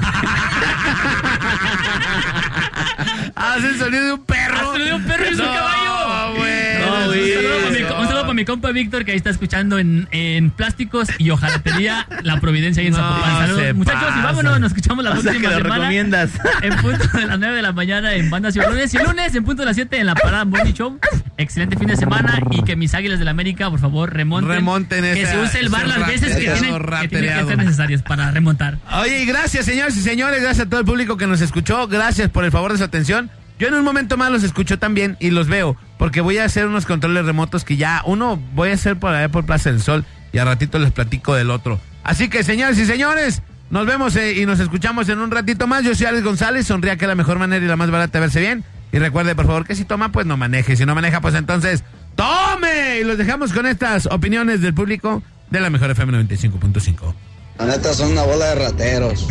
Hace 3.39 3.68
el 3.68 3.78
sonido 3.78 4.05
de 4.07 4.12
un 4.14 4.24
perro. 4.24 4.55
Hace 4.57 4.64
el 4.64 4.66
sonido 4.70 4.86
de 4.89 4.95
un 4.95 5.05
perro 5.05 5.24
y 5.24 5.32
un 5.32 5.39
No, 5.39 5.45
caballo. 5.45 6.34
güey. 6.36 6.78
No, 6.78 7.07
güey. 7.07 7.84
para 7.84 7.97
mi, 8.39 8.45
compa 8.45 8.72
Víctor 8.72 9.05
que 9.05 9.12
ahí 9.12 9.16
está 9.16 9.30
escuchando 9.30 9.78
en, 9.78 10.09
en 10.11 10.51
plásticos 10.51 11.09
y 11.18 11.30
ojalatería 11.30 12.07
La 12.22 12.41
Providencia 12.41 12.80
ahí 12.80 12.89
en 12.89 12.93
No 12.95 12.99
Zapopan. 12.99 13.47
Saludos, 13.49 13.74
muchachos, 13.74 14.14
y 14.18 14.22
vámonos, 14.22 14.61
nos 14.61 14.70
escuchamos 14.72 15.05
la 15.05 15.11
O 15.11 15.12
próxima 15.14 15.34
que 15.41 15.49
lo 15.49 15.57
semana. 15.57 15.74
recomiendas. 15.76 16.30
En 16.62 16.76
punto 16.76 17.07
de 17.18 17.26
las 17.26 17.39
9 17.39 17.57
de 17.57 17.62
la 17.62 17.72
mañana 17.72 18.14
en 18.14 18.30
Banda 18.30 18.51
Ciudad 18.51 18.68
Lunes 18.70 18.93
y 18.93 18.99
lunes 18.99 19.34
en 19.34 19.45
punto 19.45 19.62
de 19.62 19.66
las 19.66 19.76
7 19.76 19.99
en 19.99 20.07
la 20.07 20.14
Parada 20.14 20.45
Morning 20.45 20.72
Show. 20.72 20.99
Excelente 21.36 21.76
fin 21.78 21.86
de 21.89 21.97
semana 21.97 22.41
y 22.51 22.62
que 22.62 22.74
mis 22.74 22.95
águilas 22.95 23.18
del 23.18 23.26
la 23.26 23.30
América, 23.32 23.70
por 23.70 23.78
favor, 23.78 24.12
remonten. 24.12 24.51
Remonten 24.51 25.03
Que 25.03 25.22
esa- 25.22 25.32
se 25.32 25.39
use 25.39 25.61
el 25.61 25.68
bar 25.68 25.86
las 25.86 26.07
veces 26.07 26.34
que 26.34 26.51
tienen, 26.51 26.78
que 27.03 27.09
tienen 27.09 27.39
que 27.39 27.45
ser 27.47 27.59
necesarias 27.59 28.03
para 28.03 28.30
remontar. 28.30 28.78
Oye, 29.01 29.22
y 29.22 29.26
gracias, 29.26 29.66
señores 29.66 29.97
y 29.97 30.01
señores. 30.01 30.41
Gracias 30.43 30.66
a 30.66 30.70
todo 30.70 30.80
el 30.80 30.86
público 30.86 31.16
que 31.16 31.26
nos 31.26 31.41
escuchó. 31.41 31.86
Gracias 31.89 32.30
por 32.30 32.45
el 32.45 32.51
favor 32.51 32.72
de 32.72 32.78
su 32.78 32.84
atención. 32.84 33.30
Yo 33.59 33.68
en 33.68 33.74
un 33.74 33.84
momento 33.84 34.16
más 34.16 34.30
los 34.30 34.44
escucho 34.44 34.78
también 34.78 35.16
y 35.18 35.30
los 35.30 35.48
veo, 35.48 35.76
porque 35.98 36.20
voy 36.20 36.38
a 36.38 36.44
hacer 36.44 36.66
unos 36.66 36.86
controles 36.86 37.24
remotos 37.24 37.64
que 37.64 37.76
ya 37.76 38.02
uno 38.06 38.40
voy 38.54 38.70
a 38.70 38.74
hacer 38.74 38.96
por 38.98 39.12
allá 39.12 39.28
por 39.28 39.46
Plaza 39.46 39.70
del 39.70 39.82
Sol 39.82 40.04
y 40.32 40.38
a 40.38 40.44
ratito 40.44 40.78
les 40.78 40.92
platico 40.92 41.34
del 41.34 41.50
otro. 41.50 41.80
Así 42.04 42.28
que, 42.28 42.44
señores 42.44 42.78
y 42.78 42.86
señores, 42.86 43.42
nos 43.70 43.84
vemos 43.84 44.14
eh, 44.16 44.34
y 44.34 44.46
nos 44.46 44.61
escuchamos 44.61 45.09
en 45.09 45.18
un 45.18 45.30
ratito 45.30 45.66
más. 45.66 45.82
Yo 45.82 45.94
soy 45.94 46.06
Alex 46.06 46.24
González, 46.24 46.66
sonría 46.66 46.96
que 46.96 47.04
es 47.04 47.09
la 47.09 47.16
mejor 47.16 47.38
manera 47.38 47.64
y 47.64 47.68
la 47.68 47.76
más 47.76 47.90
barata 47.90 48.18
de 48.18 48.20
verse 48.20 48.40
bien. 48.40 48.64
Y 48.92 48.98
recuerde, 48.98 49.34
por 49.34 49.46
favor, 49.46 49.66
que 49.66 49.74
si 49.74 49.84
toma, 49.84 50.12
pues 50.12 50.24
no 50.24 50.36
maneje. 50.36 50.76
Si 50.76 50.86
no 50.86 50.94
maneja, 50.94 51.20
pues 51.20 51.34
entonces, 51.34 51.84
¡tome! 52.14 53.00
Y 53.00 53.04
los 53.04 53.18
dejamos 53.18 53.52
con 53.52 53.66
estas 53.66 54.06
opiniones 54.06 54.62
del 54.62 54.72
público 54.72 55.22
de 55.50 55.61
la 55.61 55.68
mejor 55.68 55.90
FM 55.90 56.12
95.5. 56.26 57.14
La 57.59 57.66
neta 57.66 57.92
son 57.92 58.12
una 58.12 58.22
bola 58.22 58.46
de 58.46 58.54
rateros. 58.54 59.26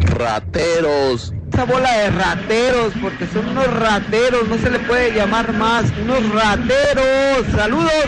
Rateros. 0.00 1.32
Esa 1.52 1.64
bola 1.64 1.92
de 1.92 2.10
rateros, 2.10 2.92
porque 3.00 3.26
son 3.26 3.48
unos 3.48 3.66
rateros, 3.66 4.48
no 4.48 4.58
se 4.58 4.70
le 4.70 4.78
puede 4.80 5.12
llamar 5.12 5.52
más. 5.54 5.86
Unos 6.02 6.28
rateros. 6.30 7.46
Saludos. 7.54 8.04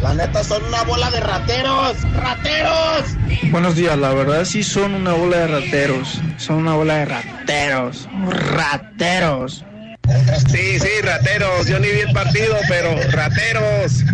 La 0.00 0.14
neta 0.14 0.42
son 0.42 0.64
una 0.64 0.82
bola 0.84 1.10
de 1.10 1.20
rateros. 1.20 1.96
¡Rateros! 2.14 3.16
Buenos 3.50 3.76
días, 3.76 3.98
la 3.98 4.14
verdad 4.14 4.44
sí 4.46 4.62
son 4.62 4.94
una 4.94 5.12
bola 5.12 5.38
de 5.38 5.46
rateros. 5.48 6.22
Son 6.38 6.56
una 6.56 6.74
bola 6.74 6.94
de 6.94 7.04
rateros. 7.04 8.08
Rateros. 8.54 9.64
Sí, 10.48 10.78
sí, 10.78 10.88
rateros. 11.02 11.66
Yo 11.66 11.78
ni 11.78 11.88
vi 11.88 12.00
el 12.00 12.12
partido, 12.12 12.56
pero 12.68 12.96
rateros. 13.10 14.04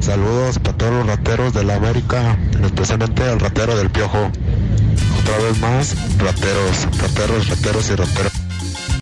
Saludos 0.00 0.58
para 0.58 0.76
todos 0.76 0.92
los 0.92 1.06
rateros 1.06 1.52
de 1.54 1.64
la 1.64 1.76
América, 1.76 2.36
especialmente 2.62 3.22
al 3.22 3.40
ratero 3.40 3.76
del 3.76 3.90
Piojo. 3.90 4.30
Otra 5.20 5.38
vez 5.38 5.58
más, 5.60 5.96
rateros, 6.18 6.86
rateros, 7.00 7.48
rateros 7.48 7.90
y 7.90 7.94
rateros. 7.96 8.35